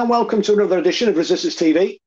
And 0.00 0.08
welcome 0.08 0.40
to 0.40 0.54
another 0.54 0.78
edition 0.78 1.10
of 1.10 1.18
Resistance 1.18 1.56
TV. 1.56 2.00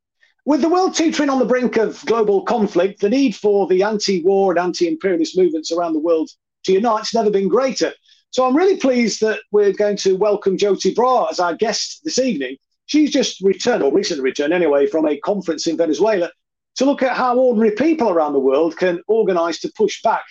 With 0.46 0.62
the 0.62 0.68
world 0.68 0.96
teetering 0.96 1.30
on 1.30 1.38
the 1.38 1.46
brink 1.46 1.78
of 1.78 2.04
global 2.08 2.42
conflict, 2.42 3.00
the 3.00 3.08
need 3.08 3.36
for 3.36 3.68
the 3.68 3.84
anti 3.84 4.24
war 4.24 4.52
and 4.52 4.60
anti 4.60 4.88
imperialist 4.88 5.38
movements 5.38 5.72
around 5.72 5.94
the 5.94 6.00
world 6.00 6.32
to 6.64 6.72
unite 6.72 7.02
has 7.02 7.14
never 7.14 7.30
been 7.30 7.48
greater. 7.48 7.94
So 8.32 8.48
I'm 8.48 8.58
really 8.58 8.78
pleased 8.78 9.22
that 9.22 9.42
we're 9.52 9.74
going 9.74 9.96
to 9.98 10.16
welcome 10.16 10.58
Joti 10.58 10.96
Brar 10.96 11.30
as 11.30 11.40
our 11.40 11.54
guest 11.54 12.02
this 12.04 12.18
evening. 12.18 12.58
She's 12.88 13.12
just 13.12 13.40
returned, 13.42 13.84
or 13.84 13.94
recently 13.94 14.24
returned 14.24 14.54
anyway, 14.54 14.88
from 14.88 15.08
a 15.08 15.20
conference 15.20 15.68
in 15.68 15.78
Venezuela 15.78 16.32
to 16.78 16.86
look 16.86 17.04
at 17.04 17.16
how 17.16 17.38
ordinary 17.38 17.76
people 17.76 18.10
around 18.10 18.34
the 18.34 18.40
world 18.40 18.76
can 18.76 19.04
organise 19.08 19.60
to 19.60 19.72
push 19.78 20.02
back 20.02 20.26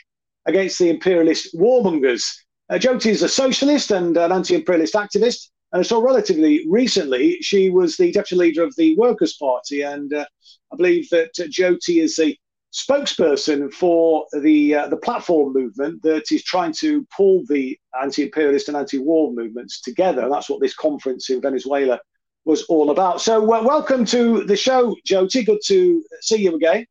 against 0.47 0.81
the 0.81 0.91
imperialist 0.91 1.55
warmongers. 1.55 2.29
Uh, 2.69 2.75
Joti 2.75 3.13
is 3.13 3.23
a 3.23 3.29
socialist 3.29 3.93
and 3.93 4.17
an 4.17 4.33
anti 4.33 4.57
imperialist 4.57 4.95
activist. 4.95 5.51
And 5.73 5.87
so, 5.87 6.03
relatively 6.03 6.67
recently, 6.69 7.39
she 7.41 7.71
was 7.71 7.97
the 7.97 8.13
deputy 8.13 8.37
leader 8.37 8.63
of 8.63 8.75
the 8.77 8.95
Workers' 8.97 9.37
Party. 9.37 9.83
And 9.83 10.13
uh, 10.13 10.27
I 10.73 10.77
believe 10.77 11.09
that 11.11 11.35
Joti 11.35 12.03
is 12.03 12.17
the 12.17 12.37
spokesperson 12.75 13.73
for 13.73 14.27
the 14.41 14.75
uh, 14.75 14.89
the 14.89 14.97
platform 14.97 15.53
movement 15.53 16.03
that 16.03 16.31
is 16.31 16.43
trying 16.43 16.73
to 16.73 17.07
pull 17.15 17.43
the 17.49 17.79
anti-imperialist 18.01 18.69
and 18.69 18.77
anti-war 18.77 19.33
movements 19.33 19.81
together. 19.81 20.23
And 20.23 20.33
that's 20.33 20.51
what 20.51 20.61
this 20.61 20.75
conference 20.75 21.31
in 21.31 21.41
Venezuela 21.41 22.01
was 22.45 22.65
all 22.65 22.91
about. 22.91 23.23
So, 23.23 23.43
uh, 23.43 23.63
welcome 23.63 24.05
to 24.07 24.45
the 24.45 24.57
show, 24.57 24.95
Joti. 25.07 25.47
Good 25.47 25.61
to 25.67 26.05
see 26.21 26.43
you 26.43 26.55
again. 26.55 26.87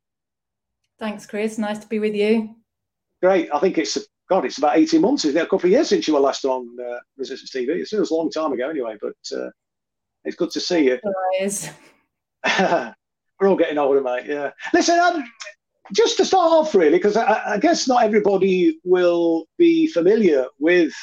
Thanks, 0.98 1.26
Chris. 1.26 1.58
Nice 1.58 1.80
to 1.80 1.88
be 1.88 2.00
with 2.00 2.16
you. 2.16 2.56
Great. 3.22 3.50
I 3.54 3.60
think 3.60 3.78
it's 3.78 3.98
God, 4.32 4.46
it's 4.46 4.60
about 4.60 4.78
18 4.78 5.02
months, 5.02 5.26
isn't 5.26 5.38
it? 5.38 5.44
A 5.44 5.46
couple 5.46 5.68
of 5.68 5.72
years 5.72 5.90
since 5.90 6.08
you 6.08 6.14
were 6.14 6.22
last 6.22 6.46
on 6.46 6.78
uh, 6.80 7.00
Resistance 7.18 7.52
TV. 7.52 7.68
It 7.82 7.90
feels 7.90 8.12
a 8.12 8.16
long 8.16 8.32
time 8.32 8.54
ago 8.54 8.70
anyway, 8.70 8.96
but 9.02 9.38
uh, 9.38 9.50
it's 10.24 10.38
good 10.38 10.52
to 10.52 10.62
see 10.62 10.86
you. 10.86 11.00
We're 13.42 13.50
all 13.50 13.58
getting 13.58 13.78
older, 13.78 14.00
mate. 14.00 14.28
Yeah. 14.28 14.52
Listen, 14.74 15.00
um, 15.00 15.26
just 15.94 16.16
to 16.16 16.24
start 16.24 16.50
off, 16.50 16.74
really, 16.74 16.98
because 16.98 17.18
I, 17.18 17.56
I, 17.56 17.58
guess 17.58 17.90
not 17.90 18.06
everybody 18.06 18.80
will 18.86 19.48
be 19.58 19.88
familiar 19.88 20.46
with 20.60 20.94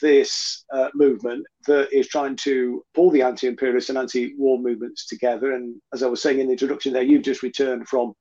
this 0.00 0.64
uh, 0.72 0.88
movement 0.94 1.44
that 1.66 1.92
is 1.92 2.08
trying 2.08 2.36
to 2.36 2.82
pull 2.94 3.10
the 3.10 3.20
anti-imperialist 3.20 3.90
and 3.90 3.98
anti-war 3.98 4.58
movements 4.60 5.06
together. 5.06 5.52
And 5.52 5.78
as 5.92 6.02
I 6.02 6.06
was 6.06 6.22
saying 6.22 6.38
in 6.38 6.46
the 6.46 6.52
introduction, 6.52 6.94
there 6.94 7.02
you've 7.02 7.20
just 7.20 7.42
returned 7.42 7.86
from 7.86 8.14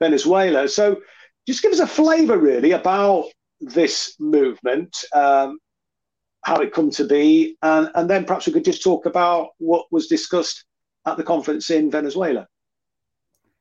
Venezuela, 0.00 0.66
so 0.66 1.02
just 1.46 1.60
give 1.60 1.72
us 1.72 1.80
a 1.80 1.86
flavour, 1.86 2.38
really, 2.38 2.70
about 2.70 3.26
this 3.66 4.16
movement, 4.18 5.04
um, 5.12 5.58
how 6.42 6.56
it 6.56 6.72
come 6.72 6.90
to 6.90 7.04
be, 7.04 7.56
and, 7.62 7.90
and 7.94 8.08
then 8.08 8.24
perhaps 8.24 8.46
we 8.46 8.52
could 8.52 8.64
just 8.64 8.82
talk 8.82 9.06
about 9.06 9.50
what 9.58 9.86
was 9.90 10.06
discussed 10.06 10.64
at 11.06 11.16
the 11.16 11.22
conference 11.22 11.70
in 11.70 11.90
Venezuela. 11.90 12.46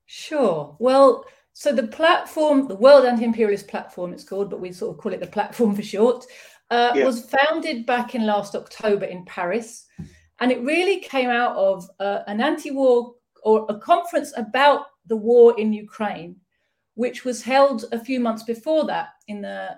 Sure. 0.06 0.76
Well, 0.80 1.26
so 1.54 1.72
the 1.72 1.88
platform, 1.88 2.68
the 2.68 2.76
World 2.76 3.06
Anti-Imperialist 3.06 3.68
Platform, 3.68 4.14
it's 4.14 4.24
called, 4.24 4.50
but 4.50 4.59
we 4.59 4.72
sort 4.72 4.96
of 4.96 5.02
call 5.02 5.14
it 5.14 5.19
the 5.19 5.28
platform 5.28 5.75
for 5.75 5.84
short, 5.84 6.25
uh, 6.72 6.91
yeah. 6.96 7.06
was 7.06 7.30
founded 7.30 7.85
back 7.85 8.16
in 8.16 8.25
last 8.25 8.56
October 8.56 9.06
in 9.06 9.24
Paris, 9.25 9.85
and 10.40 10.52
it 10.52 10.62
really 10.62 11.00
came 11.00 11.30
out 11.30 11.56
of 11.56 11.88
uh, 12.00 12.20
an 12.28 12.41
anti-war 12.41 13.14
or 13.44 13.66
a 13.70 13.78
conference 13.78 14.34
about 14.35 14.88
the 15.08 15.16
war 15.16 15.58
in 15.59 15.72
Ukraine, 15.74 16.35
which 16.96 17.24
was 17.24 17.44
held 17.44 17.85
a 17.91 18.00
few 18.00 18.20
months 18.20 18.44
before 18.44 18.85
that 18.85 19.09
in 19.28 19.41
the 19.41 19.75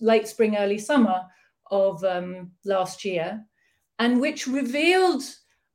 late 0.00 0.26
spring, 0.28 0.56
early 0.56 0.78
summer 0.78 1.22
of 1.70 2.02
um, 2.04 2.50
last 2.64 3.04
year, 3.04 3.44
and 3.98 4.20
which 4.20 4.46
revealed 4.46 5.22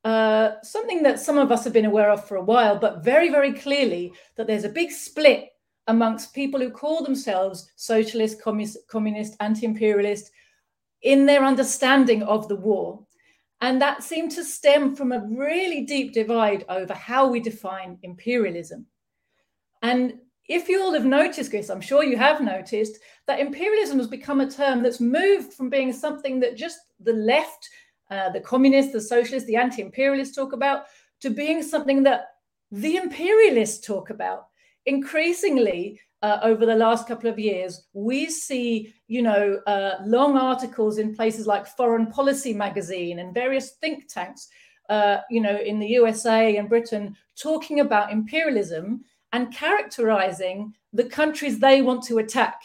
uh, 0.03 0.61
something 0.61 1.01
that 1.03 1.19
some 1.19 1.37
of 1.37 1.51
us 1.51 1.63
have 1.63 1.73
been 1.73 1.85
aware 1.85 2.11
of 2.11 2.27
for 2.27 2.37
a 2.37 2.43
while, 2.43 2.77
but 2.77 3.03
very, 3.03 3.29
very 3.29 3.53
clearly 3.53 4.13
that 4.35 4.47
there's 4.47 4.63
a 4.63 4.69
big 4.69 4.91
split 4.91 5.49
amongst 5.87 6.33
people 6.33 6.59
who 6.59 6.69
call 6.69 7.03
themselves 7.03 7.71
socialist, 7.75 8.41
communist, 8.41 8.87
communist 8.87 9.35
anti-imperialist 9.39 10.31
in 11.01 11.25
their 11.25 11.43
understanding 11.43 12.23
of 12.23 12.47
the 12.47 12.55
war. 12.55 13.05
And 13.61 13.81
that 13.81 14.03
seemed 14.03 14.31
to 14.31 14.43
stem 14.43 14.95
from 14.95 15.11
a 15.11 15.25
really 15.27 15.85
deep 15.85 16.13
divide 16.13 16.65
over 16.69 16.93
how 16.93 17.27
we 17.27 17.39
define 17.39 17.97
imperialism. 18.03 18.85
And 19.81 20.19
if 20.47 20.69
you 20.69 20.81
all 20.81 20.93
have 20.93 21.05
noticed, 21.05 21.49
Chris, 21.49 21.69
I'm 21.69 21.81
sure 21.81 22.03
you 22.03 22.17
have 22.17 22.41
noticed 22.41 22.99
that 23.27 23.39
imperialism 23.39 23.97
has 23.97 24.07
become 24.07 24.41
a 24.41 24.49
term 24.49 24.83
that's 24.83 24.99
moved 24.99 25.53
from 25.53 25.69
being 25.69 25.91
something 25.91 26.39
that 26.39 26.55
just 26.55 26.79
the 26.99 27.13
left, 27.13 27.69
uh, 28.11 28.29
the 28.29 28.41
communists, 28.41 28.93
the 28.93 29.01
socialists, 29.01 29.47
the 29.47 29.55
anti 29.55 29.81
imperialists 29.81 30.35
talk 30.35 30.53
about, 30.53 30.85
to 31.21 31.29
being 31.29 31.63
something 31.63 32.03
that 32.03 32.27
the 32.71 32.97
imperialists 32.97 33.85
talk 33.85 34.11
about. 34.11 34.47
Increasingly, 34.85 35.99
uh, 36.21 36.39
over 36.43 36.65
the 36.65 36.75
last 36.75 37.07
couple 37.07 37.29
of 37.29 37.39
years, 37.39 37.87
we 37.93 38.27
see, 38.29 38.93
you 39.07 39.21
know, 39.21 39.59
uh, 39.67 39.95
long 40.05 40.37
articles 40.37 40.97
in 40.97 41.15
places 41.15 41.47
like 41.47 41.67
Foreign 41.67 42.07
Policy 42.07 42.53
magazine 42.53 43.19
and 43.19 43.33
various 43.33 43.71
think 43.73 44.07
tanks, 44.07 44.47
uh, 44.89 45.17
you 45.29 45.41
know, 45.41 45.57
in 45.57 45.79
the 45.79 45.87
USA 45.87 46.57
and 46.57 46.69
Britain, 46.69 47.15
talking 47.35 47.79
about 47.79 48.11
imperialism 48.11 49.03
and 49.35 49.53
characterizing 49.53 50.73
the 50.93 51.03
countries 51.03 51.59
they 51.59 51.81
want 51.81 52.01
to 52.01 52.19
attack 52.19 52.61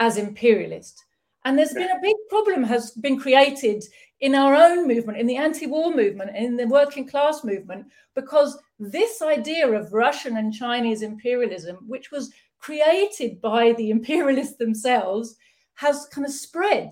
as 0.00 0.16
imperialist. 0.16 1.04
And 1.44 1.56
there's 1.56 1.72
been 1.72 1.92
a 1.92 2.02
big 2.02 2.16
problem 2.28 2.64
has 2.64 2.90
been 2.90 3.20
created 3.20 3.84
in 4.18 4.34
our 4.34 4.52
own 4.52 4.88
movement, 4.88 5.18
in 5.18 5.28
the 5.28 5.36
anti-war 5.36 5.94
movement, 5.94 6.36
in 6.36 6.56
the 6.56 6.66
working 6.66 7.06
class 7.06 7.44
movement, 7.44 7.86
because 8.16 8.58
this 8.80 9.22
idea 9.22 9.70
of 9.70 9.92
Russian 9.92 10.38
and 10.38 10.52
Chinese 10.52 11.02
imperialism, 11.02 11.76
which 11.86 12.10
was 12.10 12.32
created 12.58 13.40
by 13.40 13.74
the 13.74 13.90
imperialists 13.90 14.56
themselves, 14.56 15.36
has 15.74 16.08
kind 16.10 16.26
of 16.26 16.32
spread 16.32 16.90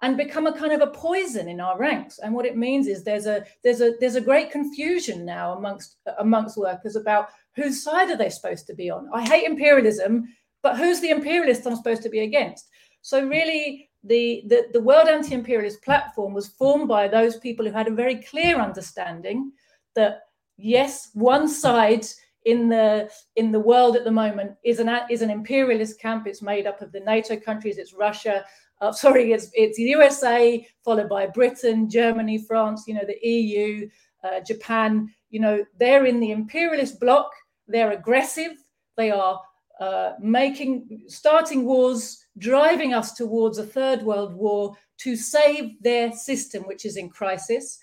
and 0.00 0.16
become 0.16 0.46
a 0.46 0.58
kind 0.58 0.72
of 0.72 0.80
a 0.80 0.92
poison 0.92 1.48
in 1.48 1.60
our 1.60 1.78
ranks. 1.78 2.18
And 2.18 2.34
what 2.34 2.46
it 2.46 2.56
means 2.56 2.86
is 2.86 3.04
there's 3.04 3.26
a 3.26 3.44
there's 3.62 3.82
a 3.82 3.92
there's 4.00 4.16
a 4.16 4.28
great 4.30 4.50
confusion 4.50 5.26
now 5.26 5.52
amongst 5.52 5.96
amongst 6.18 6.56
workers 6.56 6.96
about 6.96 7.28
whose 7.56 7.82
side 7.82 8.10
are 8.10 8.16
they 8.16 8.30
supposed 8.30 8.66
to 8.66 8.74
be 8.74 8.90
on? 8.90 9.08
I 9.12 9.22
hate 9.22 9.44
imperialism, 9.44 10.24
but 10.62 10.76
who's 10.76 11.00
the 11.00 11.10
imperialist 11.10 11.66
I'm 11.66 11.76
supposed 11.76 12.02
to 12.02 12.08
be 12.08 12.20
against? 12.20 12.68
So 13.02 13.26
really, 13.26 13.90
the, 14.02 14.42
the, 14.46 14.68
the 14.72 14.80
World 14.80 15.08
Anti-Imperialist 15.08 15.82
Platform 15.82 16.34
was 16.34 16.48
formed 16.48 16.88
by 16.88 17.08
those 17.08 17.38
people 17.38 17.66
who 17.66 17.72
had 17.72 17.88
a 17.88 17.94
very 17.94 18.16
clear 18.16 18.60
understanding 18.60 19.52
that 19.94 20.22
yes, 20.56 21.10
one 21.14 21.48
side 21.48 22.06
in 22.44 22.68
the 22.68 23.10
in 23.36 23.50
the 23.50 23.60
world 23.60 23.96
at 23.96 24.04
the 24.04 24.10
moment 24.10 24.52
is 24.64 24.78
an 24.78 24.90
is 25.10 25.22
an 25.22 25.30
imperialist 25.30 25.98
camp. 26.00 26.26
It's 26.26 26.42
made 26.42 26.66
up 26.66 26.82
of 26.82 26.92
the 26.92 27.00
NATO 27.00 27.36
countries. 27.36 27.78
It's 27.78 27.94
Russia. 27.94 28.44
Uh, 28.80 28.92
sorry, 29.04 29.32
it's 29.32 29.50
it's 29.54 29.78
USA 29.78 30.66
followed 30.84 31.08
by 31.08 31.26
Britain, 31.26 31.88
Germany, 31.88 32.38
France. 32.38 32.84
You 32.86 32.94
know 32.94 33.06
the 33.06 33.28
EU, 33.28 33.88
uh, 34.22 34.40
Japan. 34.40 35.08
You 35.30 35.40
know 35.40 35.64
they're 35.78 36.06
in 36.06 36.20
the 36.20 36.32
imperialist 36.32 37.00
bloc 37.00 37.30
they're 37.66 37.92
aggressive. 37.92 38.52
They 38.96 39.10
are 39.10 39.40
uh, 39.80 40.12
making, 40.20 41.02
starting 41.08 41.64
wars, 41.64 42.26
driving 42.38 42.94
us 42.94 43.12
towards 43.12 43.58
a 43.58 43.66
third 43.66 44.02
world 44.02 44.34
war 44.34 44.76
to 44.98 45.16
save 45.16 45.82
their 45.82 46.12
system, 46.12 46.62
which 46.64 46.84
is 46.84 46.96
in 46.96 47.08
crisis. 47.08 47.78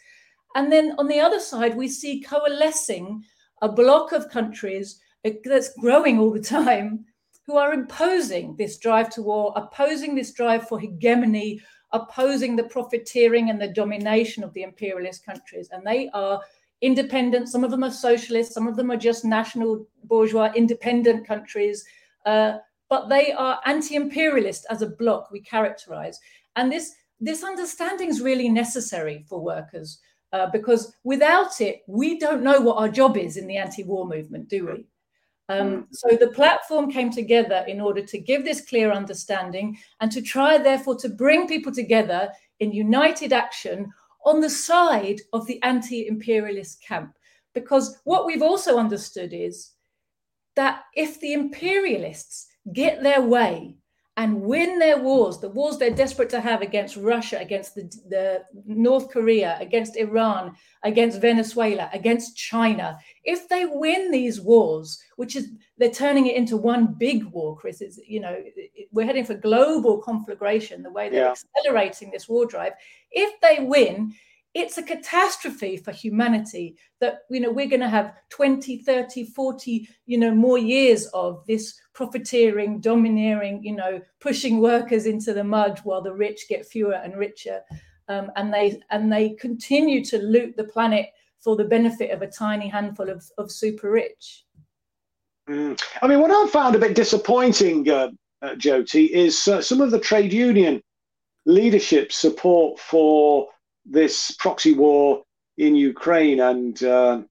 And 0.55 0.71
then 0.71 0.95
on 0.97 1.07
the 1.07 1.19
other 1.19 1.39
side, 1.39 1.75
we 1.75 1.87
see 1.87 2.21
coalescing 2.21 3.23
a 3.61 3.69
block 3.69 4.11
of 4.11 4.29
countries 4.29 4.99
that's 5.23 5.73
growing 5.75 6.19
all 6.19 6.31
the 6.31 6.41
time 6.41 7.05
who 7.45 7.57
are 7.57 7.73
imposing 7.73 8.55
this 8.55 8.77
drive 8.77 9.09
to 9.11 9.21
war, 9.21 9.53
opposing 9.55 10.15
this 10.15 10.31
drive 10.31 10.67
for 10.67 10.79
hegemony, 10.79 11.61
opposing 11.91 12.55
the 12.55 12.63
profiteering 12.63 13.49
and 13.49 13.61
the 13.61 13.67
domination 13.67 14.43
of 14.43 14.53
the 14.53 14.63
imperialist 14.63 15.25
countries. 15.25 15.69
And 15.71 15.85
they 15.85 16.09
are 16.13 16.41
independent. 16.81 17.49
Some 17.49 17.63
of 17.63 17.71
them 17.71 17.83
are 17.83 17.91
socialist. 17.91 18.53
Some 18.53 18.67
of 18.67 18.75
them 18.75 18.91
are 18.91 18.97
just 18.97 19.23
national 19.23 19.85
bourgeois 20.03 20.51
independent 20.55 21.27
countries. 21.27 21.85
Uh, 22.25 22.57
but 22.89 23.07
they 23.07 23.31
are 23.31 23.59
anti-imperialist 23.65 24.65
as 24.69 24.81
a 24.81 24.89
bloc. 24.89 25.31
We 25.31 25.41
characterize, 25.41 26.19
and 26.55 26.71
this 26.71 26.93
this 27.21 27.43
understanding 27.43 28.09
is 28.09 28.19
really 28.19 28.49
necessary 28.49 29.23
for 29.29 29.39
workers 29.39 29.99
uh, 30.33 30.47
because 30.47 30.93
without 31.03 31.61
it, 31.61 31.83
we 31.87 32.17
don't 32.17 32.43
know 32.43 32.59
what 32.59 32.77
our 32.77 32.89
job 32.89 33.15
is 33.15 33.37
in 33.37 33.47
the 33.47 33.57
anti-war 33.57 34.07
movement, 34.07 34.49
do 34.49 34.65
we? 34.65 34.85
Um, 35.49 35.87
so 35.91 36.15
the 36.15 36.29
platform 36.29 36.89
came 36.89 37.11
together 37.11 37.65
in 37.67 37.81
order 37.81 38.01
to 38.01 38.17
give 38.17 38.45
this 38.45 38.61
clear 38.61 38.91
understanding 38.91 39.77
and 39.99 40.11
to 40.11 40.21
try, 40.21 40.57
therefore, 40.57 40.95
to 40.97 41.09
bring 41.09 41.47
people 41.47 41.73
together 41.73 42.29
in 42.59 42.71
united 42.71 43.33
action 43.33 43.91
on 44.25 44.39
the 44.39 44.49
side 44.49 45.19
of 45.33 45.45
the 45.47 45.61
anti 45.63 46.07
imperialist 46.07 46.83
camp. 46.83 47.13
Because 47.53 47.99
what 48.05 48.25
we've 48.25 48.41
also 48.41 48.77
understood 48.77 49.33
is 49.33 49.71
that 50.55 50.83
if 50.95 51.19
the 51.19 51.33
imperialists 51.33 52.47
get 52.73 53.03
their 53.03 53.21
way 53.21 53.75
and 54.17 54.41
win 54.41 54.77
their 54.77 54.97
wars, 54.97 55.39
the 55.39 55.49
wars 55.49 55.77
they're 55.77 55.89
desperate 55.89 56.29
to 56.29 56.41
have 56.41 56.61
against 56.61 56.97
Russia, 56.97 57.39
against 57.39 57.75
the, 57.75 57.83
the 58.09 58.43
North 58.65 59.09
Korea, 59.09 59.57
against 59.61 59.95
Iran, 59.95 60.53
against 60.83 61.21
Venezuela, 61.21 61.89
against 61.93 62.35
China, 62.35 62.99
if 63.23 63.47
they 63.47 63.65
win 63.65 64.11
these 64.11 64.41
wars, 64.41 65.01
which 65.15 65.37
is 65.37 65.49
they're 65.77 65.89
turning 65.89 66.27
it 66.27 66.35
into 66.35 66.57
one 66.57 66.93
big 66.97 67.23
war, 67.25 67.57
Chris, 67.57 67.81
is 67.81 68.01
you 68.05 68.19
know 68.19 68.37
we're 68.91 69.05
heading 69.05 69.25
for 69.25 69.35
global 69.35 69.99
conflagration. 69.99 70.83
The 70.83 70.91
way 70.91 71.09
they're 71.09 71.23
yeah. 71.23 71.31
accelerating 71.31 72.11
this 72.11 72.27
war 72.27 72.45
drive, 72.45 72.73
if 73.11 73.39
they 73.39 73.63
win, 73.63 74.13
it's 74.53 74.77
a 74.77 74.83
catastrophe 74.83 75.77
for 75.77 75.91
humanity 75.91 76.75
that 76.99 77.19
you 77.29 77.39
know 77.39 77.51
we're 77.51 77.67
going 77.67 77.81
to 77.81 77.89
have 77.89 78.13
20 78.29 78.79
30 78.79 79.25
40 79.25 79.87
you 80.05 80.17
know 80.17 80.33
more 80.33 80.57
years 80.57 81.05
of 81.13 81.45
this 81.47 81.79
profiteering 81.93 82.79
domineering 82.79 83.63
you 83.63 83.75
know 83.75 83.99
pushing 84.19 84.59
workers 84.59 85.05
into 85.05 85.33
the 85.33 85.43
mud 85.43 85.79
while 85.83 86.01
the 86.01 86.13
rich 86.13 86.45
get 86.49 86.65
fewer 86.65 86.93
and 86.93 87.15
richer 87.17 87.61
um, 88.07 88.31
and 88.35 88.53
they 88.53 88.79
and 88.89 89.11
they 89.11 89.29
continue 89.31 90.03
to 90.03 90.17
loot 90.17 90.55
the 90.57 90.65
planet 90.65 91.07
for 91.39 91.55
the 91.55 91.65
benefit 91.65 92.11
of 92.11 92.21
a 92.21 92.27
tiny 92.27 92.67
handful 92.67 93.09
of, 93.09 93.23
of 93.37 93.51
super 93.51 93.89
rich 93.89 94.45
mm. 95.49 95.81
i 96.01 96.07
mean 96.07 96.19
what 96.19 96.31
i 96.31 96.49
found 96.51 96.75
a 96.75 96.79
bit 96.79 96.95
disappointing 96.95 97.89
uh, 97.89 98.09
uh, 98.41 98.55
joti 98.55 99.09
is 99.09 99.47
uh, 99.47 99.61
some 99.61 99.79
of 99.79 99.91
the 99.91 99.99
trade 99.99 100.33
union 100.33 100.81
leadership 101.45 102.11
support 102.11 102.79
for 102.79 103.47
this 103.85 104.31
proxy 104.31 104.73
war 104.73 105.23
in 105.57 105.75
Ukraine 105.75 106.39
and 106.39 106.81
uh, 106.83 107.21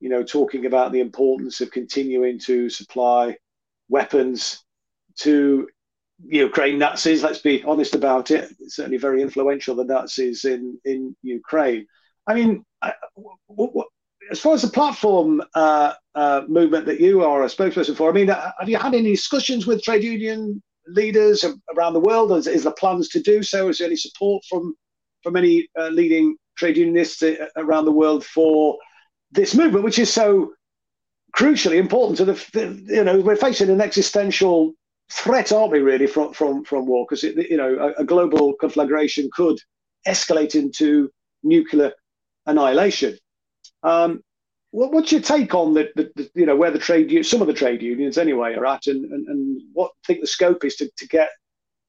you 0.00 0.08
know 0.08 0.22
talking 0.22 0.66
about 0.66 0.92
the 0.92 1.00
importance 1.00 1.60
of 1.60 1.70
continuing 1.70 2.38
to 2.40 2.70
supply 2.70 3.36
weapons 3.88 4.62
to 5.20 5.68
Ukraine 6.24 6.78
Nazis. 6.78 7.22
Let's 7.22 7.40
be 7.40 7.62
honest 7.64 7.94
about 7.94 8.30
it. 8.30 8.54
It's 8.60 8.76
certainly 8.76 8.98
very 8.98 9.22
influential 9.22 9.74
the 9.74 9.84
Nazis 9.84 10.44
in 10.44 10.78
in 10.84 11.16
Ukraine. 11.22 11.86
I 12.26 12.34
mean, 12.34 12.64
I, 12.82 12.92
w- 13.16 13.36
w- 13.48 13.88
as 14.30 14.40
far 14.40 14.54
as 14.54 14.62
the 14.62 14.68
platform 14.68 15.42
uh, 15.54 15.94
uh, 16.14 16.42
movement 16.48 16.86
that 16.86 17.00
you 17.00 17.24
are 17.24 17.42
a 17.42 17.46
spokesperson 17.46 17.96
for, 17.96 18.08
I 18.10 18.12
mean, 18.12 18.30
uh, 18.30 18.52
have 18.58 18.68
you 18.68 18.76
had 18.76 18.94
any 18.94 19.10
discussions 19.10 19.66
with 19.66 19.82
trade 19.82 20.04
union 20.04 20.62
leaders 20.86 21.44
around 21.74 21.94
the 21.94 22.00
world? 22.00 22.30
Is 22.32 22.62
there 22.62 22.72
plans 22.72 23.08
to 23.08 23.20
do 23.20 23.42
so? 23.42 23.68
Is 23.68 23.78
there 23.78 23.86
any 23.86 23.96
support 23.96 24.44
from 24.48 24.74
for 25.22 25.30
many 25.30 25.68
uh, 25.78 25.88
leading 25.88 26.36
trade 26.56 26.76
unionists 26.76 27.22
uh, 27.22 27.46
around 27.56 27.84
the 27.84 27.92
world 27.92 28.24
for 28.24 28.78
this 29.32 29.54
movement, 29.54 29.84
which 29.84 29.98
is 29.98 30.12
so 30.12 30.52
crucially 31.36 31.76
important 31.76 32.16
to 32.18 32.24
the, 32.24 32.84
you 32.86 33.04
know, 33.04 33.20
we're 33.20 33.36
facing 33.36 33.70
an 33.70 33.80
existential 33.80 34.72
threat, 35.10 35.52
aren't 35.52 35.72
we, 35.72 35.80
really, 35.80 36.06
from 36.06 36.32
from 36.32 36.64
from 36.64 36.86
war? 36.86 37.06
Because 37.08 37.22
you 37.22 37.56
know, 37.56 37.94
a, 37.96 38.02
a, 38.02 38.04
global 38.04 38.54
conflagration 38.54 39.28
could 39.32 39.58
escalate 40.06 40.54
into 40.54 41.10
nuclear 41.42 41.92
annihilation. 42.46 43.16
Um, 43.82 44.22
what, 44.72 44.92
what's 44.92 45.10
your 45.10 45.20
take 45.20 45.54
on 45.54 45.74
the, 45.74 45.90
the, 45.96 46.10
the, 46.14 46.30
you 46.34 46.46
know, 46.46 46.56
where 46.56 46.70
the 46.70 46.78
trade, 46.78 47.24
some 47.26 47.40
of 47.40 47.48
the 47.48 47.52
trade 47.52 47.82
unions 47.82 48.18
anyway 48.18 48.54
are 48.54 48.66
at, 48.66 48.86
and, 48.86 49.04
and, 49.04 49.26
and 49.26 49.62
what 49.72 49.88
I 49.88 50.06
think 50.06 50.20
the 50.20 50.26
scope 50.26 50.64
is 50.64 50.76
to, 50.76 50.88
to 50.96 51.08
get 51.08 51.30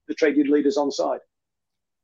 the 0.07 0.15
trade 0.15 0.35
union 0.35 0.53
leaders 0.53 0.77
on 0.77 0.91
side? 0.91 1.19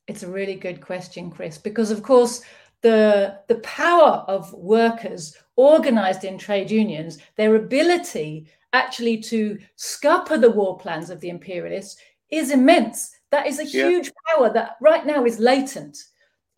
It's 0.07 0.23
a 0.23 0.29
really 0.29 0.55
good 0.55 0.81
question, 0.81 1.29
Chris, 1.29 1.57
because 1.57 1.91
of 1.91 2.01
course 2.01 2.41
the 2.81 3.39
the 3.47 3.55
power 3.55 4.23
of 4.27 4.53
workers 4.53 5.35
organized 5.55 6.23
in 6.23 6.37
trade 6.37 6.71
unions, 6.71 7.17
their 7.35 7.55
ability 7.55 8.47
actually 8.73 9.17
to 9.17 9.57
scupper 9.75 10.37
the 10.37 10.51
war 10.51 10.77
plans 10.77 11.09
of 11.09 11.19
the 11.19 11.29
imperialists 11.29 11.99
is 12.29 12.51
immense. 12.51 13.11
That 13.31 13.47
is 13.47 13.59
a 13.59 13.65
yeah. 13.65 13.89
huge 13.89 14.11
power 14.27 14.51
that 14.53 14.77
right 14.81 15.05
now 15.05 15.25
is 15.25 15.39
latent. 15.39 15.97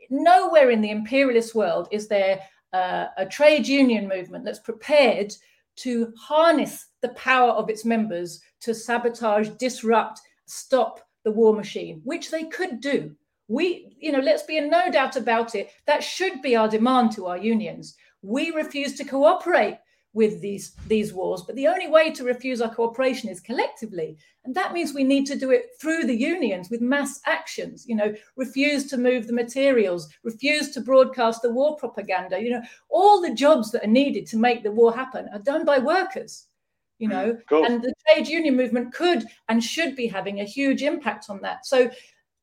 Nowhere 0.10 0.70
in 0.72 0.82
the 0.82 0.92
imperialist 0.92 1.56
world 1.56 1.88
is 1.92 2.08
there 2.08 2.42
uh, 2.74 3.08
a 3.18 3.26
trade 3.26 3.68
union 3.68 4.08
movement 4.08 4.46
that's 4.46 4.60
prepared 4.60 5.34
to 5.78 6.14
harness 6.20 6.88
the 7.02 7.10
power 7.10 7.52
of 7.52 7.70
its 7.70 7.86
members 7.86 8.42
to 8.60 8.76
sabotage, 8.76 9.50
disrupt, 9.58 10.20
stop 10.46 11.00
the 11.24 11.32
war 11.32 11.56
machine, 11.56 12.02
which 12.04 12.30
they 12.32 12.44
could 12.46 12.82
do 12.82 13.16
we 13.50 13.94
you 14.00 14.14
know 14.14 14.20
let's 14.20 14.44
be 14.44 14.58
in 14.58 14.70
no 14.70 14.90
doubt 14.90 15.18
about 15.18 15.56
it. 15.56 15.72
That 15.86 16.04
should 16.04 16.42
be 16.42 16.56
our 16.56 16.70
demand 16.70 17.12
to 17.14 17.26
our 17.26 17.38
unions. 17.38 17.98
We 18.22 18.52
refuse 18.52 18.96
to 18.96 19.04
cooperate 19.04 19.80
with 20.14 20.42
these 20.42 20.72
these 20.88 21.14
wars 21.14 21.44
but 21.44 21.56
the 21.56 21.68
only 21.68 21.88
way 21.88 22.10
to 22.10 22.24
refuse 22.24 22.62
our 22.62 22.74
cooperation 22.74 23.30
is 23.30 23.40
collectively. 23.40 24.18
And 24.46 24.56
that 24.56 24.74
means 24.74 24.94
we 24.94 25.04
need 25.04 25.26
to 25.28 25.36
do 25.36 25.52
it 25.52 25.68
through 25.80 26.06
the 26.06 26.16
unions 26.16 26.70
with 26.70 26.82
mass 26.82 27.20
actions 27.26 27.86
you 27.88 27.96
know 27.96 28.14
refuse 28.36 28.88
to 28.88 28.98
move 28.98 29.28
the 29.28 29.34
materials 29.34 30.10
refuse 30.24 30.72
to 30.72 30.82
broadcast 30.82 31.42
the 31.42 31.52
war 31.52 31.76
propaganda 31.76 32.42
you 32.42 32.50
know 32.50 32.62
all 32.90 33.22
the 33.22 33.36
jobs 33.36 33.72
that 33.72 33.84
are 33.84 33.88
needed 34.02 34.26
to 34.28 34.38
make 34.38 34.64
the 34.64 34.72
war 34.72 34.96
happen 34.96 35.28
are 35.32 35.40
done 35.40 35.66
by 35.66 35.78
workers 35.78 36.48
you 36.98 37.08
mm, 37.08 37.12
know 37.12 37.38
cool. 37.48 37.66
and 37.66 37.82
the 37.82 37.94
trade 38.08 38.28
union 38.28 38.56
movement 38.56 38.94
could 38.94 39.26
and 39.48 39.64
should 39.64 39.96
be 39.96 40.08
having 40.08 40.40
a 40.40 40.46
huge 40.46 40.84
impact 40.84 41.30
on 41.30 41.42
that. 41.42 41.66
So 41.66 41.90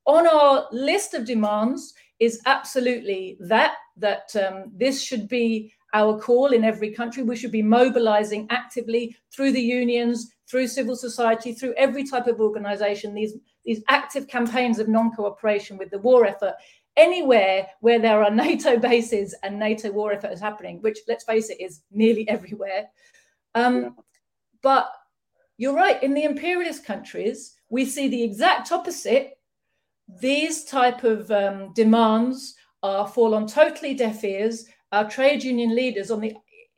on 0.07 0.27
our 0.27 0.67
list 0.73 1.15
of 1.15 1.25
demands 1.25 1.95
is 2.19 2.41
absolutely 2.47 3.37
that 3.41 3.75
that 3.99 4.35
um, 4.37 4.71
this 4.75 5.03
should 5.03 5.29
be 5.29 5.73
our 5.95 6.19
call 6.19 6.49
in 6.53 6.65
every 6.65 6.91
country. 6.93 7.23
We 7.23 7.37
should 7.37 7.53
be 7.53 7.63
mobilizing 7.63 8.47
actively 8.51 9.17
through 9.35 9.53
the 9.53 9.61
unions, 9.61 10.31
through 10.49 10.69
civil 10.69 10.97
society, 10.97 11.53
through 11.53 11.75
every 11.75 12.05
type 12.05 12.27
of 12.27 12.41
organization, 12.41 13.15
these, 13.15 13.35
these 13.65 13.83
active 13.89 14.29
campaigns 14.29 14.79
of 14.79 14.89
non 14.89 15.13
cooperation 15.13 15.79
with 15.79 15.91
the 15.91 15.99
war 15.99 16.27
effort 16.27 16.55
anywhere 16.97 17.67
where 17.81 17.99
there 17.99 18.23
are 18.23 18.31
NATO 18.47 18.79
bases 18.79 19.35
and 19.43 19.59
NATO 19.59 19.91
war 19.91 20.13
effort 20.13 20.33
is 20.33 20.41
happening, 20.41 20.83
which, 20.83 20.99
let's 21.09 21.25
face 21.25 21.49
it, 21.51 21.61
is 21.61 21.83
nearly 21.91 22.29
everywhere. 22.37 22.89
Um. 23.55 23.97
But 24.63 24.91
you're 25.59 25.75
right, 25.75 26.03
in 26.03 26.13
the 26.13 26.25
imperialist 26.25 26.85
countries, 26.85 27.55
we 27.69 27.85
see 27.85 28.09
the 28.09 28.23
exact 28.23 28.73
opposite 28.73 29.36
these 30.09 30.65
type 30.65 31.05
of 31.05 31.31
um, 31.31 31.73
demands 31.75 32.55
are 32.83 33.07
fall 33.07 33.35
on 33.35 33.47
totally 33.47 33.95
deaf 33.95 34.23
ears. 34.25 34.67
Our 34.93 35.09
trade 35.09 35.43
union 35.43 35.75
leaders, 35.75 36.11
on 36.11 36.21
the 36.21 36.35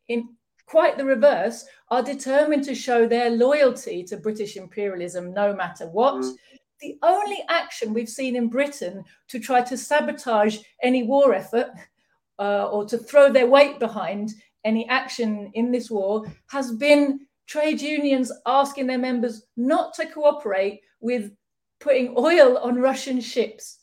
in 0.09 0.31
quite 0.67 0.97
the 0.97 1.05
reverse, 1.05 1.65
are 1.91 2.03
determined 2.03 2.65
to 2.65 2.75
show 2.75 3.07
their 3.07 3.31
loyalty 3.31 4.05
to 4.05 4.17
British 4.17 4.57
imperialism 4.57 5.33
no 5.33 5.55
matter 5.55 5.87
what. 5.89 6.15
Mm. 6.15 6.35
The 6.81 6.99
only 7.03 7.45
action 7.49 7.93
we've 7.93 8.09
seen 8.09 8.37
in 8.37 8.49
Britain 8.49 9.03
to 9.29 9.39
try 9.41 9.63
to 9.63 9.77
sabotage 9.77 10.59
any 10.83 11.03
war 11.03 11.35
effort 11.35 11.71
uh, 12.39 12.67
or 12.67 12.85
to 12.87 12.97
throw 12.97 13.33
their 13.33 13.49
weight 13.49 13.79
behind 13.79 14.31
any 14.65 14.89
action 14.89 15.51
in 15.55 15.73
this 15.73 15.91
war 15.91 16.25
has 16.49 16.73
been 16.73 17.21
trade 17.47 17.81
unions 17.81 18.31
asking 18.47 18.87
their 18.87 18.99
members 18.99 19.45
not 19.57 19.95
to 19.95 20.07
cooperate 20.07 20.81
with 21.01 21.33
putting 21.81 22.15
oil 22.17 22.59
on 22.59 22.81
Russian 22.81 23.21
ships, 23.21 23.79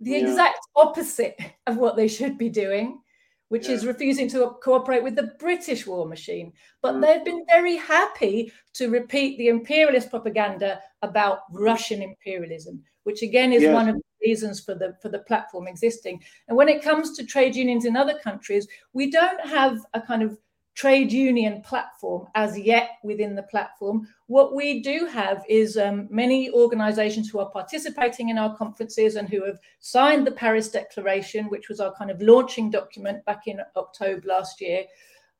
the 0.00 0.12
yeah. 0.12 0.18
exact 0.18 0.58
opposite 0.76 1.38
of 1.66 1.76
what 1.76 1.96
they 1.96 2.08
should 2.08 2.38
be 2.38 2.48
doing, 2.48 3.00
which 3.48 3.68
yeah. 3.68 3.74
is 3.74 3.86
refusing 3.86 4.28
to 4.30 4.56
cooperate 4.62 5.02
with 5.02 5.16
the 5.16 5.34
British 5.38 5.86
war 5.86 6.06
machine. 6.06 6.52
But 6.82 6.94
mm. 6.94 7.02
they've 7.02 7.24
been 7.24 7.44
very 7.48 7.76
happy 7.76 8.52
to 8.74 8.88
repeat 8.88 9.38
the 9.38 9.48
imperialist 9.48 10.10
propaganda 10.10 10.80
about 11.02 11.40
Russian 11.52 12.02
imperialism, 12.02 12.82
which 13.04 13.22
again 13.22 13.52
is 13.52 13.70
one 13.72 13.88
of 13.88 13.96
the 13.96 14.02
reasons 14.24 14.60
for 14.60 14.74
the 14.74 14.96
for 15.00 15.08
the 15.08 15.20
platform 15.20 15.68
existing. 15.68 16.22
And 16.48 16.56
when 16.56 16.68
it 16.68 16.82
comes 16.82 17.16
to 17.16 17.26
trade 17.26 17.54
unions 17.54 17.84
in 17.84 17.96
other 17.96 18.18
countries, 18.18 18.66
we 18.92 19.10
don't 19.10 19.40
have 19.46 19.78
a 19.92 20.00
kind 20.00 20.22
of 20.22 20.38
trade 20.74 21.12
union 21.12 21.62
platform 21.62 22.26
as 22.34 22.58
yet 22.58 22.98
within 23.04 23.34
the 23.34 23.44
platform. 23.44 24.08
What 24.26 24.54
we 24.54 24.82
do 24.82 25.06
have 25.06 25.44
is 25.48 25.76
um, 25.76 26.08
many 26.10 26.50
organizations 26.50 27.30
who 27.30 27.38
are 27.38 27.50
participating 27.50 28.28
in 28.28 28.38
our 28.38 28.56
conferences 28.56 29.14
and 29.14 29.28
who 29.28 29.44
have 29.44 29.58
signed 29.78 30.26
the 30.26 30.32
Paris 30.32 30.68
Declaration, 30.68 31.46
which 31.46 31.68
was 31.68 31.80
our 31.80 31.94
kind 31.94 32.10
of 32.10 32.20
launching 32.20 32.70
document 32.70 33.24
back 33.24 33.46
in 33.46 33.60
October 33.76 34.26
last 34.26 34.60
year, 34.60 34.84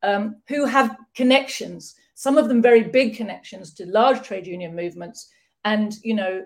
um, 0.03 0.37
who 0.47 0.67
have 0.67 0.97
connections, 1.17 1.97
some 2.15 2.39
of 2.39 2.49
them 2.49 2.63
very 2.63 2.83
big 2.83 3.17
connections 3.17 3.75
to 3.75 3.87
large 3.87 4.23
trade 4.23 4.47
union 4.47 4.75
movements. 4.75 5.31
And, 5.65 5.97
you 6.05 6.15
know, 6.15 6.45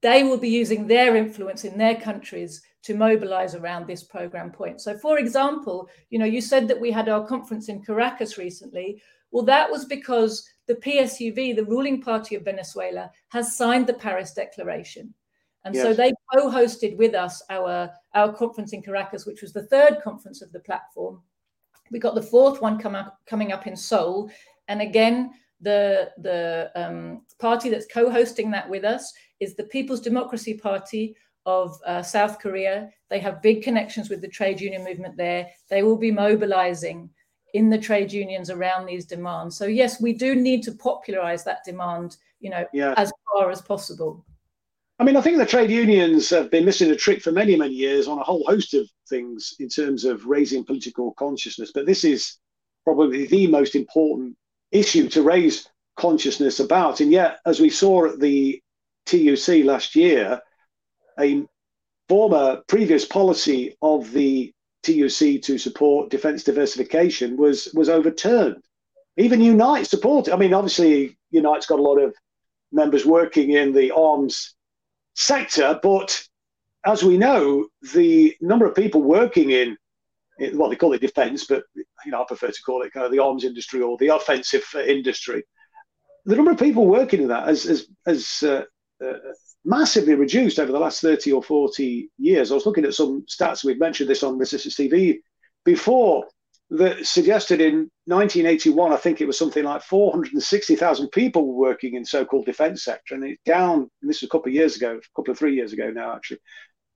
they 0.00 0.22
will 0.22 0.38
be 0.38 0.48
using 0.48 0.86
their 0.86 1.16
influence 1.16 1.64
in 1.64 1.76
their 1.76 1.96
countries 1.96 2.62
to 2.82 2.94
mobilize 2.94 3.54
around 3.54 3.86
this 3.86 4.02
program 4.02 4.50
point. 4.50 4.80
So, 4.80 4.96
for 4.96 5.18
example, 5.18 5.88
you 6.08 6.18
know, 6.18 6.24
you 6.24 6.40
said 6.40 6.66
that 6.68 6.80
we 6.80 6.90
had 6.90 7.08
our 7.08 7.26
conference 7.26 7.68
in 7.68 7.84
Caracas 7.84 8.38
recently. 8.38 9.02
Well, 9.30 9.44
that 9.44 9.70
was 9.70 9.84
because 9.84 10.48
the 10.66 10.74
PSUV, 10.74 11.54
the 11.54 11.64
ruling 11.64 12.00
party 12.00 12.34
of 12.34 12.44
Venezuela, 12.44 13.10
has 13.28 13.56
signed 13.56 13.86
the 13.86 13.94
Paris 13.94 14.32
Declaration. 14.32 15.14
And 15.64 15.74
yes. 15.74 15.84
so 15.84 15.92
they 15.92 16.12
co-hosted 16.32 16.96
with 16.96 17.14
us 17.14 17.42
our, 17.50 17.90
our 18.14 18.32
conference 18.32 18.72
in 18.72 18.82
Caracas, 18.82 19.26
which 19.26 19.42
was 19.42 19.52
the 19.52 19.66
third 19.66 19.98
conference 20.02 20.40
of 20.40 20.50
the 20.52 20.60
platform. 20.60 21.20
We 21.90 21.98
got 21.98 22.14
the 22.14 22.22
fourth 22.22 22.62
one 22.62 22.78
come 22.78 22.94
up, 22.94 23.18
coming 23.26 23.52
up 23.52 23.66
in 23.66 23.76
Seoul. 23.76 24.30
And 24.68 24.80
again, 24.80 25.32
the, 25.60 26.10
the 26.18 26.70
um, 26.74 27.22
party 27.38 27.68
that's 27.68 27.86
co-hosting 27.92 28.50
that 28.52 28.68
with 28.70 28.84
us 28.84 29.12
is 29.38 29.54
the 29.54 29.64
People's 29.64 30.00
Democracy 30.00 30.54
Party 30.54 31.14
of 31.50 31.80
uh, 31.86 32.02
South 32.02 32.38
Korea. 32.38 32.90
They 33.08 33.18
have 33.18 33.42
big 33.42 33.62
connections 33.62 34.08
with 34.08 34.20
the 34.20 34.28
trade 34.28 34.60
union 34.60 34.84
movement 34.84 35.16
there. 35.16 35.48
They 35.68 35.82
will 35.82 35.96
be 35.96 36.12
mobilizing 36.12 37.10
in 37.54 37.68
the 37.68 37.78
trade 37.78 38.12
unions 38.12 38.50
around 38.50 38.86
these 38.86 39.04
demands. 39.04 39.56
So 39.56 39.66
yes, 39.66 40.00
we 40.00 40.12
do 40.12 40.34
need 40.34 40.62
to 40.64 40.72
popularize 40.72 41.42
that 41.44 41.64
demand, 41.64 42.16
you 42.38 42.50
know, 42.50 42.64
yeah. 42.72 42.94
as 42.96 43.12
far 43.32 43.50
as 43.50 43.60
possible. 43.60 44.24
I 45.00 45.04
mean, 45.04 45.16
I 45.16 45.22
think 45.22 45.38
the 45.38 45.46
trade 45.46 45.70
unions 45.70 46.30
have 46.30 46.50
been 46.50 46.64
missing 46.64 46.90
a 46.90 46.96
trick 46.96 47.22
for 47.22 47.32
many, 47.32 47.56
many 47.56 47.74
years 47.74 48.06
on 48.06 48.18
a 48.18 48.22
whole 48.22 48.44
host 48.46 48.74
of 48.74 48.88
things 49.08 49.54
in 49.58 49.68
terms 49.68 50.04
of 50.04 50.26
raising 50.26 50.64
political 50.64 51.14
consciousness. 51.14 51.72
But 51.74 51.86
this 51.86 52.04
is 52.04 52.36
probably 52.84 53.26
the 53.26 53.46
most 53.46 53.74
important 53.74 54.36
issue 54.70 55.08
to 55.08 55.22
raise 55.22 55.68
consciousness 55.96 56.60
about. 56.60 57.00
And 57.00 57.10
yet, 57.10 57.38
as 57.46 57.60
we 57.60 57.70
saw 57.70 58.06
at 58.06 58.20
the 58.20 58.60
TUC 59.06 59.64
last 59.64 59.96
year, 59.96 60.40
a 61.20 61.46
former 62.08 62.62
previous 62.66 63.04
policy 63.04 63.76
of 63.82 64.10
the 64.12 64.52
TUC 64.82 65.42
to 65.42 65.58
support 65.58 66.10
defence 66.10 66.42
diversification 66.42 67.36
was 67.36 67.68
was 67.74 67.88
overturned. 67.88 68.62
Even 69.16 69.40
Unite 69.40 69.86
supported. 69.86 70.32
I 70.32 70.36
mean, 70.36 70.54
obviously, 70.54 71.16
Unite's 71.30 71.66
got 71.66 71.78
a 71.78 71.82
lot 71.82 71.98
of 71.98 72.14
members 72.72 73.04
working 73.04 73.52
in 73.52 73.72
the 73.72 73.90
arms 73.90 74.54
sector, 75.14 75.78
but 75.82 76.26
as 76.86 77.02
we 77.02 77.18
know, 77.18 77.66
the 77.92 78.36
number 78.40 78.66
of 78.66 78.74
people 78.74 79.02
working 79.02 79.50
in, 79.50 79.76
in 80.38 80.56
well, 80.56 80.70
they 80.70 80.76
call 80.76 80.94
it 80.94 81.00
defence, 81.00 81.44
but 81.44 81.64
you 81.74 82.12
know, 82.12 82.22
I 82.22 82.24
prefer 82.26 82.50
to 82.50 82.62
call 82.62 82.82
it 82.82 82.92
kind 82.92 83.04
of 83.04 83.12
the 83.12 83.18
arms 83.18 83.44
industry 83.44 83.82
or 83.82 83.98
the 83.98 84.08
offensive 84.08 84.64
industry. 84.74 85.44
The 86.24 86.36
number 86.36 86.52
of 86.52 86.58
people 86.58 86.86
working 86.86 87.22
in 87.22 87.28
that 87.28 87.46
has 87.46 87.64
has, 87.64 87.86
has 88.06 88.42
uh, 88.42 88.64
uh, 89.04 89.14
massively 89.64 90.14
reduced 90.14 90.58
over 90.58 90.72
the 90.72 90.78
last 90.78 91.00
30 91.00 91.32
or 91.32 91.42
40 91.42 92.10
years. 92.18 92.50
I 92.50 92.54
was 92.54 92.66
looking 92.66 92.84
at 92.84 92.94
some 92.94 93.24
stats, 93.26 93.64
we've 93.64 93.78
mentioned 93.78 94.08
this 94.08 94.22
on 94.22 94.38
Resistance 94.38 94.76
TV 94.76 95.18
before, 95.64 96.26
that 96.70 97.04
suggested 97.04 97.60
in 97.60 97.90
1981, 98.06 98.92
I 98.92 98.96
think 98.96 99.20
it 99.20 99.26
was 99.26 99.36
something 99.36 99.64
like 99.64 99.82
460,000 99.82 101.08
people 101.08 101.46
were 101.46 101.68
working 101.68 101.94
in 101.94 102.04
so-called 102.04 102.46
defence 102.46 102.84
sector, 102.84 103.16
and 103.16 103.24
it's 103.24 103.42
down. 103.44 103.90
And 104.00 104.08
this 104.08 104.20
was 104.20 104.28
a 104.28 104.30
couple 104.30 104.48
of 104.50 104.54
years 104.54 104.76
ago, 104.76 104.96
a 104.96 105.16
couple 105.16 105.32
of 105.32 105.38
three 105.38 105.54
years 105.56 105.72
ago 105.72 105.90
now, 105.90 106.14
actually, 106.14 106.38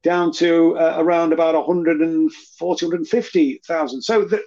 down 0.05 0.33
to 0.35 0.79
uh, 0.79 0.95
around 0.99 1.33
about 1.33 1.57
140, 1.57 2.87
150,000. 2.87 4.03
So, 4.03 4.25
the, 4.25 4.43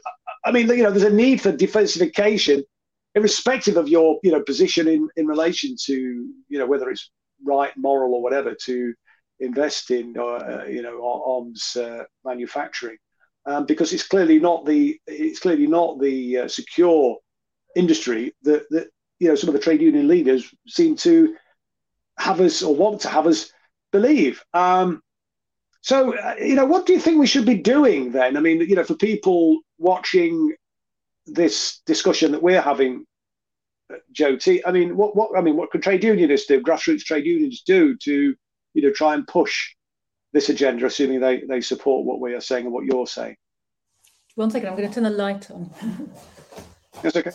I 0.45 0.51
mean, 0.51 0.69
you 0.69 0.83
know, 0.83 0.91
there's 0.91 1.03
a 1.03 1.09
need 1.09 1.41
for 1.41 1.51
defensification, 1.51 2.63
irrespective 3.13 3.75
of 3.75 3.89
your, 3.89 4.19
you 4.23 4.31
know, 4.31 4.41
position 4.41 4.87
in 4.87 5.09
in 5.17 5.27
relation 5.27 5.75
to, 5.87 5.93
you 6.47 6.57
know, 6.57 6.65
whether 6.65 6.89
it's 6.89 7.11
right, 7.43 7.71
moral, 7.77 8.13
or 8.13 8.21
whatever 8.21 8.55
to 8.65 8.93
invest 9.39 9.91
in, 9.91 10.17
uh, 10.17 10.65
you 10.67 10.81
know, 10.81 11.23
arms 11.25 11.75
uh, 11.75 12.03
manufacturing, 12.25 12.97
um, 13.45 13.65
because 13.65 13.93
it's 13.93 14.07
clearly 14.07 14.39
not 14.39 14.65
the 14.65 14.99
it's 15.07 15.39
clearly 15.39 15.67
not 15.67 15.99
the 15.99 16.39
uh, 16.39 16.47
secure 16.47 17.17
industry 17.75 18.33
that 18.43 18.63
that 18.69 18.87
you 19.19 19.27
know 19.27 19.35
some 19.35 19.49
of 19.49 19.53
the 19.53 19.61
trade 19.61 19.81
union 19.81 20.07
leaders 20.07 20.53
seem 20.67 20.95
to 20.95 21.35
have 22.17 22.41
us 22.41 22.63
or 22.63 22.75
want 22.75 23.01
to 23.01 23.09
have 23.09 23.27
us 23.27 23.51
believe. 23.91 24.43
Um, 24.53 25.01
so, 25.81 26.17
uh, 26.17 26.35
you 26.39 26.55
know, 26.55 26.65
what 26.65 26.85
do 26.85 26.93
you 26.93 26.99
think 26.99 27.17
we 27.17 27.27
should 27.27 27.45
be 27.45 27.57
doing 27.57 28.11
then? 28.11 28.35
I 28.35 28.41
mean, 28.41 28.59
you 28.61 28.75
know, 28.75 28.83
for 28.83 28.95
people 28.95 29.59
watching 29.77 30.53
this 31.25 31.81
discussion 31.85 32.31
that 32.31 32.43
we're 32.43 32.61
having 32.61 33.05
Joti. 34.13 34.61
I 34.65 34.71
mean, 34.71 34.97
what 34.97 35.15
what 35.15 35.37
I 35.37 35.41
mean, 35.41 35.55
what 35.55 35.71
could 35.71 35.81
trade 35.81 36.03
unionists 36.03 36.47
do, 36.47 36.61
grassroots 36.61 37.03
trade 37.03 37.25
unions 37.25 37.61
do 37.61 37.95
to, 37.97 38.35
you 38.73 38.81
know, 38.81 38.91
try 38.91 39.13
and 39.13 39.27
push 39.27 39.73
this 40.33 40.49
agenda, 40.49 40.85
assuming 40.85 41.19
they 41.19 41.43
they 41.47 41.61
support 41.61 42.05
what 42.05 42.19
we 42.19 42.33
are 42.33 42.41
saying 42.41 42.65
and 42.65 42.73
what 42.73 42.85
you're 42.85 43.07
saying? 43.07 43.35
One 44.35 44.51
second, 44.51 44.69
I'm 44.69 44.75
going 44.75 44.87
to 44.87 44.93
turn 44.93 45.03
the 45.03 45.09
light 45.09 45.49
on. 45.49 45.71
That's 47.01 47.15
okay. 47.15 47.31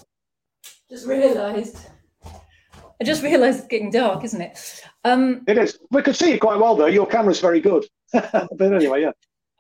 Just 0.89 1.07
realised. 1.07 1.89
I 2.25 3.05
just 3.05 3.25
realised 3.25 3.59
it's 3.59 3.69
getting 3.69 3.91
dark, 3.91 4.23
isn't 4.23 4.41
it? 4.41 4.85
Um, 5.03 5.43
it 5.49 5.59
is. 5.59 5.77
We 5.91 6.03
could 6.03 6.15
see 6.15 6.33
it 6.33 6.39
quite 6.39 6.61
well, 6.61 6.77
though. 6.77 6.87
Your 6.87 7.07
camera's 7.07 7.41
very 7.41 7.61
good. 7.61 7.85
but 8.13 8.61
anyway, 8.61 9.03
yeah. 9.03 9.11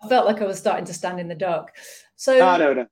I 0.00 0.08
felt 0.08 0.26
like 0.26 0.40
I 0.40 0.44
was 0.44 0.58
starting 0.58 0.84
to 0.84 0.94
stand 0.94 1.18
in 1.18 1.26
the 1.26 1.34
dark. 1.34 1.74
So. 2.14 2.40
Ah, 2.40 2.56
no, 2.56 2.72
no 2.74 2.86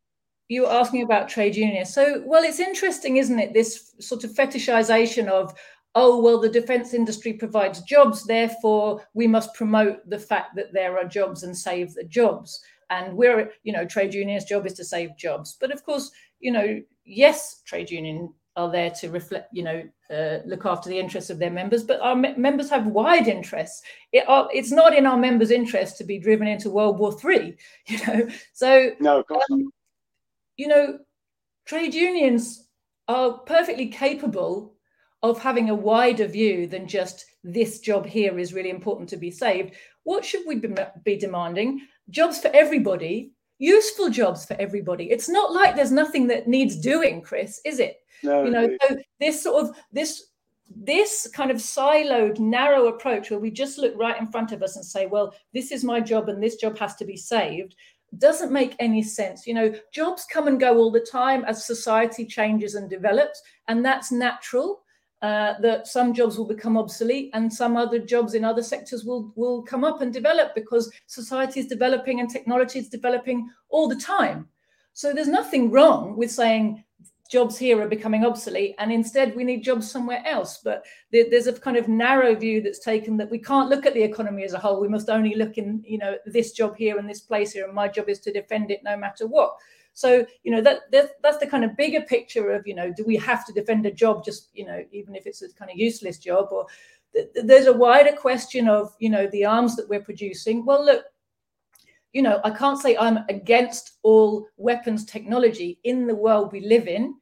you 0.51 0.63
were 0.63 0.73
asking 0.73 1.03
about 1.03 1.29
trade 1.29 1.55
unions. 1.55 1.95
So, 1.95 2.25
well, 2.27 2.43
it's 2.43 2.59
interesting, 2.59 3.19
isn't 3.19 3.39
it? 3.39 3.55
This 3.55 3.95
sort 4.01 4.25
of 4.25 4.33
fetishization 4.33 5.29
of, 5.29 5.55
oh, 5.95 6.21
well, 6.21 6.41
the 6.41 6.49
defense 6.49 6.93
industry 6.93 7.33
provides 7.35 7.83
jobs, 7.83 8.25
therefore 8.27 9.07
we 9.15 9.29
must 9.29 9.55
promote 9.55 9.99
the 10.11 10.19
fact 10.19 10.57
that 10.57 10.73
there 10.73 10.99
are 10.99 11.05
jobs 11.05 11.45
and 11.45 11.57
save 11.57 11.95
the 11.95 12.03
jobs. 12.03 12.61
And 12.91 13.17
we're, 13.17 13.53
you 13.63 13.73
know, 13.73 13.87
trade 13.87 14.13
unions' 14.13 14.45
job 14.45 14.67
is 14.67 14.73
to 14.75 14.85
save 14.85 15.17
jobs. 15.17 15.57
But 15.61 15.71
of 15.71 15.85
course, 15.85 16.11
you 16.41 16.51
know, 16.51 16.83
yes, 17.05 17.63
trade 17.65 17.89
union 17.89 18.35
are 18.57 18.73
there 18.73 18.91
to 18.91 19.09
reflect, 19.09 19.51
you 19.53 19.63
know, 19.63 19.85
uh, 20.11 20.39
look 20.47 20.67
after 20.67 20.91
the 20.91 20.99
interests 20.99 21.31
of 21.31 21.39
their 21.39 21.53
members, 21.53 21.85
but 21.85 22.01
our 22.01 22.17
me- 22.17 22.35
members 22.37 22.69
have 22.71 22.89
wide 22.89 23.29
interests. 23.29 23.83
It, 24.13 24.29
uh, 24.29 24.49
it's 24.53 24.73
not 24.73 24.97
in 24.97 25.07
our 25.07 25.17
members' 25.17 25.53
interest 25.53 25.97
to 25.99 26.05
be 26.05 26.19
driven 26.19 26.49
into 26.49 26.71
World 26.71 26.99
War 26.99 27.13
Three, 27.13 27.57
you 27.87 28.05
know. 28.05 28.29
So 28.53 28.91
no, 28.99 29.21
of 29.21 29.29
course 29.29 29.45
um, 29.53 29.61
not 29.61 29.73
you 30.61 30.69
know, 30.69 30.99
trade 31.65 31.95
unions 31.95 32.69
are 33.09 33.39
perfectly 33.39 33.89
capable 33.89 34.75
of 35.23 35.41
having 35.41 35.71
a 35.71 35.75
wider 35.75 36.27
view 36.27 36.67
than 36.67 36.87
just 36.87 37.25
this 37.43 37.81
job 37.81 38.05
here 38.05 38.39
is 38.39 38.53
really 38.53 38.69
important 38.69 39.09
to 39.09 39.17
be 39.17 39.31
saved. 39.31 39.75
What 40.03 40.23
should 40.23 40.43
we 40.47 40.57
be, 41.05 41.17
demanding? 41.17 41.81
Jobs 42.11 42.41
for 42.41 42.51
everybody, 42.53 43.33
useful 43.59 44.11
jobs 44.11 44.45
for 44.45 44.55
everybody. 44.61 45.11
It's 45.11 45.31
not 45.31 45.51
like 45.51 45.77
there's 45.77 45.93
nothing 45.93 46.27
that 46.27 46.47
needs 46.47 46.77
doing, 46.77 47.23
Chris, 47.23 47.59
is 47.65 47.79
it? 47.79 47.97
No, 48.23 48.45
you 48.45 48.51
know, 48.51 48.69
so 48.87 48.97
this 49.19 49.43
sort 49.43 49.65
of 49.65 49.77
this 49.91 50.27
this 50.77 51.29
kind 51.35 51.51
of 51.51 51.57
siloed, 51.57 52.39
narrow 52.39 52.87
approach 52.89 53.31
where 53.31 53.41
we 53.41 53.51
just 53.51 53.79
look 53.79 53.95
right 53.97 54.21
in 54.21 54.31
front 54.31 54.53
of 54.53 54.63
us 54.63 54.77
and 54.77 54.85
say, 54.85 55.07
well, 55.07 55.35
this 55.53 55.73
is 55.73 55.83
my 55.83 56.01
job 56.01 56.29
and 56.29 56.41
this 56.41 56.57
job 56.57 56.79
has 56.79 56.95
to 56.97 57.05
be 57.05 57.17
saved, 57.17 57.75
doesn't 58.19 58.53
make 58.53 58.75
any 58.79 59.03
sense. 59.03 59.47
You 59.47 59.55
know, 59.55 59.75
jobs 59.93 60.27
come 60.33 60.49
and 60.49 60.59
go 60.59 60.77
all 60.77 60.91
the 60.91 61.01
time 61.01 61.45
as 61.45 61.65
society 61.67 62.27
changes 62.27 62.75
and 62.75 62.91
develops, 62.91 63.41
and 63.69 63.85
that's 63.85 64.13
natural. 64.13 64.83
Uh, 65.23 65.53
that 65.61 65.87
some 65.87 66.15
jobs 66.15 66.39
will 66.39 66.47
become 66.47 66.79
obsolete 66.79 67.29
and 67.35 67.53
some 67.53 67.77
other 67.77 67.99
jobs 67.99 68.33
in 68.33 68.43
other 68.43 68.63
sectors 68.63 69.05
will 69.05 69.31
will 69.37 69.63
come 69.63 69.85
up 69.85 70.01
and 70.01 70.15
develop 70.15 70.55
because 70.55 70.91
society 71.09 71.61
is 71.61 71.67
developing 71.67 72.21
and 72.21 72.31
technology 72.31 72.79
is 72.79 72.89
developing 72.89 73.47
all 73.69 73.87
the 73.87 73.97
time. 73.97 74.49
So 74.95 75.13
there's 75.13 75.29
nothing 75.29 75.71
wrong 75.71 76.17
with 76.17 76.31
saying 76.31 76.83
jobs 77.31 77.57
here 77.57 77.81
are 77.81 77.89
becoming 77.89 78.25
obsolete 78.25 78.75
and 78.79 78.93
instead 78.93 79.37
we 79.37 79.45
need 79.45 79.63
jobs 79.63 79.91
somewhere 79.91 80.23
else. 80.27 80.59
But 80.63 80.85
there's 81.13 81.47
a 81.47 81.53
kind 81.53 81.77
of 81.77 81.87
narrow 81.87 82.35
view 82.35 82.61
that's 82.61 82.81
taken 82.81 83.17
that 83.19 83.31
we 83.31 83.39
can't 83.39 83.71
look 83.71 83.87
at 83.87 83.95
the 83.95 84.03
economy 84.03 84.43
as 84.43 84.53
a 84.53 84.59
whole. 84.59 84.81
We 84.81 84.89
must 84.89 85.09
only 85.09 85.37
look 85.37 85.57
in 85.57 85.83
you 85.87 85.99
know 85.99 86.17
this 86.27 86.53
job 86.53 86.77
here 86.77 86.99
and 86.99 87.09
this 87.09 87.21
place 87.21 87.53
here 87.53 87.65
and 87.65 87.75
my 87.75 87.89
job 87.89 88.09
is 88.09 88.19
to 88.21 88.33
defend 88.33 88.71
it 88.71 88.81
no 88.85 88.97
matter 88.97 89.27
what. 89.27 89.55
So 89.95 90.27
you 90.43 90.51
know 90.51 90.61
that, 90.63 90.91
that 90.91 91.23
that's 91.23 91.39
the 91.39 91.47
kind 91.47 91.65
of 91.65 91.77
bigger 91.77 92.01
picture 92.01 92.51
of 92.51 92.67
you 92.67 92.75
know 92.75 92.93
do 92.93 93.05
we 93.05 93.17
have 93.17 93.47
to 93.47 93.53
defend 93.53 93.87
a 93.87 93.93
job 93.93 94.25
just 94.25 94.49
you 94.53 94.67
know 94.67 94.85
even 94.91 95.15
if 95.15 95.27
it's 95.27 95.43
a 95.43 95.53
kind 95.55 95.71
of 95.71 95.77
useless 95.77 96.19
job? 96.19 96.49
Or 96.51 96.67
th- 97.15 97.29
there's 97.35 97.67
a 97.67 97.73
wider 97.73 98.17
question 98.17 98.69
of 98.69 98.93
you 98.99 99.09
know 99.09 99.29
the 99.29 99.45
arms 99.45 99.77
that 99.77 99.89
we're 99.89 100.03
producing. 100.03 100.65
Well 100.65 100.85
look 100.85 101.05
you 102.13 102.23
know, 102.23 102.41
I 102.45 102.51
can't 102.51 102.79
say 102.79 102.97
I'm 102.97 103.19
against 103.29 103.99
all 104.03 104.49
weapons 104.57 105.05
technology 105.05 105.79
in 105.85 106.07
the 106.07 106.15
world 106.15 106.53
we 106.53 106.61
live 106.61 106.89
in. 106.89 107.15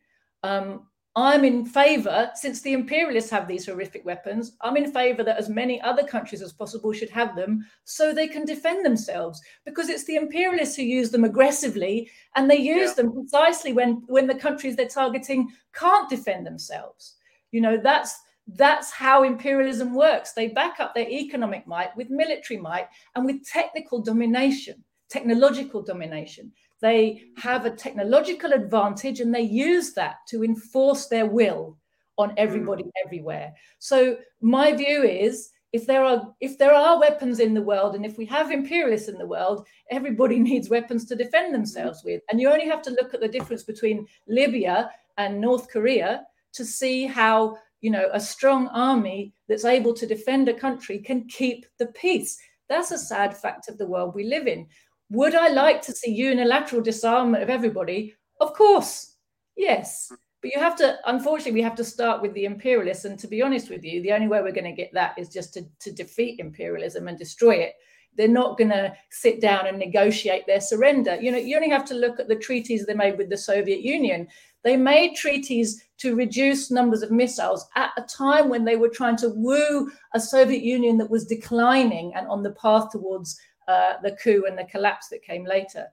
Um, 0.43 0.87
I'm 1.17 1.45
in 1.45 1.67
favor, 1.67 2.31
since 2.35 2.61
the 2.61 2.75
imperialists 2.75 3.31
have 3.31 3.49
these 3.49 3.67
horrific 3.67 4.05
weapons, 4.05 4.57
I'm 4.61 4.77
in 4.77 4.93
favor 4.93 5.25
that 5.25 5.37
as 5.37 5.49
many 5.49 5.81
other 5.81 6.05
countries 6.05 6.43
as 6.43 6.53
possible 6.53 6.93
should 6.93 7.11
have 7.11 7.35
them 7.35 7.67
so 7.85 8.13
they 8.13 8.29
can 8.29 8.45
defend 8.45 8.85
themselves. 8.85 9.43
Because 9.65 9.89
it's 9.89 10.05
the 10.05 10.15
imperialists 10.15 10.77
who 10.77 10.83
use 10.83 11.11
them 11.11 11.25
aggressively 11.25 12.09
and 12.37 12.49
they 12.49 12.59
use 12.59 12.91
yeah. 12.91 13.03
them 13.03 13.13
precisely 13.13 13.73
when, 13.73 14.03
when 14.07 14.29
the 14.29 14.35
countries 14.35 14.77
they're 14.77 14.87
targeting 14.87 15.51
can't 15.75 16.09
defend 16.09 16.47
themselves. 16.47 17.17
You 17.51 17.63
know, 17.63 17.79
that's 17.83 18.17
that's 18.55 18.91
how 18.91 19.23
imperialism 19.25 19.95
works. 19.95 20.33
They 20.33 20.49
back 20.49 20.81
up 20.81 20.95
their 20.95 21.09
economic 21.09 21.67
might 21.67 21.95
with 21.97 22.11
military 22.11 22.59
might 22.59 22.89
and 23.15 23.25
with 23.25 23.47
technical 23.47 24.01
domination, 24.01 24.83
technological 25.11 25.83
domination. 25.83 26.53
They 26.81 27.25
have 27.37 27.67
a 27.67 27.71
technological 27.71 28.53
advantage 28.53 29.21
and 29.21 29.35
they 29.35 29.43
use 29.43 29.93
that 29.95 30.17
to 30.29 30.45
enforce 30.45 31.07
their 31.07 31.27
will 31.27 31.77
on 32.17 32.33
everybody 32.37 32.85
mm. 32.85 32.91
everywhere. 33.05 33.53
So 33.79 34.17
my 34.41 34.73
view 34.73 35.03
is 35.03 35.51
if 35.73 35.87
there 35.87 36.03
are 36.03 36.35
if 36.41 36.57
there 36.57 36.73
are 36.73 36.99
weapons 36.99 37.41
in 37.41 37.53
the 37.53 37.63
world 37.63 37.95
and 37.95 38.07
if 38.07 38.17
we 38.17 38.25
have 38.25 38.51
imperialists 38.51 39.09
in 39.09 39.19
the 39.19 39.27
world 39.27 39.67
everybody 39.91 40.39
needs 40.51 40.71
weapons 40.71 41.05
to 41.05 41.15
defend 41.15 41.55
themselves 41.55 42.03
with 42.05 42.23
and 42.31 42.41
you 42.41 42.51
only 42.51 42.67
have 42.67 42.81
to 42.81 42.91
look 42.91 43.13
at 43.13 43.21
the 43.21 43.29
difference 43.29 43.63
between 43.63 44.07
libya 44.29 44.91
and 45.19 45.39
north 45.39 45.69
korea 45.69 46.23
to 46.55 46.65
see 46.65 47.05
how 47.05 47.55
you 47.81 47.91
know, 47.91 48.09
a 48.13 48.21
strong 48.21 48.69
army 48.69 49.33
that's 49.49 49.65
able 49.65 49.95
to 49.95 50.07
defend 50.07 50.49
a 50.49 50.55
country 50.55 50.99
can 50.99 51.27
keep 51.29 51.67
the 51.79 51.87
peace. 51.87 52.39
That's 52.69 52.91
a 52.91 52.99
sad 52.99 53.37
fact 53.37 53.69
of 53.69 53.79
the 53.79 53.87
world 53.87 54.15
we 54.15 54.25
live 54.25 54.47
in. 54.47 54.67
Would 55.11 55.35
I 55.35 55.49
like 55.49 55.81
to 55.83 55.93
see 55.93 56.11
unilateral 56.11 56.83
disarmament 56.83 57.43
of 57.43 57.49
everybody? 57.49 58.15
Of 58.41 58.53
course, 58.53 59.15
yes. 59.57 60.13
But 60.43 60.53
you 60.53 60.61
have 60.61 60.77
to, 60.77 60.99
unfortunately, 61.07 61.53
we 61.53 61.63
have 61.63 61.75
to 61.77 61.85
start 61.85 62.23
with 62.23 62.33
the 62.35 62.45
imperialists. 62.45 63.05
And 63.05 63.19
to 63.19 63.27
be 63.27 63.43
honest 63.43 63.71
with 63.71 63.85
you, 63.85 64.03
the 64.03 64.13
only 64.13 64.29
way 64.29 64.41
we're 64.41 64.53
going 64.53 64.65
to 64.65 64.73
get 64.73 64.93
that 64.93 65.19
is 65.19 65.29
just 65.29 65.55
to, 65.55 65.65
to 65.81 65.93
defeat 65.93 66.39
imperialism 66.39 67.09
and 67.09 67.19
destroy 67.19 67.55
it. 67.55 67.75
They're 68.17 68.29
not 68.29 68.59
going 68.59 68.71
to 68.71 68.93
sit 69.11 69.41
down 69.41 69.67
and 69.67 69.79
negotiate 69.79 70.47
their 70.47 70.61
surrender. 70.61 71.17
You 71.21 71.33
know, 71.33 71.39
you 71.39 71.57
only 71.57 71.71
have 71.71 71.85
to 71.87 71.95
look 71.95 72.21
at 72.21 72.29
the 72.29 72.37
treaties 72.37 72.85
they 72.85 72.95
made 72.95 73.17
with 73.17 73.31
the 73.31 73.37
Soviet 73.37 73.81
Union. 73.81 74.29
They 74.69 74.77
made 74.77 75.17
treaties 75.17 75.83
to 75.97 76.15
reduce 76.15 76.71
numbers 76.71 77.01
of 77.01 77.11
missiles 77.11 77.67
at 77.75 77.91
a 77.97 78.03
time 78.03 78.51
when 78.51 78.67
they 78.67 78.77
were 78.77 78.91
trying 78.91 79.17
to 79.17 79.31
woo 79.31 79.91
a 80.13 80.21
Soviet 80.21 80.63
Union 80.63 80.99
that 80.99 81.09
was 81.09 81.25
declining 81.25 82.13
and 82.15 82.29
on 82.29 82.43
the 82.43 82.51
path 82.51 82.91
towards 82.91 83.41
uh, 83.67 83.95
the 84.03 84.13
coup 84.23 84.45
and 84.47 84.59
the 84.59 84.65
collapse 84.65 85.09
that 85.09 85.23
came 85.23 85.47
later. 85.47 85.87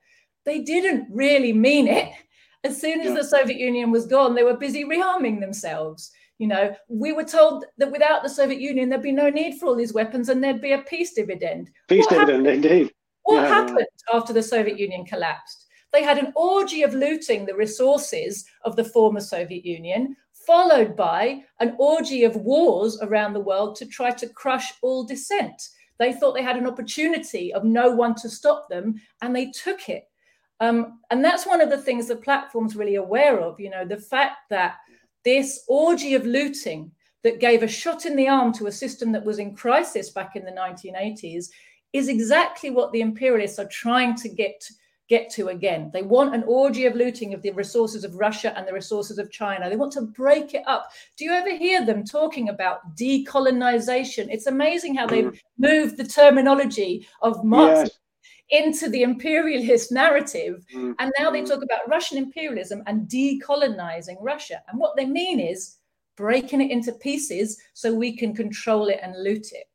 They 0.43 0.59
didn't 0.59 1.07
really 1.09 1.53
mean 1.53 1.87
it. 1.87 2.11
As 2.65 2.81
soon 2.81 2.99
as 2.99 3.07
yeah. 3.07 3.13
the 3.13 3.23
Soviet 3.23 3.57
Union 3.57 3.91
was 3.91 4.07
gone, 4.07 4.35
they 4.35 4.43
were 4.43 4.57
busy 4.57 4.83
rearming 4.83 5.39
themselves. 5.39 6.11
You 6.37 6.47
know, 6.47 6.75
we 6.89 7.13
were 7.13 7.23
told 7.23 7.63
that 7.77 7.93
without 7.93 8.23
the 8.23 8.29
Soviet 8.29 8.59
Union, 8.59 8.89
there'd 8.89 9.01
be 9.01 9.13
no 9.13 9.29
need 9.29 9.57
for 9.57 9.67
all 9.67 9.75
these 9.75 9.93
weapons 9.93 10.27
and 10.27 10.43
there'd 10.43 10.59
be 10.59 10.73
a 10.73 10.79
peace 10.79 11.13
dividend. 11.13 11.71
Peace 11.87 12.03
what 12.07 12.27
dividend, 12.27 12.45
happened? 12.45 12.65
indeed. 12.65 12.93
What 13.23 13.43
yeah. 13.43 13.47
happened 13.47 13.87
after 14.13 14.33
the 14.33 14.43
Soviet 14.43 14.77
Union 14.77 15.05
collapsed? 15.05 15.64
They 15.95 16.03
had 16.03 16.17
an 16.17 16.33
orgy 16.35 16.83
of 16.83 16.93
looting 16.93 17.45
the 17.45 17.55
resources 17.55 18.43
of 18.65 18.75
the 18.75 18.83
former 18.83 19.21
Soviet 19.21 19.65
Union, 19.65 20.17
followed 20.33 20.93
by 20.93 21.45
an 21.61 21.73
orgy 21.79 22.25
of 22.25 22.35
wars 22.35 22.99
around 23.01 23.31
the 23.31 23.39
world 23.39 23.77
to 23.77 23.85
try 23.85 24.11
to 24.11 24.27
crush 24.27 24.73
all 24.81 25.05
dissent. 25.05 25.69
They 25.97 26.11
thought 26.11 26.33
they 26.33 26.43
had 26.43 26.57
an 26.57 26.67
opportunity 26.67 27.53
of 27.53 27.63
no 27.63 27.91
one 27.91 28.13
to 28.15 28.27
stop 28.27 28.67
them, 28.67 28.95
and 29.21 29.33
they 29.33 29.51
took 29.51 29.87
it. 29.87 30.03
Um, 30.59 30.99
and 31.11 31.23
that's 31.23 31.45
one 31.45 31.61
of 31.61 31.69
the 31.69 31.81
things 31.81 32.09
the 32.09 32.17
platform's 32.17 32.75
really 32.75 32.95
aware 32.95 33.39
of. 33.39 33.57
You 33.57 33.69
know, 33.69 33.85
the 33.85 33.95
fact 33.95 34.49
that 34.49 34.75
this 35.23 35.63
orgy 35.69 36.13
of 36.13 36.25
looting 36.25 36.91
that 37.23 37.39
gave 37.39 37.63
a 37.63 37.69
shot 37.69 38.05
in 38.05 38.17
the 38.17 38.27
arm 38.27 38.51
to 38.55 38.67
a 38.67 38.71
system 38.71 39.13
that 39.13 39.23
was 39.23 39.39
in 39.39 39.55
crisis 39.55 40.09
back 40.09 40.35
in 40.35 40.43
the 40.43 40.51
1980s 40.51 41.45
is 41.93 42.09
exactly 42.09 42.69
what 42.69 42.91
the 42.91 42.99
imperialists 42.99 43.59
are 43.59 43.69
trying 43.69 44.13
to 44.15 44.27
get 44.27 44.61
get 45.07 45.29
to 45.31 45.49
again. 45.49 45.91
They 45.93 46.01
want 46.01 46.33
an 46.33 46.43
orgy 46.47 46.85
of 46.85 46.95
looting 46.95 47.33
of 47.33 47.41
the 47.41 47.51
resources 47.51 48.03
of 48.03 48.15
Russia 48.15 48.57
and 48.57 48.67
the 48.67 48.73
resources 48.73 49.17
of 49.17 49.31
China. 49.31 49.69
They 49.69 49.75
want 49.75 49.93
to 49.93 50.01
break 50.01 50.53
it 50.53 50.63
up. 50.67 50.91
Do 51.17 51.25
you 51.25 51.31
ever 51.31 51.55
hear 51.55 51.85
them 51.85 52.03
talking 52.03 52.49
about 52.49 52.95
decolonization? 52.95 54.27
It's 54.31 54.47
amazing 54.47 54.95
how 54.95 55.07
they've 55.07 55.25
mm. 55.25 55.39
moved 55.57 55.97
the 55.97 56.07
terminology 56.07 57.07
of 57.21 57.43
Marxism 57.43 57.85
yes 57.85 57.99
into 58.49 58.89
the 58.89 59.01
imperialist 59.01 59.91
narrative. 59.91 60.65
Mm-hmm. 60.73 60.91
And 60.99 61.11
now 61.17 61.31
they 61.31 61.43
talk 61.43 61.63
about 61.63 61.87
Russian 61.87 62.17
imperialism 62.17 62.83
and 62.85 63.07
decolonizing 63.07 64.17
Russia. 64.21 64.61
And 64.67 64.79
what 64.79 64.95
they 64.95 65.05
mean 65.05 65.39
is 65.39 65.77
breaking 66.15 66.61
it 66.61 66.71
into 66.71 66.91
pieces 66.93 67.59
so 67.73 67.93
we 67.93 68.15
can 68.15 68.35
control 68.35 68.87
it 68.87 68.99
and 69.01 69.23
loot 69.23 69.47
it. 69.51 69.67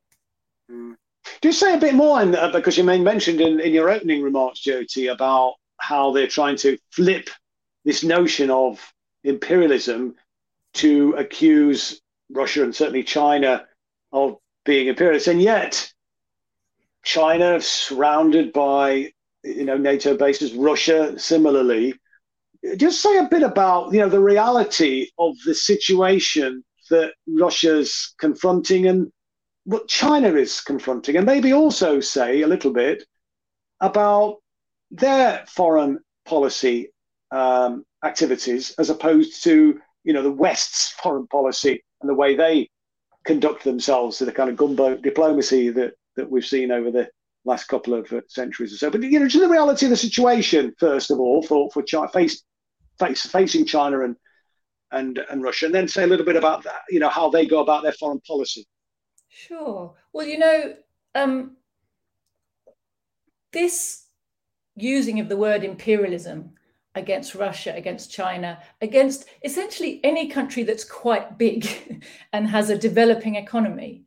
Do 1.40 1.49
you 1.49 1.53
say 1.53 1.75
a 1.75 1.79
bit 1.79 1.95
more, 1.95 2.21
in, 2.23 2.35
uh, 2.35 2.51
because 2.53 2.77
you 2.77 2.85
mentioned 2.85 3.40
in, 3.40 3.61
in 3.61 3.73
your 3.73 3.90
opening 3.90 4.23
remarks, 4.23 4.61
Joti, 4.61 5.12
about 5.12 5.55
how 5.79 6.12
they're 6.12 6.27
trying 6.27 6.57
to 6.57 6.79
flip 6.90 7.31
this 7.85 8.05
notion 8.05 8.51
of 8.51 8.81
imperialism 9.25 10.14
to 10.75 11.14
accuse 11.16 12.01
Russia 12.31 12.62
and 12.62 12.75
certainly 12.75 13.03
China 13.03 13.66
of 14.12 14.37
being 14.64 14.88
imperialist. 14.88 15.27
And 15.29 15.40
yet, 15.40 15.93
China 17.03 17.61
surrounded 17.61 18.53
by 18.53 19.12
you 19.43 19.64
know 19.64 19.77
NATO 19.77 20.16
bases, 20.16 20.53
Russia 20.53 21.19
similarly. 21.19 21.95
Just 22.77 23.01
say 23.01 23.16
a 23.16 23.29
bit 23.29 23.43
about 23.43 23.93
you 23.93 24.01
know 24.01 24.09
the 24.09 24.21
reality 24.21 25.09
of 25.19 25.37
the 25.45 25.55
situation 25.55 26.62
that 26.90 27.12
Russia's 27.27 28.14
confronting 28.19 28.87
and 28.87 29.11
what 29.64 29.88
China 29.88 30.35
is 30.35 30.61
confronting, 30.61 31.16
and 31.16 31.27
maybe 31.27 31.53
also 31.53 32.01
say 32.01 32.42
a 32.42 32.46
little 32.46 32.73
bit 32.73 33.05
about 33.81 34.37
their 34.90 35.44
foreign 35.46 35.99
policy 36.25 36.92
um, 37.31 37.85
activities 38.05 38.75
as 38.79 38.90
opposed 38.90 39.42
to 39.44 39.79
you 40.05 40.12
know 40.12 40.23
the 40.23 40.33
West's 40.33 40.90
foreign 41.03 41.27
policy 41.27 41.83
and 42.01 42.09
the 42.09 42.14
way 42.14 42.35
they 42.35 42.68
conduct 43.25 43.64
themselves 43.64 44.18
to 44.18 44.25
the 44.25 44.33
kind 44.33 44.49
of 44.51 44.57
gunboat 44.57 45.03
diplomacy 45.03 45.70
that 45.70 45.94
that 46.16 46.31
we've 46.31 46.46
seen 46.46 46.70
over 46.70 46.90
the 46.90 47.09
last 47.44 47.64
couple 47.64 47.94
of 47.94 48.11
uh, 48.12 48.20
centuries 48.29 48.73
or 48.73 48.77
so. 48.77 48.90
But 48.90 49.03
you 49.03 49.18
know, 49.18 49.29
to 49.29 49.40
the 49.40 49.49
reality 49.49 49.87
of 49.87 49.90
the 49.90 49.96
situation 49.96 50.75
first 50.79 51.11
of 51.11 51.20
all 51.20 51.42
for 51.42 51.70
for 51.70 51.83
China, 51.83 52.09
face, 52.09 52.42
face, 52.99 53.27
facing 53.27 53.66
China 53.66 54.05
and 54.05 54.16
and 54.92 55.18
and 55.31 55.42
Russia, 55.42 55.66
and 55.66 55.75
then 55.75 55.88
say 55.88 56.05
a 56.05 56.07
little 56.07 56.27
bit 56.27 56.37
about 56.37 56.64
that. 56.64 56.83
You 56.90 57.01
know, 57.01 57.09
how 57.09 57.31
they 57.31 57.46
go 57.46 57.61
about 57.61 57.83
their 57.83 57.92
foreign 57.92 58.20
policy. 58.20 58.66
Sure. 59.31 59.95
Well, 60.12 60.27
you 60.27 60.38
know, 60.38 60.75
um, 61.14 61.57
this 63.53 64.07
using 64.77 65.21
of 65.21 65.29
the 65.29 65.37
word 65.37 65.62
imperialism 65.62 66.51
against 66.97 67.37
Russia, 67.37 67.73
against 67.77 68.11
China, 68.11 68.59
against 68.83 69.27
essentially 69.45 70.01
any 70.03 70.29
country 70.29 70.64
that's 70.64 70.85
quite 70.85 71.38
big 71.38 72.03
and 72.33 72.47
has 72.49 72.71
a 72.71 72.79
developing 72.79 73.37
economy. 73.37 74.05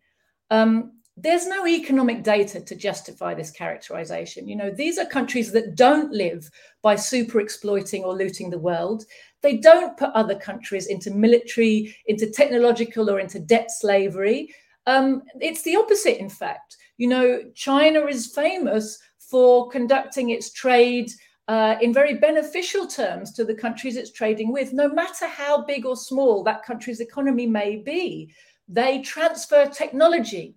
Um, 0.52 0.92
there's 1.16 1.48
no 1.48 1.66
economic 1.68 2.24
data 2.24 2.60
to 2.60 2.76
justify 2.76 3.34
this 3.34 3.52
characterization. 3.52 4.48
You 4.48 4.58
know, 4.58 4.72
these 4.72 4.98
are 4.98 5.06
countries 5.06 5.52
that 5.54 5.76
don't 5.76 6.12
live 6.12 6.50
by 6.82 6.96
super 6.96 7.40
exploiting 7.40 8.04
or 8.04 8.16
looting 8.18 8.50
the 8.50 8.58
world. 8.58 9.06
They 9.42 9.58
don't 9.58 9.96
put 9.96 10.10
other 10.10 10.36
countries 10.36 10.88
into 10.88 11.12
military, 11.12 11.96
into 12.08 12.30
technological, 12.32 13.10
or 13.10 13.20
into 13.20 13.40
debt 13.40 13.70
slavery. 13.72 14.54
Um, 14.86 15.24
it's 15.40 15.64
the 15.64 15.76
opposite, 15.76 16.20
in 16.20 16.30
fact. 16.30 16.78
You 16.98 17.08
know, 17.08 17.42
China 17.56 18.06
is 18.06 18.34
famous 18.34 19.00
for 19.20 19.70
conducting 19.70 20.30
its 20.30 20.52
trade 20.52 21.12
uh, 21.48 21.76
in 21.82 21.94
very 21.94 22.16
beneficial 22.16 22.88
terms 22.88 23.34
to 23.34 23.44
the 23.44 23.56
countries 23.56 23.98
it's 23.98 24.12
trading 24.12 24.52
with, 24.52 24.74
no 24.74 24.90
matter 24.90 25.28
how 25.28 25.64
big 25.66 25.86
or 25.86 25.96
small 25.96 26.44
that 26.44 26.64
country's 26.64 27.00
economy 27.00 27.48
may 27.48 27.78
be. 27.78 28.34
They 28.68 29.02
transfer 29.02 29.68
technology 29.68 30.56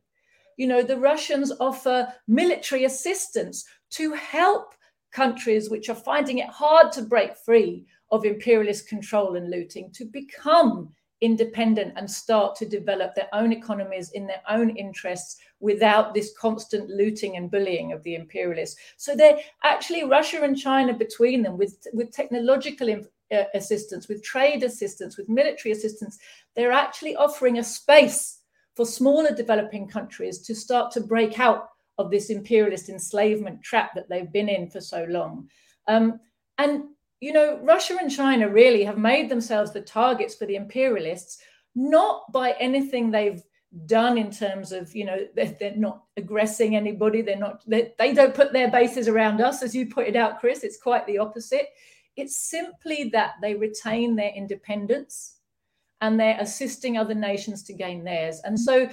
you 0.56 0.66
know, 0.66 0.82
the 0.82 0.96
Russians 0.96 1.52
offer 1.60 2.12
military 2.26 2.84
assistance 2.84 3.64
to 3.90 4.12
help 4.14 4.74
countries 5.12 5.70
which 5.70 5.88
are 5.88 5.94
finding 5.94 6.38
it 6.38 6.48
hard 6.48 6.92
to 6.92 7.02
break 7.02 7.36
free 7.36 7.86
of 8.10 8.24
imperialist 8.24 8.88
control 8.88 9.36
and 9.36 9.50
looting 9.50 9.90
to 9.92 10.04
become 10.04 10.92
independent 11.20 11.94
and 11.96 12.10
start 12.10 12.54
to 12.56 12.66
develop 12.66 13.14
their 13.14 13.28
own 13.32 13.52
economies 13.52 14.10
in 14.10 14.26
their 14.26 14.42
own 14.48 14.70
interests 14.76 15.38
without 15.60 16.12
this 16.12 16.34
constant 16.38 16.90
looting 16.90 17.36
and 17.36 17.50
bullying 17.50 17.92
of 17.92 18.02
the 18.02 18.14
imperialists. 18.14 18.78
So 18.96 19.14
they're 19.14 19.38
actually 19.64 20.04
Russia 20.04 20.42
and 20.42 20.58
China 20.58 20.92
between 20.92 21.42
them 21.42 21.56
with, 21.56 21.86
with 21.94 22.12
technological 22.12 22.90
uh, 23.32 23.44
assistance, 23.54 24.08
with 24.08 24.22
trade 24.22 24.62
assistance, 24.62 25.16
with 25.16 25.28
military 25.28 25.72
assistance. 25.72 26.18
They're 26.54 26.72
actually 26.72 27.16
offering 27.16 27.58
a 27.58 27.64
space 27.64 28.40
for 28.74 28.84
smaller 28.84 29.34
developing 29.34 29.88
countries 29.88 30.40
to 30.40 30.54
start 30.54 30.92
to 30.92 31.00
break 31.00 31.40
out 31.40 31.70
of 31.98 32.10
this 32.10 32.28
imperialist 32.28 32.90
enslavement 32.90 33.62
trap 33.62 33.94
that 33.94 34.06
they've 34.08 34.30
been 34.30 34.50
in 34.50 34.68
for 34.68 34.82
so 34.82 35.06
long. 35.08 35.48
Um, 35.88 36.20
and, 36.58 36.84
you 37.20 37.32
know, 37.32 37.58
Russia 37.62 37.96
and 38.00 38.10
China 38.10 38.48
really 38.48 38.84
have 38.84 38.98
made 38.98 39.28
themselves 39.28 39.72
the 39.72 39.80
targets 39.80 40.34
for 40.34 40.46
the 40.46 40.56
imperialists, 40.56 41.38
not 41.74 42.30
by 42.32 42.52
anything 42.60 43.10
they've 43.10 43.42
done 43.86 44.16
in 44.16 44.30
terms 44.30 44.72
of, 44.72 44.94
you 44.94 45.04
know, 45.04 45.18
they're, 45.34 45.56
they're 45.58 45.76
not 45.76 46.04
aggressing 46.16 46.76
anybody. 46.76 47.22
They're 47.22 47.36
not, 47.36 47.62
they 47.66 47.92
they 47.98 48.12
don't 48.12 48.34
put 48.34 48.52
their 48.52 48.70
bases 48.70 49.08
around 49.08 49.40
us, 49.40 49.62
as 49.62 49.74
you 49.74 49.86
pointed 49.86 50.16
out, 50.16 50.40
Chris. 50.40 50.62
It's 50.62 50.80
quite 50.80 51.06
the 51.06 51.18
opposite. 51.18 51.68
It's 52.16 52.36
simply 52.36 53.10
that 53.10 53.34
they 53.42 53.54
retain 53.54 54.16
their 54.16 54.32
independence 54.34 55.36
and 56.00 56.18
they're 56.18 56.38
assisting 56.40 56.96
other 56.96 57.14
nations 57.14 57.62
to 57.64 57.72
gain 57.72 58.04
theirs. 58.04 58.40
And 58.44 58.58
so, 58.58 58.88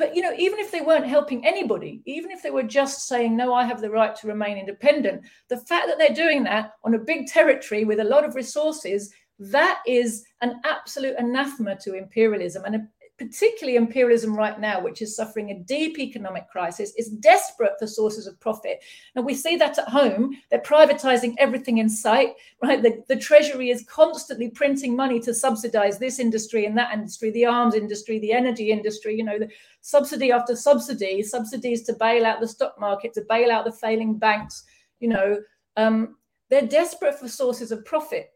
but 0.00 0.16
you 0.16 0.22
know, 0.22 0.32
even 0.38 0.58
if 0.58 0.70
they 0.70 0.80
weren't 0.80 1.06
helping 1.06 1.46
anybody, 1.46 2.00
even 2.06 2.30
if 2.30 2.42
they 2.42 2.50
were 2.50 2.62
just 2.62 3.06
saying, 3.06 3.36
no, 3.36 3.52
I 3.52 3.64
have 3.64 3.82
the 3.82 3.90
right 3.90 4.16
to 4.16 4.26
remain 4.26 4.56
independent, 4.56 5.22
the 5.48 5.58
fact 5.58 5.88
that 5.88 5.98
they're 5.98 6.14
doing 6.14 6.42
that 6.44 6.72
on 6.84 6.94
a 6.94 6.98
big 6.98 7.26
territory 7.26 7.84
with 7.84 8.00
a 8.00 8.04
lot 8.04 8.24
of 8.24 8.34
resources, 8.34 9.12
that 9.38 9.80
is 9.86 10.24
an 10.40 10.58
absolute 10.64 11.16
anathema 11.18 11.76
to 11.80 11.94
imperialism 11.94 12.64
and 12.64 12.88
particularly 13.20 13.76
imperialism 13.76 14.34
right 14.34 14.58
now, 14.58 14.80
which 14.80 15.02
is 15.02 15.14
suffering 15.14 15.50
a 15.50 15.58
deep 15.58 15.98
economic 15.98 16.48
crisis, 16.48 16.94
is 16.96 17.10
desperate 17.10 17.72
for 17.78 17.86
sources 17.86 18.26
of 18.26 18.40
profit. 18.40 18.82
Now 19.14 19.20
we 19.20 19.34
see 19.34 19.56
that 19.56 19.78
at 19.78 19.88
home. 19.88 20.38
They're 20.50 20.60
privatizing 20.60 21.34
everything 21.36 21.78
in 21.78 21.90
sight, 21.90 22.30
right? 22.62 22.82
The, 22.82 23.04
the 23.08 23.16
treasury 23.16 23.68
is 23.68 23.84
constantly 23.84 24.48
printing 24.48 24.96
money 24.96 25.20
to 25.20 25.34
subsidize 25.34 25.98
this 25.98 26.18
industry 26.18 26.64
and 26.64 26.78
that 26.78 26.94
industry, 26.94 27.30
the 27.30 27.44
arms 27.44 27.74
industry, 27.74 28.18
the 28.20 28.32
energy 28.32 28.70
industry, 28.70 29.14
you 29.14 29.24
know, 29.24 29.38
the 29.38 29.50
subsidy 29.82 30.32
after 30.32 30.56
subsidy, 30.56 31.22
subsidies 31.22 31.82
to 31.82 31.92
bail 31.92 32.24
out 32.24 32.40
the 32.40 32.48
stock 32.48 32.80
market, 32.80 33.12
to 33.12 33.26
bail 33.28 33.50
out 33.50 33.66
the 33.66 33.72
failing 33.72 34.16
banks, 34.16 34.64
you 34.98 35.08
know. 35.08 35.38
Um, 35.76 36.16
they're 36.48 36.66
desperate 36.66 37.18
for 37.18 37.28
sources 37.28 37.70
of 37.70 37.84
profit. 37.84 38.30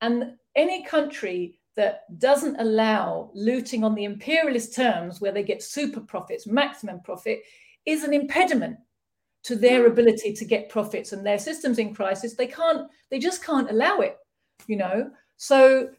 And 0.00 0.36
any 0.56 0.82
country 0.82 1.59
that 1.76 2.02
doesn't 2.18 2.60
allow 2.60 3.30
looting 3.34 3.84
on 3.84 3.94
the 3.94 4.04
imperialist 4.04 4.74
terms 4.74 5.20
where 5.20 5.32
they 5.32 5.42
get 5.42 5.62
super 5.62 6.00
profits, 6.00 6.46
maximum 6.46 7.00
profit, 7.00 7.42
is 7.86 8.04
an 8.04 8.12
impediment 8.12 8.76
to 9.42 9.56
their 9.56 9.84
mm. 9.84 9.92
ability 9.92 10.32
to 10.34 10.44
get 10.44 10.68
profits 10.68 11.12
and 11.12 11.24
their 11.24 11.38
systems 11.38 11.78
in 11.78 11.94
crisis. 11.94 12.34
They 12.34 12.46
can't, 12.46 12.88
they 13.10 13.18
just 13.18 13.44
can't 13.44 13.70
allow 13.70 14.00
it, 14.00 14.18
you 14.66 14.76
know. 14.76 15.10
So 15.36 15.90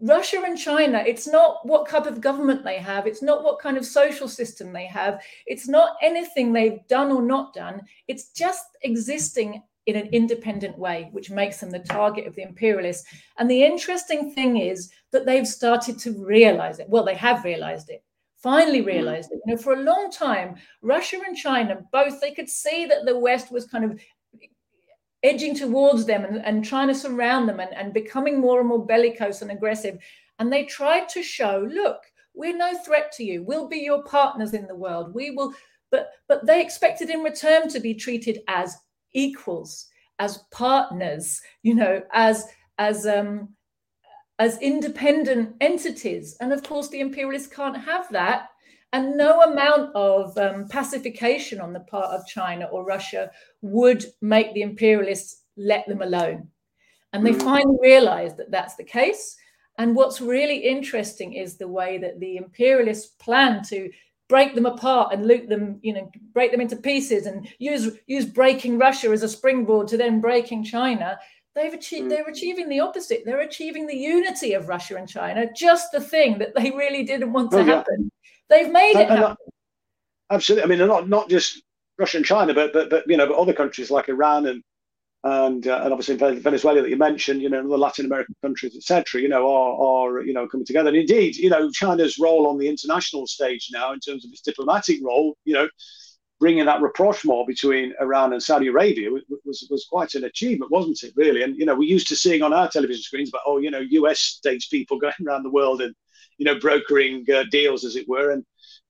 Russia 0.00 0.42
and 0.44 0.58
China, 0.58 1.02
it's 1.06 1.26
not 1.26 1.66
what 1.66 1.88
type 1.88 2.06
of 2.06 2.20
government 2.20 2.62
they 2.64 2.76
have, 2.78 3.06
it's 3.06 3.22
not 3.22 3.42
what 3.42 3.58
kind 3.58 3.76
of 3.76 3.86
social 3.86 4.28
system 4.28 4.72
they 4.72 4.86
have, 4.86 5.22
it's 5.46 5.68
not 5.68 5.96
anything 6.02 6.52
they've 6.52 6.86
done 6.88 7.10
or 7.10 7.22
not 7.22 7.54
done, 7.54 7.82
it's 8.08 8.28
just 8.30 8.64
existing 8.82 9.62
in 9.86 9.96
an 9.96 10.06
independent 10.12 10.78
way, 10.78 11.08
which 11.12 11.30
makes 11.30 11.60
them 11.60 11.70
the 11.70 11.78
target 11.78 12.26
of 12.26 12.34
the 12.34 12.42
imperialists. 12.42 13.06
And 13.38 13.50
the 13.50 13.62
interesting 13.62 14.34
thing 14.34 14.56
is 14.56 14.90
that 15.12 15.26
they've 15.26 15.46
started 15.46 15.98
to 16.00 16.24
realize 16.24 16.78
it. 16.78 16.88
Well, 16.88 17.04
they 17.04 17.14
have 17.14 17.44
realized 17.44 17.90
it, 17.90 18.02
finally 18.36 18.80
hmm. 18.80 18.86
realized 18.86 19.30
it. 19.32 19.40
You 19.46 19.54
know, 19.54 19.60
for 19.60 19.74
a 19.74 19.82
long 19.82 20.10
time, 20.10 20.56
Russia 20.82 21.18
and 21.26 21.36
China 21.36 21.82
both 21.92 22.20
they 22.20 22.32
could 22.32 22.48
see 22.48 22.86
that 22.86 23.04
the 23.04 23.18
West 23.18 23.52
was 23.52 23.66
kind 23.66 23.84
of 23.84 24.00
edging 25.22 25.54
towards 25.54 26.04
them 26.04 26.24
and, 26.24 26.44
and 26.44 26.64
trying 26.64 26.88
to 26.88 26.94
surround 26.94 27.48
them 27.48 27.60
and, 27.60 27.74
and 27.74 27.94
becoming 27.94 28.38
more 28.38 28.60
and 28.60 28.68
more 28.68 28.84
bellicose 28.84 29.42
and 29.42 29.50
aggressive. 29.50 29.98
And 30.38 30.52
they 30.52 30.64
tried 30.64 31.08
to 31.10 31.22
show, 31.22 31.66
look, 31.70 31.98
we're 32.34 32.56
no 32.56 32.76
threat 32.84 33.12
to 33.12 33.24
you. 33.24 33.42
We'll 33.42 33.68
be 33.68 33.78
your 33.78 34.02
partners 34.04 34.54
in 34.54 34.66
the 34.66 34.74
world. 34.74 35.14
We 35.14 35.30
will, 35.30 35.54
but 35.90 36.10
but 36.28 36.46
they 36.46 36.60
expected 36.60 37.10
in 37.10 37.20
return 37.20 37.68
to 37.68 37.80
be 37.80 37.94
treated 37.94 38.40
as 38.48 38.76
equals, 39.14 39.86
as 40.18 40.44
partners, 40.50 41.40
you 41.62 41.74
know, 41.74 42.02
as 42.12 42.46
as 42.78 43.06
um, 43.06 43.48
as 44.38 44.58
independent 44.58 45.54
entities. 45.60 46.36
And 46.40 46.52
of 46.52 46.62
course, 46.62 46.88
the 46.88 47.00
imperialists 47.00 47.54
can't 47.54 47.76
have 47.76 48.08
that. 48.10 48.48
And 48.92 49.16
no 49.16 49.42
amount 49.42 49.94
of 49.96 50.38
um, 50.38 50.68
pacification 50.68 51.60
on 51.60 51.72
the 51.72 51.80
part 51.80 52.12
of 52.14 52.26
China 52.26 52.66
or 52.66 52.84
Russia 52.84 53.30
would 53.60 54.04
make 54.20 54.54
the 54.54 54.62
imperialists 54.62 55.42
let 55.56 55.86
them 55.88 56.02
alone. 56.02 56.48
And 57.12 57.26
they 57.26 57.32
mm. 57.32 57.42
finally 57.42 57.76
realized 57.80 58.36
that 58.36 58.52
that's 58.52 58.76
the 58.76 58.84
case. 58.84 59.36
And 59.78 59.96
what's 59.96 60.20
really 60.20 60.58
interesting 60.58 61.32
is 61.32 61.56
the 61.56 61.66
way 61.66 61.98
that 61.98 62.20
the 62.20 62.36
imperialists 62.36 63.14
plan 63.18 63.62
to 63.64 63.90
break 64.34 64.56
them 64.56 64.66
apart 64.66 65.12
and 65.12 65.28
loot 65.28 65.48
them, 65.48 65.78
you 65.82 65.92
know, 65.92 66.10
break 66.32 66.50
them 66.50 66.60
into 66.60 66.74
pieces 66.74 67.26
and 67.26 67.46
use 67.60 67.96
use 68.08 68.26
breaking 68.26 68.76
Russia 68.78 69.10
as 69.10 69.22
a 69.22 69.28
springboard 69.28 69.86
to 69.86 69.96
then 69.96 70.20
breaking 70.20 70.64
China. 70.64 71.16
They've 71.54 71.72
achieved, 71.72 72.06
mm. 72.06 72.08
they're 72.08 72.26
achieving 72.26 72.68
the 72.68 72.80
opposite. 72.80 73.22
They're 73.24 73.42
achieving 73.42 73.86
the 73.86 73.96
unity 73.96 74.54
of 74.54 74.68
Russia 74.68 74.96
and 74.96 75.08
China, 75.08 75.46
just 75.54 75.92
the 75.92 76.00
thing 76.00 76.38
that 76.38 76.52
they 76.56 76.72
really 76.72 77.04
didn't 77.04 77.32
want 77.32 77.52
to 77.52 77.62
happen. 77.62 78.10
They've 78.50 78.72
made 78.72 78.96
it 78.96 79.08
happen. 79.08 79.36
Absolutely. 80.32 80.64
I 80.64 80.66
mean, 80.66 80.88
not 80.88 81.08
not 81.08 81.28
just 81.30 81.62
Russia 81.96 82.16
and 82.16 82.26
China, 82.26 82.52
but 82.52 82.72
but 82.72 82.90
but 82.90 83.04
you 83.06 83.16
know, 83.16 83.28
but 83.28 83.36
other 83.36 83.52
countries 83.52 83.88
like 83.88 84.08
Iran 84.08 84.46
and 84.46 84.64
and 85.24 85.66
uh, 85.66 85.80
and 85.82 85.92
obviously 85.92 86.16
Venezuela 86.16 86.82
that 86.82 86.90
you 86.90 86.96
mentioned, 86.96 87.40
you 87.40 87.48
know, 87.48 87.66
the 87.66 87.78
Latin 87.78 88.04
American 88.04 88.36
countries, 88.42 88.76
etc., 88.76 89.22
you 89.22 89.28
know, 89.28 89.50
are 89.50 90.18
are 90.18 90.22
you 90.22 90.34
know 90.34 90.46
coming 90.46 90.66
together. 90.66 90.88
And 90.88 90.98
indeed, 90.98 91.36
you 91.36 91.48
know, 91.48 91.70
China's 91.70 92.18
role 92.18 92.46
on 92.46 92.58
the 92.58 92.68
international 92.68 93.26
stage 93.26 93.70
now, 93.72 93.92
in 93.92 94.00
terms 94.00 94.24
of 94.24 94.30
its 94.32 94.42
diplomatic 94.42 95.00
role, 95.02 95.36
you 95.46 95.54
know, 95.54 95.66
bringing 96.40 96.66
that 96.66 96.82
rapprochement 96.82 97.46
between 97.46 97.94
Iran 98.02 98.34
and 98.34 98.42
Saudi 98.42 98.66
Arabia 98.66 99.10
was 99.10 99.66
was 99.70 99.86
quite 99.90 100.14
an 100.14 100.24
achievement, 100.24 100.70
wasn't 100.70 101.02
it? 101.02 101.14
Really, 101.16 101.42
and 101.42 101.56
you 101.56 101.64
know, 101.64 101.74
we're 101.74 101.88
used 101.88 102.08
to 102.08 102.16
seeing 102.16 102.42
on 102.42 102.52
our 102.52 102.68
television 102.68 103.02
screens, 103.02 103.30
but 103.30 103.40
oh, 103.46 103.56
you 103.58 103.70
know, 103.70 103.80
U.S. 103.80 104.20
states 104.20 104.66
people 104.66 104.98
going 105.00 105.14
around 105.26 105.42
the 105.42 105.50
world 105.50 105.80
and 105.80 105.94
you 106.36 106.44
know 106.44 106.60
brokering 106.60 107.24
uh, 107.34 107.44
deals, 107.50 107.86
as 107.86 107.96
it 107.96 108.06
were, 108.06 108.32
and 108.32 108.44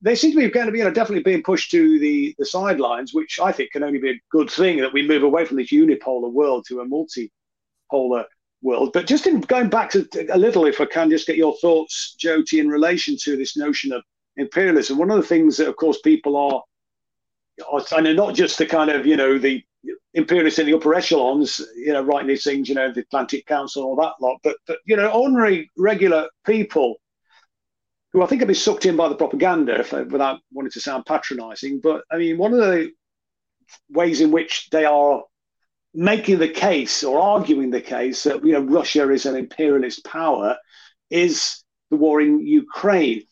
they 0.04 0.14
seem 0.14 0.32
to 0.32 0.36
be 0.36 0.50
going 0.50 0.66
to 0.66 0.72
be 0.72 0.78
you 0.78 0.84
know, 0.84 0.90
definitely 0.90 1.22
being 1.22 1.42
pushed 1.42 1.70
to 1.70 1.98
the, 1.98 2.34
the 2.38 2.44
sidelines, 2.44 3.14
which 3.14 3.40
I 3.40 3.50
think 3.50 3.72
can 3.72 3.82
only 3.82 3.98
be 3.98 4.10
a 4.10 4.20
good 4.30 4.50
thing 4.50 4.76
that 4.78 4.92
we 4.92 5.06
move 5.06 5.22
away 5.22 5.46
from 5.46 5.56
this 5.56 5.72
unipolar 5.72 6.30
world 6.30 6.66
to 6.68 6.80
a 6.80 6.86
multipolar 6.86 8.26
world. 8.60 8.92
But 8.92 9.06
just 9.06 9.26
in 9.26 9.40
going 9.40 9.70
back 9.70 9.90
to 9.90 10.06
a 10.30 10.36
little, 10.36 10.66
if 10.66 10.78
I 10.78 10.84
can 10.84 11.08
just 11.08 11.26
get 11.26 11.36
your 11.36 11.56
thoughts, 11.56 12.16
Joti, 12.22 12.60
in 12.60 12.68
relation 12.68 13.16
to 13.22 13.36
this 13.36 13.56
notion 13.56 13.92
of 13.92 14.02
imperialism. 14.36 14.98
One 14.98 15.10
of 15.10 15.16
the 15.16 15.26
things 15.26 15.56
that, 15.56 15.68
of 15.68 15.76
course, 15.76 16.00
people 16.02 16.36
are, 16.36 16.62
are 17.72 17.82
and 17.96 18.16
not 18.16 18.34
just 18.34 18.58
the 18.58 18.66
kind 18.66 18.90
of, 18.90 19.06
you 19.06 19.16
know, 19.16 19.38
the 19.38 19.64
imperialists 20.12 20.58
in 20.58 20.66
the 20.66 20.74
upper 20.74 20.94
echelons, 20.94 21.60
you 21.76 21.94
know, 21.94 22.02
writing 22.02 22.28
these 22.28 22.44
things, 22.44 22.68
you 22.68 22.74
know, 22.74 22.92
the 22.92 23.00
Atlantic 23.00 23.46
Council, 23.46 23.84
all 23.84 23.96
that 23.96 24.14
lot, 24.20 24.38
but, 24.42 24.56
but 24.66 24.78
you 24.84 24.96
know, 24.96 25.08
ordinary, 25.08 25.70
regular 25.76 26.28
people 26.44 26.96
who 28.14 28.22
I 28.22 28.26
think 28.26 28.40
have 28.40 28.46
been 28.46 28.54
sucked 28.54 28.86
in 28.86 28.96
by 28.96 29.08
the 29.08 29.16
propaganda, 29.16 29.80
if, 29.80 29.92
without 29.92 30.40
wanting 30.52 30.70
to 30.70 30.80
sound 30.80 31.04
patronising. 31.04 31.80
But 31.80 32.04
I 32.12 32.16
mean, 32.16 32.38
one 32.38 32.54
of 32.54 32.60
the 32.60 32.92
ways 33.90 34.20
in 34.20 34.30
which 34.30 34.70
they 34.70 34.84
are 34.84 35.24
making 35.92 36.38
the 36.38 36.48
case 36.48 37.02
or 37.02 37.18
arguing 37.18 37.70
the 37.70 37.80
case 37.80 38.22
that 38.22 38.44
you 38.44 38.52
know 38.52 38.60
Russia 38.60 39.10
is 39.10 39.26
an 39.26 39.34
imperialist 39.36 40.04
power 40.04 40.56
is 41.10 41.64
the 41.90 41.96
war 41.96 42.20
in 42.20 42.46
Ukraine. 42.46 43.24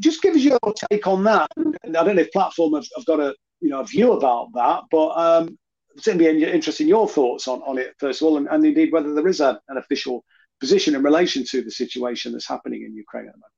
Just 0.00 0.22
give 0.22 0.36
us 0.36 0.42
your 0.42 0.60
take 0.90 1.08
on 1.08 1.24
that. 1.24 1.48
I 1.58 1.90
don't 1.90 2.16
know 2.16 2.22
if 2.22 2.32
platform 2.32 2.74
have, 2.74 2.86
have 2.96 3.06
got 3.06 3.18
a 3.18 3.34
you 3.60 3.70
know 3.70 3.80
a 3.80 3.84
view 3.84 4.12
about 4.12 4.52
that, 4.54 4.84
but 4.92 5.08
um, 5.08 5.58
certainly 5.96 6.32
be 6.32 6.44
interested 6.44 6.84
in 6.84 6.88
your 6.88 7.08
thoughts 7.08 7.48
on, 7.48 7.62
on 7.62 7.78
it 7.78 7.94
first 7.98 8.22
of 8.22 8.28
all, 8.28 8.36
and, 8.36 8.46
and 8.46 8.64
indeed 8.64 8.92
whether 8.92 9.12
there 9.12 9.26
is 9.26 9.40
a, 9.40 9.60
an 9.68 9.76
official 9.76 10.24
position 10.60 10.94
in 10.94 11.02
relation 11.02 11.44
to 11.44 11.62
the 11.62 11.70
situation 11.70 12.30
that's 12.30 12.46
happening 12.46 12.84
in 12.84 12.94
Ukraine 12.94 13.26
at 13.26 13.32
the 13.32 13.38
moment. 13.38 13.53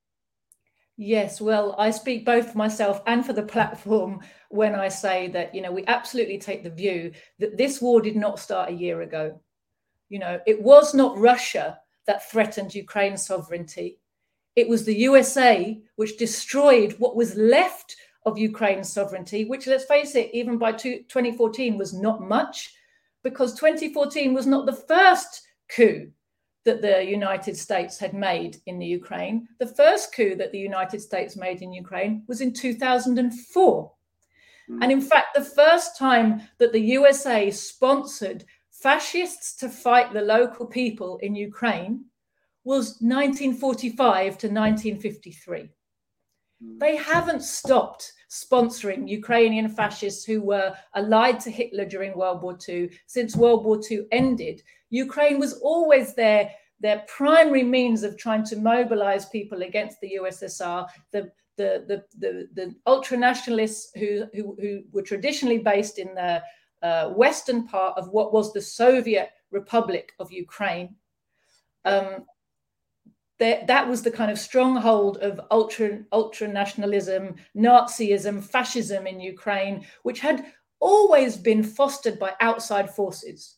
Yes, 0.99 1.43
well, 1.43 1.75
I 1.79 1.91
speak 1.91 2.25
both 2.25 2.53
for 2.53 2.59
myself 2.59 3.03
and 3.07 3.25
for 3.25 3.35
the 3.35 3.43
platform 3.43 4.21
when 4.49 4.75
I 4.75 4.89
say 4.89 5.29
that, 5.29 5.55
you 5.55 5.61
know, 5.61 5.71
we 5.73 5.85
absolutely 5.87 6.39
take 6.39 6.63
the 6.63 6.71
view 6.71 7.13
that 7.39 7.59
this 7.59 7.83
war 7.83 8.01
did 8.01 8.17
not 8.17 8.39
start 8.39 8.71
a 8.71 8.75
year 8.75 9.03
ago. 9.03 9.39
You 10.09 10.21
know, 10.21 10.41
it 10.47 10.63
was 10.63 10.95
not 10.95 11.19
Russia 11.19 11.79
that 12.07 12.31
threatened 12.31 12.75
Ukraine's 12.75 13.27
sovereignty. 13.27 13.99
It 14.55 14.69
was 14.69 14.85
the 14.85 14.97
USA 15.01 15.79
which 15.97 16.17
destroyed 16.17 16.95
what 16.99 17.15
was 17.15 17.37
left 17.37 17.97
of 18.25 18.39
Ukraine's 18.39 18.91
sovereignty, 18.91 19.45
which, 19.45 19.67
let's 19.67 19.85
face 19.85 20.15
it, 20.15 20.31
even 20.33 20.57
by 20.57 20.73
2014 20.73 21.77
was 21.77 21.93
not 21.93 22.23
much, 22.23 22.75
because 23.23 23.55
2014 23.55 24.33
was 24.33 24.47
not 24.47 24.65
the 24.65 24.73
first 24.73 25.43
coup 25.69 26.11
that 26.67 26.83
the 26.83 27.03
United 27.03 27.57
States 27.57 27.97
had 27.97 28.13
made 28.13 28.59
in 28.67 28.79
the 28.79 28.85
Ukraine. 28.85 29.49
The 29.59 29.75
first 29.83 30.15
coup 30.15 30.35
that 30.37 30.53
the 30.53 30.59
United 30.59 31.01
States 31.01 31.37
made 31.37 31.63
in 31.63 31.73
Ukraine 31.73 32.25
was 32.29 32.43
in 32.43 32.53
2004. 32.53 33.93
Mm. 34.69 34.83
And 34.83 34.93
in 34.93 35.01
fact, 35.01 35.35
the 35.35 35.45
first 35.45 35.97
time 35.97 36.43
that 36.59 36.73
the 36.73 36.87
USA 36.99 37.51
sponsored 37.51 38.45
fascists 38.71 39.57
to 39.57 39.69
fight 39.69 40.13
the 40.13 40.21
local 40.21 40.67
people 40.67 41.19
in 41.19 41.35
Ukraine 41.35 42.05
was 42.65 42.99
1945 43.01 44.39
to 44.39 44.49
1953. 44.49 45.71
Mm. 46.63 46.81
They 46.81 46.97
haven't 46.97 47.43
stopped 47.43 48.13
sponsoring 48.29 49.09
Ukrainian 49.09 49.69
fascists 49.69 50.25
who 50.25 50.43
were 50.43 50.75
allied 50.95 51.39
to 51.41 51.51
Hitler 51.51 51.85
during 51.85 52.17
World 52.17 52.43
War 52.43 52.59
II 52.69 52.91
since 53.07 53.37
World 53.37 53.65
War 53.65 53.81
II 53.89 54.07
ended. 54.11 54.63
Ukraine 54.91 55.39
was 55.39 55.55
always 55.61 56.15
their 56.15 56.51
their 56.81 57.05
primary 57.09 57.63
means 57.63 58.03
of 58.03 58.19
trying 58.19 58.45
to 58.45 58.57
mobilize 58.57 59.27
people 59.27 59.63
against 59.63 60.01
the 60.01 60.19
USSR. 60.21 60.87
The 61.11 61.31
the 61.57 61.85
the 61.89 62.05
the, 62.19 62.49
the 62.55 62.75
ultra 62.87 63.17
nationalists 63.17 63.91
who, 63.95 64.27
who, 64.35 64.57
who 64.61 64.83
were 64.93 65.03
traditionally 65.03 65.59
based 65.59 65.99
in 65.99 66.15
the 66.15 66.43
uh, 66.83 67.09
western 67.11 67.67
part 67.67 67.97
of 67.97 68.09
what 68.11 68.33
was 68.33 68.53
the 68.53 68.61
Soviet 68.61 69.31
Republic 69.51 70.13
of 70.19 70.31
Ukraine. 70.31 70.95
Um, 71.85 72.27
that, 73.39 73.67
that 73.67 73.87
was 73.87 74.01
the 74.03 74.11
kind 74.11 74.31
of 74.31 74.39
stronghold 74.39 75.19
of 75.19 75.41
ultra 75.51 76.01
ultra 76.13 76.49
nationalism, 76.49 77.35
Nazism, 77.57 78.43
fascism 78.43 79.07
in 79.07 79.21
Ukraine, 79.21 79.85
which 80.05 80.21
had 80.21 80.47
always 80.81 81.37
been 81.37 81.63
fostered 81.63 82.19
by 82.19 82.33
outside 82.41 82.91
forces 82.91 83.56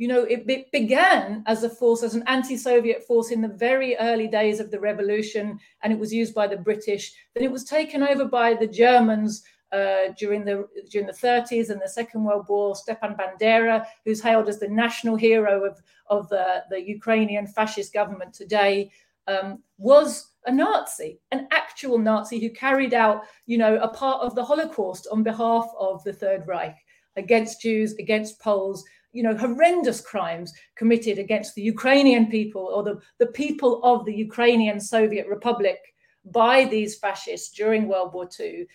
you 0.00 0.08
know, 0.08 0.22
it, 0.22 0.72
began 0.72 1.44
as 1.46 1.62
a 1.62 1.68
force, 1.68 2.02
as 2.02 2.14
an 2.14 2.24
anti-Soviet 2.26 3.04
force 3.06 3.30
in 3.30 3.42
the 3.42 3.48
very 3.48 3.98
early 3.98 4.28
days 4.28 4.58
of 4.58 4.70
the 4.70 4.80
revolution, 4.80 5.60
and 5.82 5.92
it 5.92 5.98
was 5.98 6.10
used 6.10 6.34
by 6.34 6.46
the 6.46 6.56
British. 6.56 7.12
Then 7.34 7.44
it 7.44 7.52
was 7.52 7.64
taken 7.64 8.02
over 8.02 8.24
by 8.24 8.54
the 8.54 8.66
Germans 8.66 9.42
uh, 9.72 10.14
during 10.18 10.46
the 10.46 10.66
during 10.90 11.06
the 11.06 11.12
30s 11.12 11.68
and 11.68 11.82
the 11.82 11.88
Second 11.88 12.24
World 12.24 12.46
War. 12.48 12.74
Stepan 12.74 13.14
Bandera, 13.14 13.84
who's 14.06 14.22
hailed 14.22 14.48
as 14.48 14.58
the 14.58 14.68
national 14.68 15.16
hero 15.16 15.66
of 15.66 15.78
of 16.06 16.30
the, 16.30 16.64
the 16.70 16.80
Ukrainian 16.80 17.46
fascist 17.46 17.92
government 17.92 18.32
today, 18.32 18.90
um, 19.26 19.62
was 19.76 20.32
a 20.46 20.50
Nazi, 20.50 21.20
an 21.30 21.46
actual 21.50 21.98
Nazi 21.98 22.40
who 22.40 22.48
carried 22.48 22.94
out, 22.94 23.24
you 23.44 23.58
know, 23.58 23.76
a 23.76 23.88
part 23.88 24.22
of 24.22 24.34
the 24.34 24.46
Holocaust 24.46 25.08
on 25.12 25.22
behalf 25.22 25.66
of 25.78 26.02
the 26.04 26.14
Third 26.14 26.46
Reich 26.46 26.78
against 27.16 27.60
Jews, 27.60 27.94
against 27.98 28.40
Poles, 28.40 28.82
you 29.12 29.22
know, 29.22 29.36
horrendous 29.36 30.00
crimes 30.00 30.52
committed 30.76 31.18
against 31.18 31.54
the 31.54 31.62
Ukrainian 31.62 32.26
people 32.26 32.62
or 32.62 32.82
the, 32.82 33.00
the 33.18 33.26
people 33.26 33.80
of 33.82 34.04
the 34.04 34.14
Ukrainian 34.14 34.80
Soviet 34.80 35.26
Republic 35.26 35.78
by 36.26 36.64
these 36.64 36.98
fascists 36.98 37.50
during 37.56 37.88
World 37.88 38.12
War 38.12 38.28
II. 38.38 38.66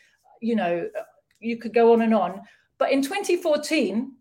You 0.42 0.56
know, 0.56 0.90
you 1.40 1.58
could 1.58 1.74
go 1.74 1.94
on 1.94 2.02
and 2.02 2.14
on. 2.14 2.42
But 2.78 2.92
in 2.92 3.02
2014, 3.02 4.12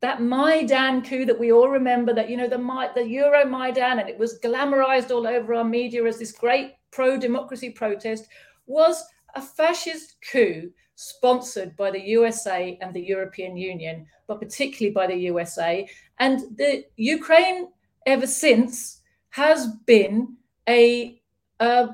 that 0.00 0.22
Maidan 0.22 1.02
coup 1.02 1.26
that 1.26 1.38
we 1.38 1.52
all 1.52 1.68
remember, 1.68 2.14
that, 2.14 2.30
you 2.30 2.36
know, 2.36 2.48
the, 2.48 2.90
the 2.94 3.06
Euro 3.06 3.44
Maidan, 3.44 3.98
and 3.98 4.08
it 4.08 4.18
was 4.18 4.40
glamorized 4.40 5.10
all 5.10 5.26
over 5.26 5.54
our 5.54 5.64
media 5.64 6.04
as 6.04 6.18
this 6.18 6.32
great 6.32 6.72
pro 6.90 7.18
democracy 7.18 7.70
protest, 7.70 8.26
was 8.66 9.04
a 9.34 9.42
fascist 9.42 10.16
coup 10.30 10.70
sponsored 10.94 11.74
by 11.76 11.90
the 11.90 12.00
USA 12.00 12.78
and 12.82 12.92
the 12.92 13.00
European 13.00 13.56
Union, 13.56 14.06
but 14.26 14.38
particularly 14.38 14.92
by 14.92 15.06
the 15.06 15.16
USA. 15.16 15.88
And 16.18 16.40
the 16.58 16.84
Ukraine, 16.96 17.68
ever 18.06 18.26
since, 18.26 19.00
has 19.30 19.66
been 19.86 20.36
a, 20.68 21.20
a, 21.58 21.88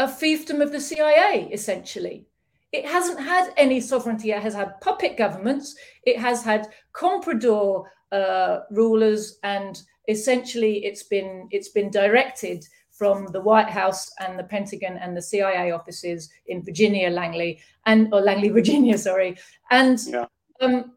a 0.00 0.06
fiefdom 0.06 0.60
of 0.60 0.72
the 0.72 0.80
CIA, 0.80 1.48
essentially. 1.52 2.26
It 2.72 2.84
hasn't 2.84 3.20
had 3.20 3.52
any 3.56 3.80
sovereignty. 3.80 4.32
It 4.32 4.42
has 4.42 4.54
had 4.54 4.80
puppet 4.80 5.16
governments. 5.16 5.76
It 6.04 6.18
has 6.18 6.42
had 6.42 6.68
comprador 6.92 7.84
uh, 8.12 8.60
rulers, 8.70 9.38
and 9.42 9.80
essentially, 10.08 10.84
it's 10.84 11.04
been 11.04 11.48
it's 11.50 11.70
been 11.70 11.90
directed 11.90 12.64
from 13.00 13.26
the 13.28 13.40
White 13.40 13.70
House 13.70 14.12
and 14.18 14.38
the 14.38 14.44
Pentagon 14.44 14.98
and 14.98 15.16
the 15.16 15.22
CIA 15.22 15.70
offices 15.70 16.28
in 16.48 16.62
Virginia, 16.62 17.08
Langley, 17.08 17.58
and 17.86 18.12
or 18.12 18.20
Langley, 18.20 18.50
Virginia, 18.60 18.98
sorry. 18.98 19.38
And 19.70 19.98
yeah. 20.06 20.26
um, 20.60 20.92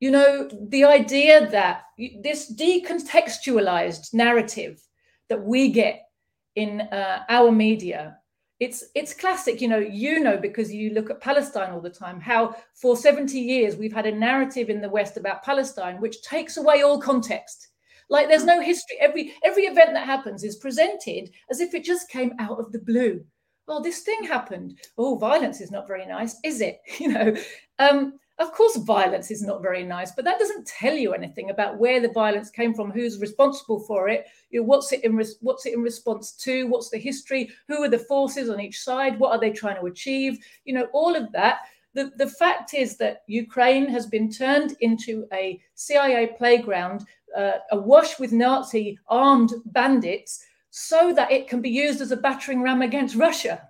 you 0.00 0.10
know, 0.10 0.50
the 0.74 0.84
idea 0.84 1.48
that 1.48 1.84
this 2.20 2.52
decontextualized 2.52 4.12
narrative 4.12 4.82
that 5.28 5.40
we 5.40 5.70
get 5.70 6.08
in 6.56 6.80
uh, 6.80 7.22
our 7.28 7.52
media 7.52 8.16
it's 8.58 8.84
it's 8.94 9.14
classic 9.14 9.62
you 9.62 9.68
know 9.68 9.78
you 9.78 10.20
know 10.20 10.36
because 10.36 10.70
you 10.70 10.90
look 10.90 11.08
at 11.08 11.20
palestine 11.20 11.70
all 11.72 11.80
the 11.80 11.88
time 11.88 12.20
how 12.20 12.54
for 12.74 12.94
70 12.94 13.38
years 13.38 13.76
we've 13.76 13.94
had 13.94 14.04
a 14.04 14.12
narrative 14.12 14.68
in 14.68 14.82
the 14.82 14.88
west 14.90 15.16
about 15.16 15.42
palestine 15.42 15.98
which 15.98 16.20
takes 16.22 16.58
away 16.58 16.82
all 16.82 17.00
context 17.00 17.69
like 18.10 18.28
there's 18.28 18.44
no 18.44 18.60
history. 18.60 18.96
Every 19.00 19.32
every 19.42 19.64
event 19.64 19.94
that 19.94 20.06
happens 20.06 20.44
is 20.44 20.56
presented 20.56 21.30
as 21.50 21.60
if 21.60 21.74
it 21.74 21.84
just 21.84 22.10
came 22.10 22.32
out 22.38 22.58
of 22.58 22.72
the 22.72 22.80
blue. 22.80 23.24
Well, 23.66 23.80
this 23.80 24.00
thing 24.00 24.24
happened. 24.24 24.78
Oh, 24.98 25.16
violence 25.16 25.60
is 25.60 25.70
not 25.70 25.86
very 25.86 26.04
nice, 26.04 26.36
is 26.44 26.60
it? 26.60 26.80
You 26.98 27.12
know, 27.12 27.36
um, 27.78 28.14
of 28.40 28.52
course, 28.52 28.74
violence 28.78 29.30
is 29.30 29.42
not 29.42 29.62
very 29.62 29.84
nice, 29.84 30.12
but 30.12 30.24
that 30.24 30.38
doesn't 30.38 30.66
tell 30.66 30.94
you 30.94 31.12
anything 31.12 31.50
about 31.50 31.78
where 31.78 32.00
the 32.00 32.08
violence 32.08 32.50
came 32.50 32.74
from, 32.74 32.90
who's 32.90 33.20
responsible 33.20 33.80
for 33.80 34.08
it, 34.08 34.24
you 34.50 34.60
know, 34.60 34.66
what's 34.66 34.92
it 34.92 35.04
in 35.04 35.14
res- 35.14 35.36
what's 35.42 35.66
it 35.66 35.74
in 35.74 35.82
response 35.82 36.32
to, 36.32 36.66
what's 36.66 36.88
the 36.88 36.98
history, 36.98 37.50
who 37.68 37.82
are 37.82 37.88
the 37.88 37.98
forces 37.98 38.48
on 38.48 38.58
each 38.58 38.80
side, 38.80 39.20
what 39.20 39.30
are 39.30 39.38
they 39.38 39.52
trying 39.52 39.78
to 39.78 39.86
achieve, 39.86 40.38
you 40.64 40.72
know, 40.72 40.88
all 40.94 41.14
of 41.14 41.30
that. 41.32 41.58
The, 41.92 42.12
the 42.16 42.28
fact 42.28 42.72
is 42.72 42.96
that 42.96 43.22
Ukraine 43.26 43.86
has 43.88 44.06
been 44.06 44.30
turned 44.30 44.74
into 44.80 45.26
a 45.32 45.60
CIA 45.74 46.28
playground 46.38 47.04
uh, 47.36 47.52
awash 47.72 48.18
with 48.18 48.32
Nazi 48.32 48.98
armed 49.08 49.52
bandits 49.66 50.44
so 50.70 51.12
that 51.14 51.30
it 51.30 51.48
can 51.48 51.60
be 51.60 51.70
used 51.70 52.00
as 52.00 52.12
a 52.12 52.16
battering 52.16 52.62
ram 52.62 52.82
against 52.82 53.16
Russia. 53.16 53.68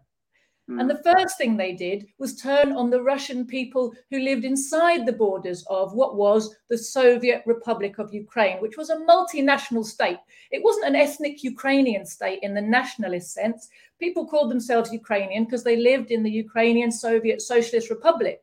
Mm. 0.71 0.81
And 0.81 0.91
the 0.91 1.03
first 1.03 1.37
thing 1.37 1.57
they 1.57 1.73
did 1.73 2.07
was 2.19 2.37
turn 2.37 2.73
on 2.73 2.91
the 2.91 3.03
Russian 3.03 3.47
people 3.47 3.93
who 4.11 4.21
lived 4.21 4.45
inside 4.45 5.05
the 5.05 5.13
borders 5.13 5.65
of 5.69 5.95
what 5.95 6.17
was 6.17 6.55
the 6.69 6.79
Soviet 6.79 7.43
Republic 7.47 7.99
of 7.99 8.15
Ukraine, 8.15 8.61
which 8.61 8.77
was 8.77 8.91
a 8.91 8.97
multinational 8.97 9.85
state. 9.85 10.19
It 10.51 10.63
wasn't 10.63 10.87
an 10.87 10.97
ethnic 10.97 11.43
Ukrainian 11.43 12.07
state 12.07 12.41
in 12.43 12.55
the 12.55 12.63
nationalist 12.63 13.33
sense. 13.33 13.69
People 13.99 14.27
called 14.27 14.51
themselves 14.51 14.93
Ukrainian 14.93 15.45
because 15.45 15.65
they 15.65 15.77
lived 15.77 16.11
in 16.11 16.23
the 16.23 16.31
Ukrainian 16.31 16.93
Soviet 16.93 17.43
Socialist 17.43 17.91
Republic. 17.91 18.43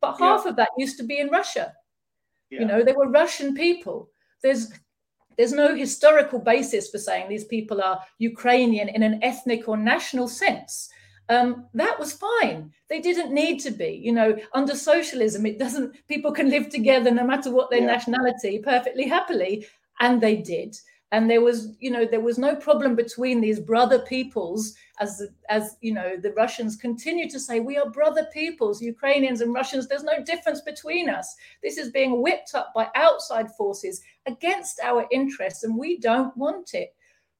But 0.00 0.18
half 0.18 0.42
yeah. 0.44 0.50
of 0.50 0.56
that 0.56 0.70
used 0.78 0.96
to 0.98 1.04
be 1.04 1.18
in 1.18 1.28
Russia. 1.28 1.74
Yeah. 2.50 2.60
You 2.60 2.66
know, 2.66 2.82
they 2.82 2.92
were 2.92 3.08
Russian 3.08 3.54
people 3.54 4.08
there's 4.42 4.72
there's 5.36 5.52
no 5.52 5.74
historical 5.74 6.38
basis 6.38 6.88
for 6.88 6.98
saying 6.98 7.28
these 7.28 7.44
people 7.44 7.82
are 7.82 8.00
Ukrainian 8.18 8.88
in 8.88 9.02
an 9.02 9.22
ethnic 9.22 9.68
or 9.68 9.76
national 9.76 10.28
sense. 10.28 10.88
Um, 11.28 11.66
that 11.74 11.98
was 11.98 12.12
fine. 12.12 12.72
They 12.88 13.00
didn't 13.00 13.34
need 13.34 13.58
to 13.60 13.70
be. 13.70 14.00
You 14.02 14.12
know, 14.12 14.36
under 14.54 14.74
socialism, 14.74 15.44
it 15.44 15.58
doesn't. 15.58 15.96
People 16.08 16.32
can 16.32 16.48
live 16.48 16.70
together 16.70 17.10
no 17.10 17.24
matter 17.24 17.50
what 17.50 17.70
their 17.70 17.80
yeah. 17.80 17.86
nationality 17.86 18.60
perfectly 18.60 19.08
happily, 19.08 19.66
and 20.00 20.20
they 20.20 20.36
did 20.36 20.76
and 21.16 21.30
there 21.30 21.40
was 21.40 21.70
you 21.80 21.90
know 21.90 22.04
there 22.04 22.20
was 22.20 22.36
no 22.36 22.54
problem 22.54 22.94
between 22.94 23.40
these 23.40 23.58
brother 23.58 24.00
peoples 24.00 24.74
as 25.00 25.22
as 25.48 25.78
you 25.80 25.94
know 25.94 26.18
the 26.18 26.32
russians 26.32 26.76
continue 26.76 27.26
to 27.30 27.40
say 27.40 27.58
we 27.58 27.78
are 27.78 27.88
brother 27.88 28.26
peoples 28.34 28.82
ukrainians 28.82 29.40
and 29.40 29.54
russians. 29.54 29.88
There's 29.88 30.10
no 30.14 30.22
difference 30.22 30.60
between 30.60 31.08
us. 31.08 31.34
This 31.62 31.78
is 31.78 31.90
being 31.90 32.20
whipped 32.20 32.54
up 32.54 32.72
by 32.74 32.88
outside 32.94 33.50
forces 33.52 34.02
against 34.26 34.78
our 34.80 35.06
interests 35.10 35.64
and 35.64 35.78
we 35.78 35.98
don't 35.98 36.36
want 36.36 36.74
it. 36.74 36.94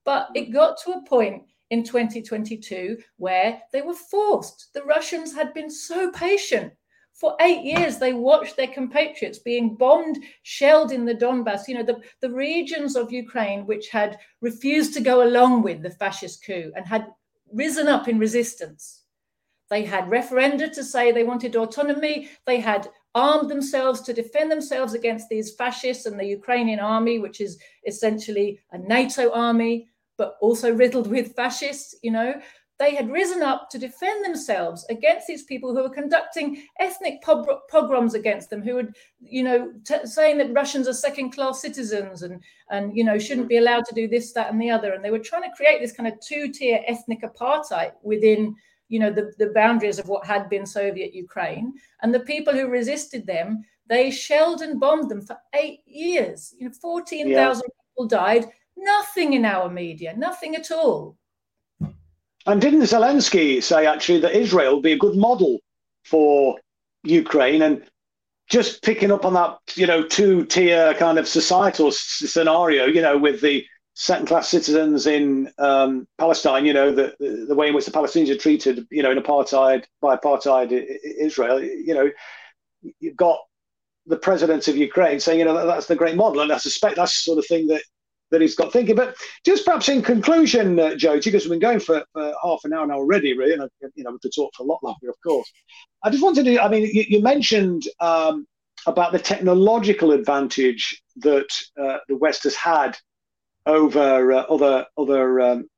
But 0.05 0.29
it 0.35 0.55
got 0.55 0.79
to 0.85 0.93
a 0.93 1.05
point 1.05 1.43
in 1.69 1.85
2022 1.85 2.97
where 3.19 3.61
they 3.75 3.83
were 3.83 4.01
forced. 4.13 4.73
The 4.73 4.85
russians 4.85 5.35
had 5.35 5.53
been 5.53 5.71
so 5.71 6.11
patient 6.13 6.73
for 7.17 7.35
eight 7.41 7.63
years, 7.63 7.97
they 7.97 8.13
watched 8.13 8.57
their 8.57 8.67
compatriots 8.67 9.39
being 9.39 9.75
bombed, 9.75 10.19
shelled 10.43 10.93
in 10.93 11.07
the 11.07 11.15
Donbass, 11.15 11.67
you 11.67 11.75
know, 11.75 11.83
the, 11.83 11.99
the 12.21 12.31
regions 12.31 12.95
of 12.95 13.11
Ukraine 13.11 13.67
which 13.67 13.89
had 13.89 14.19
refused 14.43 14.93
to 14.95 15.01
go 15.01 15.27
along 15.27 15.63
with 15.63 15.83
the 15.83 15.91
fascist 15.91 16.45
coup 16.45 16.71
and 16.77 16.87
had 16.87 17.07
risen 17.55 17.89
up 17.89 18.07
in 18.07 18.19
resistance. 18.19 19.05
They 19.71 19.83
had 19.83 20.05
referenda 20.05 20.71
to 20.75 20.85
say 20.85 21.11
they 21.11 21.25
wanted 21.25 21.57
autonomy. 21.57 22.29
They 22.45 22.61
had 22.61 22.91
armed 23.15 23.51
themselves 23.51 24.03
to 24.03 24.13
defend 24.13 24.51
themselves 24.51 24.93
against 24.93 25.31
these 25.31 25.55
fascists 25.55 26.05
and 26.05 26.21
the 26.21 26.27
Ukrainian 26.27 26.81
army, 26.81 27.19
which 27.19 27.41
is 27.41 27.59
essentially 27.87 28.61
a 28.73 28.79
NATO 28.79 29.33
army, 29.33 29.89
but 30.19 30.37
also 30.43 30.71
riddled 30.71 31.07
with 31.07 31.35
fascists, 31.35 31.95
you 32.03 32.11
know 32.11 32.41
they 32.79 32.95
had 32.95 33.11
risen 33.11 33.43
up 33.43 33.71
to 33.71 33.79
defend 33.79 34.25
themselves 34.25 34.85
against 34.91 35.27
these 35.27 35.45
people 35.45 35.75
who 35.75 35.83
were 35.83 35.89
conducting 35.89 36.63
ethnic 36.79 37.23
pogroms 37.23 38.15
against 38.15 38.51
them, 38.51 38.63
who 38.63 38.75
were, 38.75 38.93
you 39.21 39.43
know, 39.43 39.73
t- 39.85 40.05
saying 40.05 40.37
that 40.39 40.53
Russians 40.53 40.87
are 40.87 40.93
second-class 40.93 41.63
citizens 41.63 42.23
and 42.23 42.43
and 42.71 42.97
you 42.97 43.03
know 43.03 43.19
shouldn't 43.19 43.49
be 43.49 43.57
allowed 43.59 43.85
to 43.87 43.95
do 43.95 44.07
this, 44.07 44.33
that, 44.33 44.51
and 44.51 44.61
the 44.61 44.71
other. 44.71 44.93
And 44.93 45.03
they 45.03 45.11
were 45.11 45.19
trying 45.19 45.45
to 45.45 45.57
create 45.57 45.81
this 45.81 45.93
kind 45.93 46.07
of 46.07 46.21
two-tier 46.21 46.81
ethnic 46.87 47.23
apartheid 47.23 47.93
within, 48.03 48.55
you 48.89 48.99
know, 48.99 49.11
the, 49.11 49.33
the 49.39 49.53
boundaries 49.55 49.99
of 49.99 50.09
what 50.09 50.27
had 50.27 50.51
been 50.51 50.67
Soviet 50.67 51.15
Ukraine. 51.15 51.73
And 52.03 52.13
the 52.13 52.21
people 52.21 52.53
who 52.53 52.69
resisted 52.69 53.27
them, 53.27 53.65
they 53.89 54.11
shelled 54.11 54.61
and 54.63 54.79
bombed 54.79 55.09
them 55.09 55.23
for 55.23 55.39
eight 55.55 55.81
years. 55.87 56.55
You 56.59 56.69
know, 56.69 56.75
fourteen 56.75 57.33
thousand 57.33 57.69
yeah. 57.69 57.83
people 57.95 58.07
died. 58.07 58.47
Nothing 58.77 59.33
in 59.33 59.47
our 59.47 59.71
media, 59.71 60.15
nothing 60.15 60.57
at 60.57 60.71
all. 60.71 61.17
And 62.47 62.61
didn't 62.61 62.83
Zelensky 62.83 63.63
say 63.63 63.87
actually 63.87 64.21
that 64.21 64.37
Israel 64.37 64.75
would 64.75 64.83
be 64.83 64.93
a 64.93 64.99
good 64.99 65.17
model 65.17 65.59
for 66.05 66.59
Ukraine? 67.03 67.63
And 67.63 67.83
just 68.49 68.83
picking 68.83 69.11
up 69.11 69.25
on 69.25 69.35
that, 69.35 69.59
you 69.75 69.87
know, 69.87 70.07
two-tier 70.07 70.95
kind 70.95 71.19
of 71.19 71.27
societal 71.27 71.91
scenario, 71.91 72.87
you 72.87 73.03
know, 73.03 73.19
with 73.19 73.41
the 73.41 73.67
second-class 73.95 74.49
citizens 74.49 75.07
in 75.07 75.51
um, 75.59 76.07
Palestine, 76.19 76.65
you 76.65 76.73
know, 76.73 76.95
the, 76.95 77.17
the, 77.49 77.55
way 77.55 77.69
in 77.69 77.75
which 77.75 77.87
the 77.87 77.91
Palestinians 77.91 78.31
are 78.31 78.37
treated, 78.37 78.87
you 78.91 79.03
know, 79.03 79.11
in 79.11 79.19
apartheid 79.19 79.85
by 80.01 80.17
apartheid 80.17 80.71
Israel, 81.19 81.61
you 81.61 81.95
know, 81.95 82.11
you've 83.01 83.17
got 83.17 83.41
the 84.07 84.17
president 84.17 84.69
of 84.69 84.77
Ukraine 84.77 85.19
saying, 85.19 85.41
you 85.41 85.45
know, 85.45 85.67
that's 85.67 85.87
the 85.87 85.97
great 85.97 86.15
model, 86.15 86.43
and 86.43 86.53
I 86.53 86.59
suspect 86.59 86.97
that's 86.97 87.25
the 87.25 87.31
sort 87.31 87.39
of 87.39 87.47
thing 87.47 87.67
that 87.69 87.83
that 88.31 88.41
he's 88.41 88.55
got 88.55 88.73
thinking. 88.73 88.97
But 88.97 89.17
just 89.45 89.65
perhaps 89.65 89.89
in 89.89 90.03
conclusion, 90.03 90.79
uh, 90.79 90.95
Joe, 90.95 91.21
because 91.21 91.45
we've 91.45 91.51
been 91.51 91.61
going 91.61 91.81
for, 91.81 92.05
half 92.43 92.65
an 92.65 92.73
hour 92.73 92.87
now 92.87 92.95
already, 92.95 93.37
really, 93.37 93.55
and 93.55 93.71
you 93.95 94.05
know 94.05 94.13
we 94.13 94.19
could 94.19 94.35
talk 94.35 94.53
for 94.57 94.63
a 94.63 94.67
lot 94.67 94.83
longer, 94.83 95.09
of 95.09 95.17
course. 95.23 95.51
I 96.03 96.11
just 96.11 96.23
wanted 96.23 96.45
to. 96.45 96.63
I 96.63 96.69
mean, 96.69 96.89
you, 96.93 97.05
you 97.09 97.23
mentioned 97.23 97.85
um, 98.01 98.47
about 98.87 99.13
the 99.13 99.19
technological 99.19 100.13
advantage 100.13 101.03
that 101.17 101.49
uh, 101.81 101.99
the 102.09 102.17
West 102.17 102.45
has 102.45 102.55
had 102.55 102.97
over 103.67 104.33
uh, 104.33 104.43
other 104.43 104.87
other 104.97 105.41
um, 105.41 105.69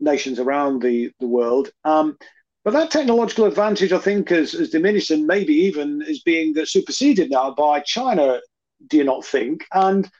nations 0.00 0.38
around 0.38 0.82
the 0.82 1.10
the 1.20 1.26
world. 1.26 1.70
Um, 1.84 2.16
but 2.64 2.72
that 2.72 2.90
technological 2.90 3.44
advantage, 3.44 3.92
I 3.92 3.98
think, 3.98 4.30
has, 4.30 4.50
has 4.50 4.70
diminished 4.70 5.12
and 5.12 5.24
maybe 5.24 5.54
even 5.54 6.02
is 6.02 6.22
being 6.22 6.52
superseded 6.64 7.30
now 7.30 7.54
by 7.54 7.78
China. 7.78 8.40
Do 8.88 8.96
you 8.96 9.04
not 9.04 9.24
think? 9.24 9.64
And 9.72 10.10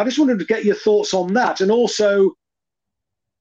I 0.00 0.04
just 0.04 0.18
wanted 0.18 0.38
to 0.38 0.44
get 0.44 0.64
your 0.64 0.74
thoughts 0.74 1.12
on 1.12 1.34
that, 1.34 1.60
and 1.60 1.70
also, 1.70 2.32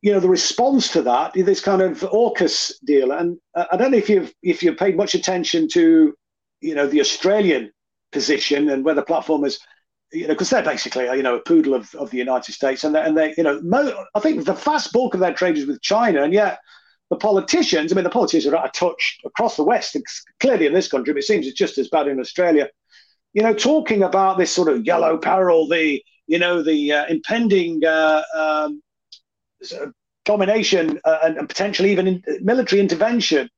you 0.02 0.12
know, 0.12 0.20
the 0.20 0.30
response 0.30 0.92
to 0.92 1.02
that, 1.04 1.34
this 1.34 1.62
kind 1.62 1.82
of 1.82 2.00
AUKUS 2.02 2.74
deal. 2.86 3.12
And 3.12 3.38
uh, 3.56 3.66
I 3.72 3.78
don't 3.78 3.92
know 3.92 3.98
if 3.98 4.10
you've 4.10 4.34
if 4.44 4.62
you've 4.62 4.78
paid 4.78 4.98
much 4.98 5.16
attention 5.16 5.68
to, 5.70 6.14
you 6.62 6.76
know, 6.76 6.88
the 6.88 7.02
Australian 7.02 7.72
position 8.12 8.70
and 8.70 8.84
where 8.84 8.96
the 8.96 9.04
platform 9.04 9.46
is 9.46 9.60
you 10.12 10.24
know, 10.24 10.34
because 10.34 10.50
they're 10.50 10.64
basically, 10.64 11.06
you 11.06 11.24
know, 11.24 11.36
a 11.36 11.42
poodle 11.42 11.76
of, 11.76 11.94
of 11.96 12.10
the 12.10 12.18
United 12.18 12.52
States, 12.52 12.84
and 12.84 12.96
they, 12.96 13.02
and 13.02 13.16
they, 13.16 13.34
you 13.38 13.44
know, 13.44 13.62
mo- 13.62 14.06
I 14.16 14.20
think 14.20 14.44
the 14.44 14.54
vast 14.54 14.92
bulk 14.92 15.14
of 15.14 15.20
their 15.20 15.34
trade 15.34 15.58
is 15.58 15.68
with 15.68 15.82
China, 15.82 16.24
and 16.24 16.34
yet 16.34 16.60
the 17.10 17.16
politicians, 17.16 17.92
I 17.92 17.96
mean, 17.96 18.04
the 18.04 18.10
politicians 18.10 18.52
are 18.52 18.58
out 18.58 18.66
of 18.66 18.74
touch 18.74 19.20
across 19.26 19.56
the 19.56 19.64
West, 19.64 19.96
clearly 20.40 20.66
in 20.66 20.74
this 20.74 20.88
country, 20.90 21.14
but 21.14 21.20
it 21.20 21.28
seems 21.28 21.48
it's 21.48 21.58
just 21.58 21.78
as 21.78 21.90
bad 21.90 22.08
in 22.08 22.20
Australia. 22.20 22.70
You 23.34 23.44
know, 23.44 23.54
talking 23.54 24.02
about 24.04 24.38
this 24.38 24.52
sort 24.52 24.70
of 24.70 24.86
yellow 24.86 25.18
peril, 25.18 25.68
the, 25.68 26.04
you 26.30 26.38
know, 26.38 26.62
the 26.62 26.94
uh, 26.94 27.06
impending 27.08 27.84
uh, 27.84 28.22
um, 28.36 28.84
domination 30.26 31.00
uh, 31.04 31.18
and, 31.24 31.38
and, 31.38 31.50
potentially 31.50 31.92
even 31.92 32.06
in, 32.08 32.24
military 32.42 32.80
intervention 32.80 33.50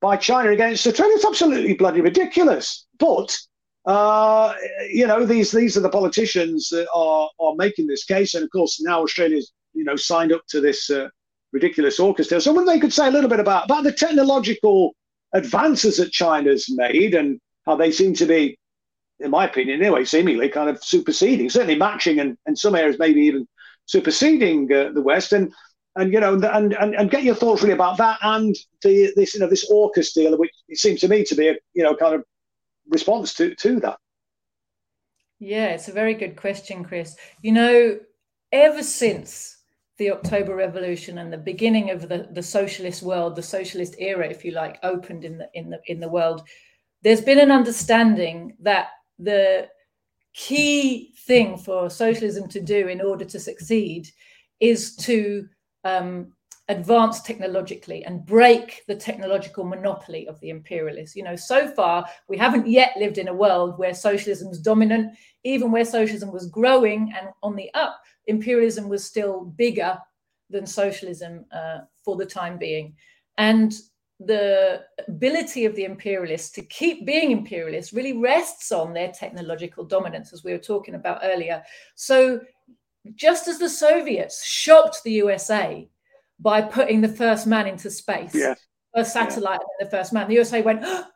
by 0.00 0.16
China 0.16 0.50
against 0.50 0.84
Australia. 0.86 1.14
It's 1.14 1.24
absolutely 1.24 1.74
bloody 1.74 2.00
ridiculous. 2.00 2.86
But 2.98 3.38
uh, 3.86 4.54
you 4.92 5.06
know, 5.06 5.24
these 5.24 5.52
these 5.52 5.76
are 5.76 5.82
the 5.82 5.88
politicians 5.88 6.68
that 6.70 6.88
are 6.92 7.30
are 7.38 7.54
making 7.54 7.86
this 7.86 8.04
case, 8.04 8.34
and 8.34 8.42
of 8.42 8.50
course 8.50 8.82
now 8.82 9.02
Australia's 9.02 9.52
you 9.72 9.84
know 9.84 9.94
signed 9.94 10.32
up 10.32 10.42
to 10.48 10.60
this 10.60 10.90
uh, 10.90 11.08
ridiculous 11.52 11.96
deal. 11.96 12.40
So, 12.40 12.64
they 12.64 12.80
could 12.80 12.92
say 12.92 13.06
a 13.06 13.12
little 13.12 13.30
bit 13.30 13.40
about 13.40 13.66
about 13.66 13.84
the 13.84 13.92
technological 13.92 14.96
advances 15.32 15.98
that 15.98 16.10
China's 16.10 16.66
made 16.68 17.14
and 17.14 17.40
how 17.66 17.76
they 17.76 17.92
seem 17.92 18.14
to 18.14 18.26
be, 18.26 18.58
in 19.20 19.30
my 19.30 19.44
opinion, 19.44 19.80
anyway, 19.80 20.04
seemingly 20.04 20.48
kind 20.48 20.70
of 20.70 20.82
superseding, 20.82 21.50
certainly 21.50 21.76
matching, 21.76 22.18
and 22.20 22.36
in 22.46 22.56
some 22.56 22.74
areas 22.74 22.98
maybe 22.98 23.20
even 23.20 23.46
superseding 23.86 24.72
uh, 24.72 24.90
the 24.92 25.02
West, 25.02 25.32
and 25.32 25.52
and 25.96 26.12
you 26.12 26.20
know, 26.20 26.34
and, 26.34 26.72
and 26.74 26.94
and 26.94 27.10
get 27.10 27.24
your 27.24 27.34
thoughts 27.34 27.62
really 27.62 27.74
about 27.74 27.98
that 27.98 28.18
and 28.22 28.56
the 28.82 29.12
this 29.16 29.34
you 29.34 29.40
know 29.40 29.48
this 29.48 29.70
AUKUS 29.70 30.14
deal, 30.14 30.36
which 30.38 30.52
it 30.68 30.78
seems 30.78 31.00
to 31.00 31.08
me 31.08 31.24
to 31.24 31.34
be 31.34 31.48
a 31.48 31.56
you 31.74 31.82
know 31.82 31.94
kind 31.94 32.14
of 32.14 32.24
response 32.88 33.34
to 33.34 33.54
to 33.56 33.80
that? 33.80 33.98
Yeah, 35.38 35.68
it's 35.68 35.88
a 35.88 35.92
very 35.92 36.14
good 36.14 36.36
question, 36.36 36.84
Chris. 36.84 37.16
You 37.42 37.52
know, 37.52 37.98
ever 38.52 38.82
since 38.82 39.56
the 39.96 40.10
October 40.10 40.54
Revolution 40.54 41.18
and 41.18 41.32
the 41.32 41.38
beginning 41.38 41.90
of 41.90 42.08
the, 42.08 42.28
the 42.32 42.42
socialist 42.42 43.02
world, 43.02 43.36
the 43.36 43.42
socialist 43.42 43.96
era, 43.98 44.26
if 44.28 44.44
you 44.44 44.52
like, 44.52 44.78
opened 44.82 45.24
in 45.24 45.38
the 45.38 45.48
in 45.54 45.70
the 45.70 45.80
in 45.86 46.00
the 46.00 46.08
world, 46.08 46.42
there's 47.02 47.20
been 47.20 47.38
an 47.38 47.50
understanding 47.50 48.56
that 48.60 48.88
the 49.22 49.68
key 50.32 51.12
thing 51.26 51.58
for 51.58 51.90
socialism 51.90 52.48
to 52.48 52.60
do 52.60 52.88
in 52.88 53.00
order 53.00 53.24
to 53.24 53.40
succeed 53.40 54.08
is 54.60 54.94
to 54.96 55.48
um, 55.84 56.32
advance 56.68 57.20
technologically 57.22 58.04
and 58.04 58.24
break 58.24 58.82
the 58.86 58.94
technological 58.94 59.64
monopoly 59.64 60.28
of 60.28 60.38
the 60.40 60.50
imperialists. 60.50 61.16
You 61.16 61.24
know, 61.24 61.36
so 61.36 61.68
far 61.68 62.06
we 62.28 62.38
haven't 62.38 62.68
yet 62.68 62.92
lived 62.96 63.18
in 63.18 63.28
a 63.28 63.34
world 63.34 63.78
where 63.78 63.92
socialism 63.92 64.48
is 64.50 64.60
dominant, 64.60 65.16
even 65.42 65.72
where 65.72 65.84
socialism 65.84 66.30
was 66.30 66.46
growing 66.46 67.12
and 67.18 67.30
on 67.42 67.56
the 67.56 67.72
up, 67.74 68.00
imperialism 68.26 68.88
was 68.88 69.04
still 69.04 69.44
bigger 69.44 69.98
than 70.48 70.66
socialism 70.66 71.44
uh, 71.52 71.78
for 72.04 72.16
the 72.16 72.26
time 72.26 72.56
being. 72.56 72.94
And 73.36 73.74
the 74.20 74.84
ability 75.08 75.64
of 75.64 75.74
the 75.74 75.84
imperialists 75.84 76.50
to 76.50 76.62
keep 76.62 77.06
being 77.06 77.30
imperialists 77.30 77.92
really 77.92 78.12
rests 78.12 78.70
on 78.70 78.92
their 78.92 79.10
technological 79.10 79.84
dominance, 79.84 80.32
as 80.32 80.44
we 80.44 80.52
were 80.52 80.58
talking 80.58 80.94
about 80.94 81.20
earlier. 81.22 81.62
So, 81.94 82.40
just 83.14 83.48
as 83.48 83.58
the 83.58 83.68
Soviets 83.68 84.44
shocked 84.44 85.02
the 85.04 85.12
USA 85.12 85.88
by 86.38 86.60
putting 86.60 87.00
the 87.00 87.08
first 87.08 87.46
man 87.46 87.66
into 87.66 87.90
space. 87.90 88.34
Yeah. 88.34 88.54
First 88.94 89.14
satellite 89.14 89.60
yeah. 89.60 89.86
the 89.86 89.90
first 89.90 90.12
man. 90.12 90.28
The 90.28 90.34
USA 90.34 90.60
went, 90.60 90.80
oh, 90.84 91.06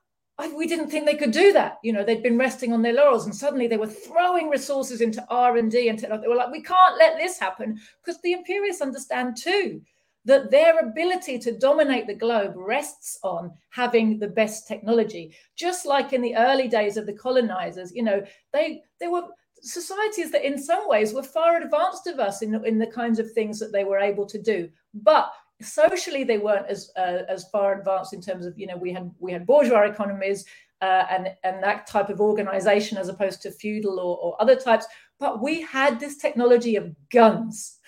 we 0.56 0.66
didn't 0.66 0.88
think 0.88 1.04
they 1.04 1.16
could 1.16 1.30
do 1.30 1.52
that. 1.52 1.78
You 1.82 1.92
know, 1.92 2.04
they'd 2.04 2.22
been 2.22 2.38
resting 2.38 2.72
on 2.72 2.80
their 2.80 2.94
laurels, 2.94 3.26
and 3.26 3.34
suddenly 3.34 3.66
they 3.66 3.76
were 3.76 3.86
throwing 3.86 4.48
resources 4.48 5.02
into 5.02 5.24
R 5.28 5.58
and 5.58 5.70
D 5.70 5.88
and 5.88 5.98
technology. 5.98 6.22
They 6.22 6.28
were 6.28 6.36
like, 6.36 6.52
we 6.52 6.62
can't 6.62 6.98
let 6.98 7.18
this 7.18 7.38
happen 7.38 7.78
because 8.02 8.20
the 8.22 8.32
imperialists 8.32 8.80
understand 8.80 9.36
too 9.36 9.82
that 10.24 10.50
their 10.50 10.78
ability 10.78 11.38
to 11.38 11.58
dominate 11.58 12.06
the 12.06 12.14
globe 12.14 12.54
rests 12.56 13.18
on 13.22 13.52
having 13.70 14.18
the 14.18 14.28
best 14.28 14.66
technology. 14.66 15.34
Just 15.56 15.84
like 15.86 16.12
in 16.12 16.22
the 16.22 16.34
early 16.36 16.68
days 16.68 16.96
of 16.96 17.06
the 17.06 17.12
colonizers, 17.12 17.92
you 17.94 18.02
know, 18.02 18.22
they 18.52 18.82
they 19.00 19.08
were 19.08 19.24
societies 19.64 20.30
that 20.30 20.46
in 20.46 20.58
some 20.58 20.86
ways 20.86 21.14
were 21.14 21.22
far 21.22 21.56
advanced 21.56 22.06
of 22.06 22.20
us 22.20 22.42
in, 22.42 22.62
in 22.66 22.78
the 22.78 22.86
kinds 22.86 23.18
of 23.18 23.32
things 23.32 23.58
that 23.58 23.72
they 23.72 23.82
were 23.82 23.98
able 23.98 24.26
to 24.26 24.40
do 24.40 24.68
but 24.92 25.32
socially 25.62 26.22
they 26.22 26.38
weren't 26.38 26.66
as 26.66 26.90
uh, 26.96 27.22
as 27.28 27.48
far 27.48 27.78
advanced 27.78 28.12
in 28.12 28.20
terms 28.20 28.44
of 28.44 28.58
you 28.58 28.66
know 28.66 28.76
we 28.76 28.92
had 28.92 29.10
we 29.18 29.32
had 29.32 29.46
bourgeois 29.46 29.84
economies 29.84 30.44
uh, 30.82 31.06
and 31.08 31.30
and 31.44 31.62
that 31.62 31.86
type 31.86 32.10
of 32.10 32.20
organization 32.20 32.98
as 32.98 33.08
opposed 33.08 33.40
to 33.40 33.50
feudal 33.50 33.98
or, 33.98 34.18
or 34.18 34.42
other 34.42 34.56
types 34.56 34.86
but 35.18 35.42
we 35.42 35.62
had 35.62 35.98
this 35.98 36.18
technology 36.18 36.76
of 36.76 36.94
guns 37.10 37.78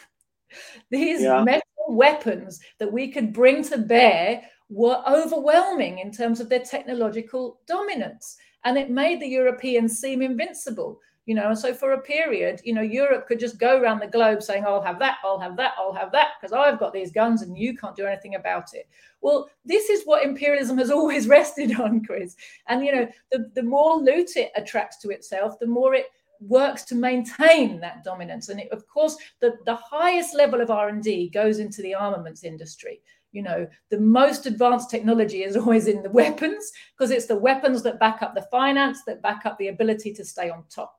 these 0.91 1.23
yeah. 1.23 1.45
Weapons 1.89 2.61
that 2.79 2.93
we 2.93 3.09
could 3.09 3.33
bring 3.33 3.63
to 3.65 3.79
bear 3.79 4.43
were 4.69 5.03
overwhelming 5.09 5.99
in 5.99 6.11
terms 6.11 6.41
of 6.41 6.49
their 6.49 6.61
technological 6.61 7.61
dominance. 7.67 8.37
And 8.65 8.77
it 8.77 8.91
made 8.91 9.21
the 9.21 9.29
europeans 9.29 9.99
seem 9.99 10.23
invincible 10.23 11.01
you 11.27 11.35
know. 11.35 11.55
So 11.55 11.75
for 11.75 11.93
a 11.93 12.01
period 12.01 12.61
you 12.65 12.73
know 12.73 12.81
europe 12.81 13.27
could 13.27 13.39
just 13.39 13.59
go 13.59 13.81
around 13.81 13.99
the 13.99 14.07
globe 14.07 14.43
saying 14.43 14.65
i'll 14.65 14.83
have 14.83 14.99
that 15.01 15.19
i'll 15.25 15.39
have 15.39 15.57
that 15.57 15.73
i'll 15.77 15.93
have 15.93 16.13
that 16.13 16.31
because 16.41 16.53
i've 16.53 16.79
got 16.79 16.93
these 16.93 17.13
guns 17.13 17.43
and 17.43 17.59
you 17.59 17.77
can't 17.77 17.97
do 17.97 18.07
anything 18.07 18.37
about 18.37 18.73
it. 18.73 18.89
Well 19.21 19.51
this 19.65 19.91
is 19.91 20.05
what 20.05 20.25
imperialism 20.25 20.79
has 20.79 20.91
always 20.99 21.29
rested 21.29 21.79
on 21.79 22.05
chris. 22.05 22.37
And 22.69 22.85
you 22.85 22.95
know 22.95 23.09
the, 23.31 23.51
the 23.55 23.63
more 23.63 23.97
loot 23.97 24.37
it 24.37 24.53
attracts 24.57 24.97
to 24.99 25.11
itself 25.11 25.59
the 25.59 25.67
more 25.67 25.95
it 25.95 26.07
works 26.41 26.85
to 26.85 26.95
maintain 26.95 27.81
that 27.81 28.05
dominance. 28.05 28.49
And 28.49 28.61
it, 28.61 28.71
of 28.73 28.87
course 28.89 29.17
the, 29.41 29.57
the 29.65 29.77
highest 29.77 30.35
level 30.35 30.61
of 30.61 30.71
r&d 30.71 31.31
goes 31.31 31.59
into 31.59 31.83
the 31.83 31.95
armaments 31.95 32.45
industry. 32.45 33.01
You 33.33 33.43
know 33.43 33.67
the 33.91 34.01
most 34.01 34.47
advanced 34.47 34.91
technology 34.91 35.43
is 35.43 35.57
always 35.57 35.89
in 35.89 36.03
the 36.03 36.11
weapons 36.11 36.71
because 36.97 37.11
it's 37.11 37.27
the 37.27 37.37
weapons 37.37 37.83
that 37.83 38.01
back 38.01 38.23
up 38.23 38.35
the 38.35 38.47
finance 38.51 39.01
that 39.07 39.23
back 39.23 39.47
up 39.47 39.59
the 39.59 39.69
ability 39.69 40.13
to 40.15 40.25
stay 40.25 40.51
on 40.51 40.65
top. 40.71 40.95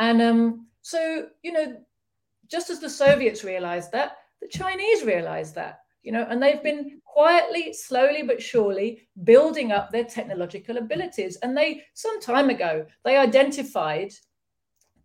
And 0.00 0.22
um, 0.22 0.66
so, 0.82 1.26
you 1.42 1.52
know, 1.52 1.76
just 2.50 2.70
as 2.70 2.80
the 2.80 2.90
Soviets 2.90 3.44
realized 3.44 3.92
that, 3.92 4.16
the 4.40 4.48
Chinese 4.48 5.04
realized 5.04 5.54
that, 5.54 5.80
you 6.02 6.10
know, 6.10 6.26
and 6.28 6.42
they've 6.42 6.62
been 6.62 7.00
quietly, 7.04 7.72
slowly 7.74 8.22
but 8.22 8.42
surely 8.42 9.06
building 9.24 9.72
up 9.72 9.90
their 9.90 10.04
technological 10.04 10.78
abilities. 10.78 11.36
And 11.42 11.54
they, 11.56 11.82
some 11.92 12.20
time 12.20 12.48
ago, 12.48 12.86
they 13.04 13.18
identified 13.18 14.12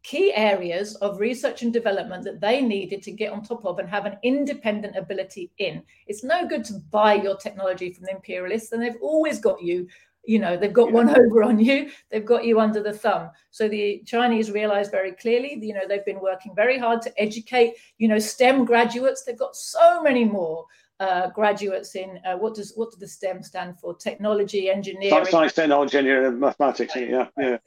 key 0.06 0.32
areas 0.36 0.96
of 0.98 1.20
research 1.20 1.64
and 1.64 1.74
development 1.74 2.24
that 2.24 2.40
they 2.40 2.62
needed 2.62 3.02
to 3.02 3.12
get 3.12 3.32
on 3.32 3.42
top 3.42 3.66
of 3.66 3.80
and 3.80 3.90
have 3.90 4.06
an 4.06 4.18
independent 4.22 4.96
ability 4.96 5.52
in. 5.58 5.82
It's 6.06 6.24
no 6.24 6.48
good 6.48 6.64
to 6.66 6.76
buy 6.92 7.16
your 7.16 7.36
technology 7.38 7.92
from 7.92 8.06
the 8.06 8.12
imperialists, 8.12 8.72
and 8.72 8.82
they've 8.82 9.02
always 9.02 9.40
got 9.40 9.62
you 9.62 9.88
you 10.28 10.40
know 10.40 10.58
they've 10.58 10.74
got 10.74 10.92
one 10.92 11.10
over 11.20 11.44
on 11.44 11.60
you 11.60 11.92
they've 12.10 12.26
got 12.26 12.44
you 12.44 12.60
under 12.60 12.82
the 12.82 12.92
thumb 12.92 13.30
so 13.52 13.68
the 13.68 14.02
chinese 14.08 14.50
realize 14.50 14.90
very 14.90 15.12
clearly 15.12 15.60
you 15.62 15.72
know 15.72 15.88
they've 15.88 16.04
been 16.04 16.20
working 16.20 16.52
very 16.56 16.80
hard 16.80 17.00
to 17.00 17.14
educate 17.22 17.76
you 18.00 18.08
know 18.08 18.18
stem 18.18 18.66
graduates 18.66 19.24
they've 19.24 19.38
got 19.38 19.56
so 19.56 20.02
many 20.02 20.26
more 20.26 20.66
uh, 21.00 21.30
graduates 21.30 21.96
in 21.96 22.20
uh, 22.26 22.36
what 22.38 22.56
does 22.56 22.74
what 22.76 22.90
does 22.90 23.00
the 23.00 23.08
STEM 23.08 23.44
stand 23.44 23.78
for? 23.78 23.94
Technology, 23.96 24.70
engineering, 24.70 25.26
science, 25.26 25.54
technology, 25.54 25.98
engineering, 25.98 26.40
mathematics. 26.40 26.96
Yeah, 26.96 27.28
yeah, 27.38 27.58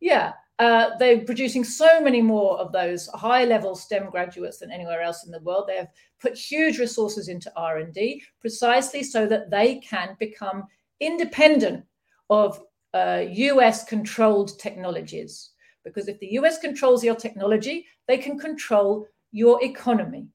yeah. 0.00 0.32
Uh, 0.58 0.90
they're 0.98 1.24
producing 1.24 1.62
so 1.62 2.00
many 2.00 2.20
more 2.20 2.58
of 2.58 2.72
those 2.72 3.06
high 3.14 3.44
level 3.44 3.76
STEM 3.76 4.10
graduates 4.10 4.58
than 4.58 4.72
anywhere 4.72 5.02
else 5.02 5.24
in 5.24 5.30
the 5.30 5.40
world. 5.40 5.66
They 5.68 5.76
have 5.76 5.90
put 6.20 6.36
huge 6.36 6.78
resources 6.78 7.28
into 7.28 7.52
R 7.54 7.78
and 7.78 7.94
D 7.94 8.22
precisely 8.40 9.04
so 9.04 9.26
that 9.26 9.50
they 9.50 9.76
can 9.76 10.16
become 10.18 10.64
independent 11.00 11.84
of 12.28 12.60
uh, 12.92 13.24
US 13.28 13.84
controlled 13.84 14.58
technologies. 14.58 15.50
Because 15.84 16.08
if 16.08 16.18
the 16.18 16.32
US 16.32 16.58
controls 16.58 17.04
your 17.04 17.14
technology, 17.14 17.86
they 18.08 18.18
can 18.18 18.38
control 18.38 19.06
your 19.30 19.62
economy. 19.62 20.26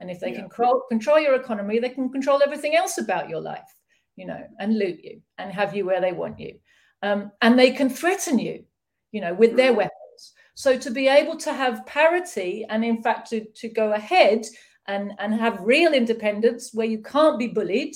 And 0.00 0.10
if 0.10 0.20
they 0.20 0.30
yeah. 0.30 0.40
can 0.40 0.48
control, 0.48 0.82
control 0.90 1.20
your 1.20 1.34
economy, 1.34 1.78
they 1.78 1.88
can 1.88 2.10
control 2.10 2.42
everything 2.42 2.76
else 2.76 2.98
about 2.98 3.28
your 3.28 3.40
life, 3.40 3.72
you 4.16 4.26
know, 4.26 4.42
and 4.58 4.78
loot 4.78 4.98
you 5.02 5.22
and 5.38 5.52
have 5.52 5.74
you 5.74 5.86
where 5.86 6.00
they 6.00 6.12
want 6.12 6.38
you. 6.38 6.58
Um, 7.02 7.32
and 7.40 7.58
they 7.58 7.70
can 7.70 7.88
threaten 7.88 8.38
you. 8.38 8.64
You 9.12 9.20
know, 9.20 9.34
with 9.34 9.56
their 9.56 9.72
mm. 9.72 9.76
weapons. 9.76 10.32
So 10.54 10.76
to 10.78 10.90
be 10.90 11.08
able 11.08 11.36
to 11.38 11.52
have 11.52 11.86
parity 11.86 12.66
and 12.68 12.84
in 12.84 13.02
fact 13.02 13.30
to, 13.30 13.44
to 13.44 13.68
go 13.68 13.92
ahead 13.92 14.44
and, 14.88 15.12
and 15.18 15.34
have 15.34 15.60
real 15.60 15.92
independence 15.92 16.70
where 16.74 16.86
you 16.86 17.02
can't 17.02 17.38
be 17.38 17.48
bullied, 17.48 17.94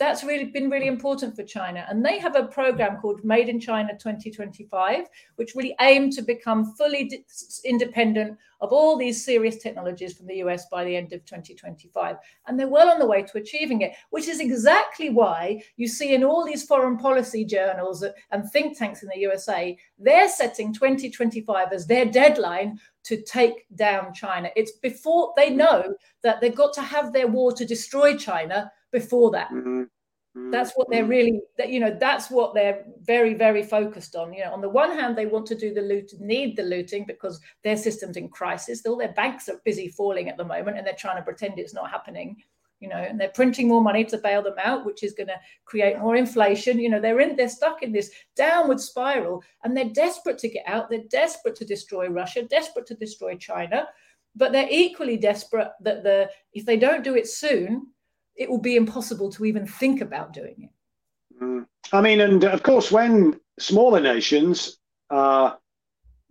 that's 0.00 0.24
really 0.24 0.46
been 0.46 0.70
really 0.70 0.86
important 0.86 1.36
for 1.36 1.44
China. 1.44 1.84
And 1.88 2.02
they 2.02 2.18
have 2.18 2.34
a 2.34 2.46
program 2.46 2.96
called 2.96 3.22
Made 3.22 3.50
in 3.50 3.60
China 3.60 3.92
2025, 3.92 5.04
which 5.36 5.54
really 5.54 5.76
aim 5.78 6.10
to 6.12 6.22
become 6.22 6.74
fully 6.74 7.22
independent 7.66 8.38
of 8.62 8.72
all 8.72 8.96
these 8.96 9.22
serious 9.22 9.58
technologies 9.58 10.16
from 10.16 10.26
the 10.26 10.36
US 10.36 10.66
by 10.70 10.84
the 10.84 10.96
end 10.96 11.12
of 11.12 11.24
2025. 11.26 12.16
And 12.46 12.58
they're 12.58 12.66
well 12.66 12.88
on 12.88 12.98
the 12.98 13.06
way 13.06 13.22
to 13.22 13.38
achieving 13.38 13.82
it, 13.82 13.92
which 14.08 14.26
is 14.26 14.40
exactly 14.40 15.10
why 15.10 15.62
you 15.76 15.86
see 15.86 16.14
in 16.14 16.24
all 16.24 16.46
these 16.46 16.64
foreign 16.64 16.96
policy 16.96 17.44
journals 17.44 18.02
and 18.30 18.50
think 18.50 18.78
tanks 18.78 19.02
in 19.02 19.10
the 19.12 19.20
USA, 19.20 19.76
they're 19.98 20.30
setting 20.30 20.72
2025 20.72 21.72
as 21.72 21.86
their 21.86 22.06
deadline 22.06 22.78
to 23.02 23.20
take 23.22 23.66
down 23.76 24.14
China. 24.14 24.48
It's 24.56 24.72
before 24.72 25.34
they 25.36 25.50
know 25.50 25.94
that 26.22 26.40
they've 26.40 26.54
got 26.54 26.72
to 26.74 26.82
have 26.82 27.12
their 27.12 27.26
war 27.26 27.52
to 27.52 27.66
destroy 27.66 28.16
China 28.16 28.72
before 28.92 29.30
that. 29.32 29.50
Mm-hmm. 29.50 29.80
mm-hmm. 29.80 30.50
That's 30.50 30.72
what 30.74 30.88
they're 30.90 31.02
mm-hmm. 31.02 31.10
really, 31.10 31.40
that 31.58 31.70
you 31.70 31.80
know, 31.80 31.96
that's 31.98 32.30
what 32.30 32.54
they're 32.54 32.84
very, 33.02 33.34
very 33.34 33.62
focused 33.62 34.16
on. 34.16 34.32
You 34.32 34.44
know, 34.44 34.52
on 34.52 34.60
the 34.60 34.68
one 34.68 34.96
hand, 34.98 35.16
they 35.16 35.26
want 35.26 35.46
to 35.46 35.54
do 35.54 35.72
the 35.72 35.82
loot, 35.82 36.12
need 36.18 36.56
the 36.56 36.62
looting 36.62 37.04
because 37.06 37.40
their 37.64 37.76
system's 37.76 38.16
in 38.16 38.28
crisis. 38.28 38.84
All 38.86 38.96
their 38.96 39.12
banks 39.12 39.48
are 39.48 39.60
busy 39.64 39.88
falling 39.88 40.28
at 40.28 40.36
the 40.36 40.44
moment, 40.44 40.78
and 40.78 40.86
they're 40.86 40.94
trying 40.94 41.16
to 41.16 41.22
pretend 41.22 41.58
it's 41.58 41.74
not 41.74 41.90
happening. 41.90 42.36
You 42.80 42.88
know, 42.88 42.96
and 42.96 43.20
they're 43.20 43.28
printing 43.28 43.68
more 43.68 43.82
money 43.82 44.06
to 44.06 44.16
bail 44.16 44.42
them 44.42 44.54
out, 44.56 44.86
which 44.86 45.02
is 45.02 45.12
going 45.12 45.26
to 45.26 45.38
create 45.66 45.98
more 45.98 46.16
inflation. 46.16 46.78
You 46.78 46.88
know, 46.88 46.98
they're 46.98 47.20
in, 47.20 47.36
they're 47.36 47.50
stuck 47.50 47.82
in 47.82 47.92
this 47.92 48.10
downward 48.36 48.80
spiral, 48.80 49.42
and 49.62 49.76
they're 49.76 49.90
desperate 49.90 50.38
to 50.38 50.48
get 50.48 50.64
out. 50.66 50.88
They're 50.88 51.04
desperate 51.10 51.56
to 51.56 51.66
destroy 51.66 52.08
Russia, 52.08 52.42
desperate 52.42 52.86
to 52.86 52.94
destroy 52.94 53.36
China, 53.36 53.86
but 54.34 54.52
they're 54.52 54.68
equally 54.70 55.16
desperate 55.16 55.68
that 55.82 56.02
the 56.02 56.30
if 56.52 56.64
they 56.64 56.76
don't 56.76 57.04
do 57.04 57.16
it 57.16 57.28
soon, 57.28 57.88
it 58.36 58.48
will 58.48 58.60
be 58.60 58.76
impossible 58.76 59.30
to 59.32 59.44
even 59.44 59.66
think 59.66 60.00
about 60.00 60.32
doing 60.32 60.54
it. 60.58 61.42
Mm. 61.42 61.66
I 61.92 62.00
mean, 62.00 62.20
and 62.20 62.44
of 62.44 62.62
course, 62.62 62.90
when 62.90 63.38
smaller 63.58 64.00
nations 64.00 64.78
uh, 65.10 65.52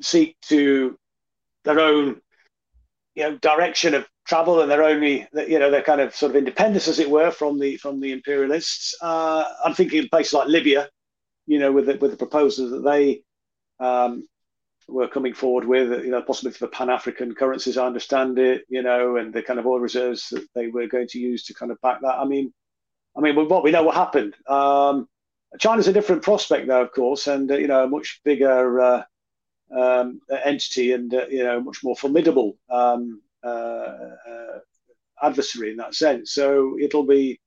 seek 0.02 0.38
to 0.42 0.98
their 1.64 1.80
own, 1.80 2.22
you 3.16 3.24
know, 3.24 3.38
direction 3.38 3.94
of 3.94 4.08
travel 4.26 4.62
and 4.62 4.72
their 4.72 4.84
only, 4.84 5.28
you 5.48 5.60
know, 5.60 5.72
their 5.72 5.82
kind 5.82 6.02
of 6.02 6.16
sort 6.16 6.32
of 6.32 6.36
independence, 6.36 6.88
as 6.88 7.00
it 7.00 7.10
were, 7.10 7.32
from 7.32 7.60
the 7.60 7.78
from 7.78 8.00
the 8.00 8.12
imperialists. 8.12 8.96
Uh, 9.02 9.44
I'm 9.66 9.74
thinking 9.74 10.04
of 10.04 10.10
places 10.10 10.34
like 10.34 10.48
Libya, 10.48 10.90
you 11.48 11.60
know, 11.60 11.72
with 11.72 11.88
the, 11.88 11.96
with 11.96 12.12
the 12.12 12.18
proposals 12.18 12.72
that 12.72 12.84
they 12.84 13.24
um, 13.86 14.28
were 14.92 15.08
coming 15.08 15.34
forward 15.34 15.66
with, 15.66 16.04
you 16.04 16.12
know, 16.12 16.22
possibly 16.22 16.52
for 16.52 16.66
the 16.66 16.72
Pan 16.72 16.90
African 16.90 17.34
currencies, 17.36 17.78
I 17.78 17.86
understand 17.86 18.40
it, 18.40 18.66
you 18.70 18.82
know, 18.82 19.18
and 19.18 19.34
the 19.34 19.44
kind 19.44 19.60
of 19.60 19.68
oil 19.68 19.80
reserves 19.80 20.30
that 20.30 20.48
they 20.56 20.68
were 20.68 20.88
going 20.88 21.08
to 21.10 21.20
use 21.20 21.46
to 21.46 21.54
kind 21.54 21.72
of 21.72 21.80
back 21.82 22.02
that. 22.02 22.18
I 22.18 22.26
mean, 22.26 22.54
I 23.18 23.22
mean, 23.22 23.36
what 23.36 23.64
we 23.64 23.72
know 23.72 23.84
what 23.84 23.96
happened. 23.96 24.36
Um, 24.48 25.08
China's 25.60 25.88
a 25.88 25.94
different 25.94 26.24
prospect, 26.24 26.68
though, 26.68 26.82
of 26.82 26.92
course, 26.92 27.28
and 27.28 27.52
uh, 27.52 27.58
you 27.58 27.68
know, 27.68 27.84
a 27.84 27.90
much 27.90 28.22
bigger 28.24 28.80
uh, 28.80 29.04
um, 29.76 30.22
entity 30.44 30.94
and 30.94 31.14
uh, 31.14 31.26
you 31.30 31.44
know, 31.44 31.62
much 31.62 31.84
more 31.84 31.96
formidable 31.96 32.58
um, 32.70 33.22
uh, 33.44 33.48
uh, 33.48 34.60
adversary 35.22 35.72
in 35.72 35.78
that 35.78 35.96
sense. 35.96 36.34
So 36.34 36.78
it'll 36.80 37.06
be 37.06 37.40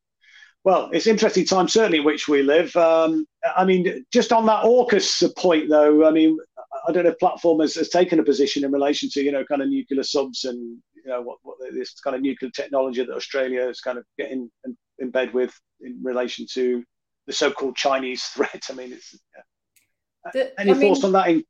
well, 0.64 0.90
it's 0.93 1.09
interesting 1.09 1.45
time 1.45 1.68
certainly 1.68 1.99
in 1.99 2.05
which 2.05 2.28
we 2.28 2.43
live. 2.43 2.74
Um, 2.76 3.26
I 3.57 3.64
mean, 3.64 4.05
just 4.12 4.32
on 4.32 4.47
that 4.47 4.64
AUKUS 4.64 5.34
point, 5.36 5.68
though, 5.68 6.07
I 6.07 6.12
mean, 6.12 6.38
I 6.87 6.93
don't 6.93 7.05
know 7.05 7.11
if 7.11 7.18
platform 7.18 7.61
has, 7.61 7.74
has, 7.74 7.89
taken 7.89 8.18
a 8.18 8.24
position 8.24 8.64
in 8.64 8.72
relation 8.72 9.09
to 9.11 9.22
you 9.22 9.33
know 9.33 9.45
kind 9.45 9.62
of 9.62 9.68
nuclear 9.68 10.03
subs 10.03 10.45
and 10.45 10.78
you 10.95 11.11
know 11.11 11.22
what, 11.22 11.39
what 11.43 11.59
this 11.72 11.95
kind 12.01 12.16
of 12.16 12.22
nuclear 12.22 12.51
technology 12.51 13.05
that 13.05 13.14
Australia 13.14 13.68
is 13.68 13.80
kind 13.80 13.99
of 13.99 14.05
getting 14.18 14.51
in, 14.64 14.76
in 14.99 15.11
bed 15.11 15.33
with 15.35 15.59
in 15.80 15.99
relation 16.03 16.47
to 16.55 16.85
the 17.26 17.33
so-called 17.33 17.76
Chinese 17.76 18.24
threat. 18.35 18.64
I 18.70 18.74
mean, 18.74 18.93
it's 18.93 19.18
yeah. 19.35 20.30
the, 20.33 20.61
any 20.61 20.72
I 20.72 20.74
thoughts 20.74 21.01
mean, 21.01 21.07
on 21.07 21.12
that? 21.12 21.28
In- 21.28 21.45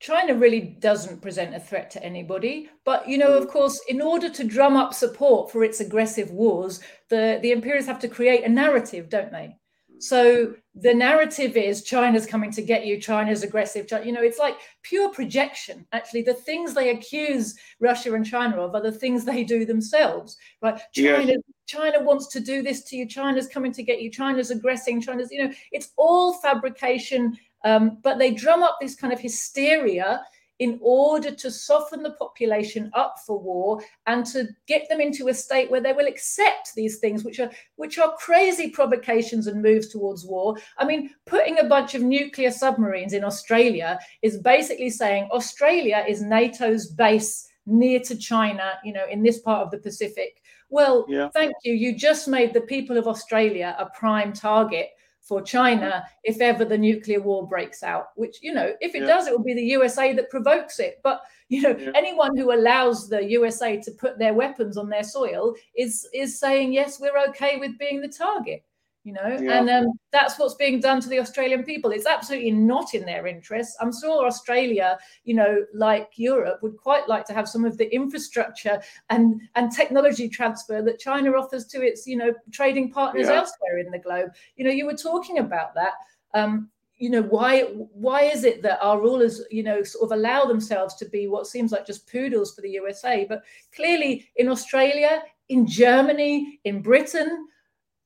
China 0.00 0.34
really 0.34 0.60
doesn't 0.60 1.22
present 1.22 1.54
a 1.54 1.60
threat 1.60 1.88
to 1.92 2.02
anybody. 2.02 2.68
But, 2.84 3.08
you 3.08 3.18
know, 3.18 3.34
of 3.34 3.46
mm. 3.46 3.50
course, 3.50 3.80
in 3.88 4.02
order 4.02 4.28
to 4.28 4.42
drum 4.42 4.76
up 4.76 4.94
support 4.94 5.52
for 5.52 5.62
its 5.62 5.78
aggressive 5.78 6.32
wars, 6.32 6.80
the, 7.08 7.38
the 7.40 7.52
imperialists 7.52 7.88
have 7.88 8.00
to 8.00 8.08
create 8.08 8.42
a 8.42 8.48
narrative, 8.48 9.08
don't 9.08 9.30
they? 9.30 9.56
So 10.02 10.52
the 10.74 10.92
narrative 10.92 11.56
is 11.56 11.84
China's 11.84 12.26
coming 12.26 12.50
to 12.52 12.62
get 12.62 12.84
you, 12.84 13.00
China's 13.00 13.44
aggressive. 13.44 13.86
You 14.04 14.10
know, 14.10 14.22
it's 14.22 14.40
like 14.40 14.56
pure 14.82 15.10
projection. 15.10 15.86
Actually, 15.92 16.22
the 16.22 16.34
things 16.34 16.74
they 16.74 16.90
accuse 16.90 17.54
Russia 17.78 18.12
and 18.14 18.26
China 18.26 18.62
of 18.62 18.74
are 18.74 18.82
the 18.82 18.90
things 18.90 19.24
they 19.24 19.44
do 19.44 19.64
themselves, 19.64 20.36
right? 20.60 20.80
China, 20.92 21.32
yeah. 21.32 21.36
China 21.66 22.02
wants 22.02 22.26
to 22.28 22.40
do 22.40 22.62
this 22.62 22.82
to 22.84 22.96
you. 22.96 23.06
China's 23.06 23.46
coming 23.46 23.72
to 23.72 23.84
get 23.84 24.02
you. 24.02 24.10
China's 24.10 24.50
aggressing. 24.50 25.00
China's, 25.00 25.30
you 25.30 25.46
know, 25.46 25.54
it's 25.70 25.92
all 25.96 26.34
fabrication. 26.34 27.38
Um, 27.64 27.98
but 28.02 28.18
they 28.18 28.32
drum 28.32 28.64
up 28.64 28.78
this 28.80 28.96
kind 28.96 29.12
of 29.12 29.20
hysteria 29.20 30.24
in 30.62 30.78
order 30.80 31.32
to 31.32 31.50
soften 31.50 32.04
the 32.04 32.12
population 32.12 32.88
up 32.94 33.16
for 33.26 33.36
war 33.36 33.82
and 34.06 34.24
to 34.24 34.46
get 34.68 34.88
them 34.88 35.00
into 35.00 35.26
a 35.26 35.34
state 35.34 35.68
where 35.68 35.80
they 35.80 35.92
will 35.92 36.06
accept 36.06 36.72
these 36.76 36.98
things 37.00 37.24
which 37.24 37.40
are 37.40 37.50
which 37.74 37.98
are 37.98 38.14
crazy 38.16 38.70
provocations 38.70 39.48
and 39.48 39.60
moves 39.60 39.88
towards 39.88 40.24
war. 40.24 40.56
I 40.78 40.84
mean 40.84 41.10
putting 41.26 41.58
a 41.58 41.64
bunch 41.64 41.96
of 41.96 42.02
nuclear 42.02 42.52
submarines 42.52 43.12
in 43.12 43.24
australia 43.24 43.98
is 44.22 44.38
basically 44.38 44.90
saying 44.90 45.28
australia 45.32 46.04
is 46.08 46.22
nato's 46.22 46.86
base 46.86 47.48
near 47.66 47.98
to 47.98 48.16
china 48.16 48.74
you 48.84 48.92
know 48.92 49.06
in 49.10 49.20
this 49.24 49.40
part 49.40 49.64
of 49.64 49.72
the 49.72 49.78
pacific. 49.78 50.40
Well 50.70 51.06
yeah. 51.08 51.28
thank 51.30 51.54
you. 51.64 51.74
You 51.74 51.96
just 51.96 52.28
made 52.28 52.54
the 52.54 52.68
people 52.74 52.96
of 52.98 53.08
australia 53.08 53.74
a 53.80 53.86
prime 53.86 54.32
target 54.32 54.90
for 55.22 55.40
China 55.40 56.04
if 56.24 56.40
ever 56.40 56.64
the 56.64 56.76
nuclear 56.76 57.20
war 57.20 57.46
breaks 57.46 57.82
out, 57.82 58.08
which, 58.16 58.38
you 58.42 58.52
know, 58.52 58.72
if 58.80 58.94
it 58.94 59.02
yeah. 59.02 59.06
does, 59.06 59.26
it 59.26 59.32
will 59.32 59.44
be 59.44 59.54
the 59.54 59.62
USA 59.62 60.12
that 60.12 60.30
provokes 60.30 60.80
it. 60.80 61.00
But, 61.02 61.22
you 61.48 61.62
know, 61.62 61.76
yeah. 61.78 61.92
anyone 61.94 62.36
who 62.36 62.52
allows 62.52 63.08
the 63.08 63.24
USA 63.30 63.80
to 63.80 63.90
put 63.92 64.18
their 64.18 64.34
weapons 64.34 64.76
on 64.76 64.88
their 64.88 65.04
soil 65.04 65.54
is 65.76 66.08
is 66.12 66.38
saying, 66.38 66.72
yes, 66.72 66.98
we're 67.00 67.18
okay 67.28 67.56
with 67.56 67.78
being 67.78 68.00
the 68.00 68.08
target 68.08 68.64
you 69.04 69.12
know? 69.12 69.38
Yeah. 69.40 69.58
and 69.58 69.70
um, 69.70 69.92
that's 70.12 70.38
what's 70.38 70.54
being 70.54 70.80
done 70.80 71.00
to 71.00 71.08
the 71.08 71.18
australian 71.18 71.64
people. 71.64 71.90
It's 71.90 72.06
absolutely 72.06 72.52
not 72.52 72.94
in 72.94 73.04
their 73.04 73.26
interests. 73.26 73.76
I'm 73.80 73.92
sure 73.92 74.26
australia 74.26 74.98
you 75.24 75.34
know 75.34 75.64
like 75.74 76.10
europe 76.16 76.62
would 76.62 76.76
quite 76.76 77.08
like 77.08 77.24
to 77.26 77.34
have 77.34 77.48
some 77.48 77.64
of 77.64 77.76
the 77.78 77.92
infrastructure 77.94 78.80
and 79.10 79.40
and 79.54 79.72
technology 79.72 80.28
transfer 80.28 80.82
that 80.82 80.98
china 80.98 81.32
offers 81.32 81.66
to 81.66 81.82
its 81.82 82.06
you 82.06 82.16
know 82.16 82.32
trading 82.50 82.90
partners 82.90 83.26
yeah. 83.28 83.34
elsewhere 83.34 83.78
in 83.78 83.90
the 83.90 83.98
globe. 83.98 84.30
You 84.56 84.64
know 84.64 84.70
you 84.70 84.86
were 84.86 84.96
talking 84.96 85.38
about 85.38 85.74
that. 85.74 85.94
Um, 86.34 86.70
you 87.02 87.10
know 87.10 87.22
why 87.22 87.62
why 87.62 88.22
is 88.22 88.44
it 88.44 88.62
that 88.62 88.78
our 88.80 89.00
rulers 89.00 89.42
you 89.50 89.64
know 89.64 89.82
sort 89.82 90.04
of 90.04 90.16
allow 90.16 90.44
themselves 90.44 90.94
to 90.94 91.04
be 91.06 91.26
what 91.26 91.48
seems 91.48 91.72
like 91.72 91.84
just 91.84 92.08
poodles 92.08 92.54
for 92.54 92.60
the 92.60 92.70
usa 92.70 93.26
but 93.28 93.42
clearly 93.74 94.28
in 94.36 94.48
australia 94.48 95.20
in 95.48 95.66
germany 95.66 96.60
in 96.62 96.80
britain 96.80 97.48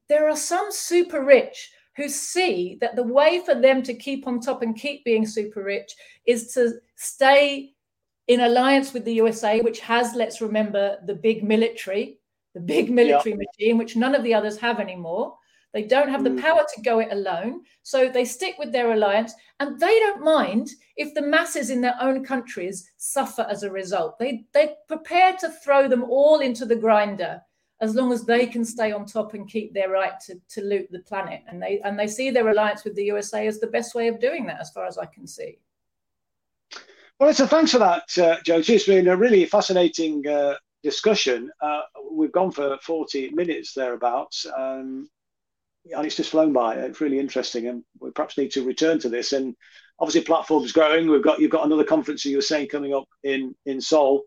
there 0.08 0.28
are 0.28 0.36
some 0.36 0.70
super 0.70 1.24
rich 1.24 1.72
who 1.96 2.08
see 2.08 2.76
that 2.80 2.94
the 2.94 3.02
way 3.02 3.40
for 3.44 3.54
them 3.54 3.82
to 3.82 3.94
keep 3.94 4.26
on 4.26 4.40
top 4.40 4.62
and 4.62 4.76
keep 4.76 5.04
being 5.04 5.26
super 5.26 5.62
rich 5.62 5.94
is 6.26 6.52
to 6.52 6.72
stay 6.96 7.72
in 8.28 8.40
alliance 8.40 8.92
with 8.92 9.04
the 9.04 9.14
USA, 9.14 9.60
which 9.60 9.80
has, 9.80 10.14
let's 10.14 10.40
remember, 10.40 10.98
the 11.06 11.14
big 11.14 11.42
military, 11.42 12.18
the 12.54 12.60
big 12.60 12.90
military 12.90 13.30
yeah. 13.32 13.42
machine, 13.58 13.78
which 13.78 13.96
none 13.96 14.14
of 14.14 14.22
the 14.24 14.34
others 14.34 14.58
have 14.58 14.80
anymore. 14.80 15.36
They 15.72 15.84
don't 15.84 16.08
have 16.08 16.22
mm. 16.22 16.36
the 16.36 16.42
power 16.42 16.64
to 16.74 16.82
go 16.82 16.98
it 17.00 17.08
alone. 17.12 17.60
So 17.82 18.08
they 18.08 18.24
stick 18.24 18.56
with 18.58 18.72
their 18.72 18.92
alliance 18.92 19.34
and 19.60 19.78
they 19.78 19.98
don't 20.00 20.24
mind 20.24 20.70
if 20.96 21.14
the 21.14 21.22
masses 21.22 21.70
in 21.70 21.80
their 21.80 21.96
own 22.00 22.24
countries 22.24 22.90
suffer 22.96 23.46
as 23.48 23.62
a 23.62 23.70
result. 23.70 24.18
They, 24.18 24.46
they're 24.52 24.74
prepared 24.88 25.38
to 25.40 25.50
throw 25.50 25.88
them 25.88 26.04
all 26.04 26.40
into 26.40 26.66
the 26.66 26.76
grinder 26.76 27.42
as 27.80 27.94
long 27.94 28.12
as 28.12 28.24
they 28.24 28.46
can 28.46 28.64
stay 28.64 28.92
on 28.92 29.04
top 29.04 29.34
and 29.34 29.48
keep 29.48 29.74
their 29.74 29.90
right 29.90 30.18
to, 30.20 30.40
to 30.48 30.62
loot 30.62 30.88
the 30.90 31.00
planet. 31.00 31.42
And 31.48 31.62
they 31.62 31.80
and 31.84 31.98
they 31.98 32.06
see 32.06 32.30
their 32.30 32.48
alliance 32.48 32.84
with 32.84 32.94
the 32.94 33.04
USA 33.04 33.46
as 33.46 33.60
the 33.60 33.66
best 33.66 33.94
way 33.94 34.08
of 34.08 34.20
doing 34.20 34.46
that, 34.46 34.60
as 34.60 34.70
far 34.70 34.86
as 34.86 34.98
I 34.98 35.06
can 35.06 35.26
see. 35.26 35.58
Well, 37.18 37.32
so 37.32 37.46
thanks 37.46 37.72
for 37.72 37.78
that, 37.78 38.02
uh, 38.18 38.36
Joti. 38.42 38.74
It's 38.74 38.86
been 38.86 39.08
a 39.08 39.16
really 39.16 39.46
fascinating 39.46 40.26
uh, 40.26 40.54
discussion. 40.82 41.50
Uh, 41.62 41.80
we've 42.12 42.32
gone 42.32 42.50
for 42.50 42.76
40 42.82 43.30
minutes 43.30 43.72
thereabouts. 43.72 44.46
Um, 44.54 45.08
and 45.94 46.06
it's 46.06 46.16
just 46.16 46.30
flown 46.30 46.52
by. 46.52 46.74
It's 46.76 47.00
really 47.00 47.18
interesting, 47.18 47.68
and 47.68 47.84
we 48.00 48.10
perhaps 48.10 48.38
need 48.38 48.50
to 48.52 48.64
return 48.64 48.98
to 49.00 49.08
this. 49.08 49.32
And 49.32 49.54
obviously, 49.98 50.22
platform's 50.22 50.72
growing. 50.72 51.08
We've 51.08 51.22
got 51.22 51.38
you've 51.38 51.50
got 51.50 51.66
another 51.66 51.84
conference 51.84 52.24
you 52.24 52.36
were 52.36 52.42
saying 52.42 52.68
coming 52.68 52.94
up 52.94 53.08
in 53.22 53.54
in 53.66 53.80
Seoul. 53.80 54.24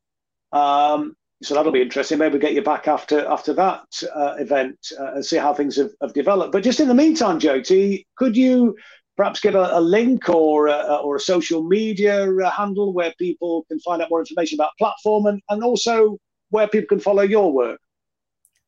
Um, 0.51 1.15
so 1.41 1.55
that'll 1.55 1.71
be 1.71 1.81
interesting. 1.81 2.17
Maybe 2.17 2.37
get 2.37 2.53
you 2.53 2.61
back 2.61 2.87
after 2.87 3.25
after 3.25 3.53
that 3.53 3.85
uh, 4.13 4.35
event 4.39 4.77
uh, 4.99 5.13
and 5.15 5.25
see 5.25 5.37
how 5.37 5.53
things 5.53 5.77
have, 5.77 5.91
have, 6.01 6.13
developed. 6.13 6.51
But 6.51 6.63
just 6.63 6.81
in 6.81 6.89
the 6.89 6.93
meantime, 6.93 7.39
Joti, 7.39 8.05
could 8.17 8.35
you 8.35 8.75
perhaps 9.15 9.39
give 9.39 9.55
a, 9.55 9.69
a 9.73 9.81
link 9.81 10.27
or 10.29 10.67
a, 10.67 10.99
or 11.03 11.15
a 11.15 11.19
social 11.19 11.63
media 11.63 12.29
uh, 12.29 12.51
handle 12.51 12.93
where 12.93 13.13
people 13.17 13.65
can 13.69 13.79
find 13.79 14.01
out 14.01 14.09
more 14.09 14.19
information 14.19 14.57
about 14.57 14.71
platform 14.77 15.27
and, 15.27 15.41
and 15.49 15.63
also 15.63 16.17
where 16.49 16.67
people 16.67 16.87
can 16.87 16.99
follow 16.99 17.23
your 17.23 17.51
work? 17.51 17.79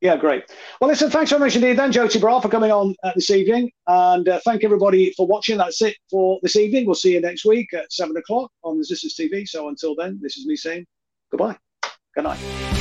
Yeah, 0.00 0.16
great. 0.16 0.44
Well, 0.80 0.88
listen, 0.88 1.10
thanks 1.10 1.30
very 1.30 1.40
much 1.40 1.56
indeed, 1.56 1.76
then, 1.76 1.90
Joti 1.90 2.20
Brar, 2.20 2.40
for 2.40 2.48
coming 2.48 2.70
on 2.70 2.94
uh, 3.02 3.10
this 3.16 3.30
evening. 3.30 3.72
And 3.88 4.28
uh, 4.28 4.38
thank 4.44 4.62
everybody 4.62 5.12
for 5.16 5.26
watching. 5.26 5.58
That's 5.58 5.82
it 5.82 5.96
for 6.08 6.38
this 6.42 6.54
evening. 6.54 6.86
We'll 6.86 6.94
see 6.94 7.14
you 7.14 7.20
next 7.20 7.44
week 7.44 7.74
at 7.74 7.92
7 7.92 8.16
o'clock 8.16 8.52
on 8.62 8.78
Resistance 8.78 9.18
TV. 9.18 9.48
So 9.48 9.68
until 9.68 9.96
then, 9.96 10.20
this 10.22 10.36
is 10.36 10.46
me 10.46 10.54
saying 10.54 10.86
goodbye. 11.32 11.56
Good 12.14 12.24
night. 12.24 12.77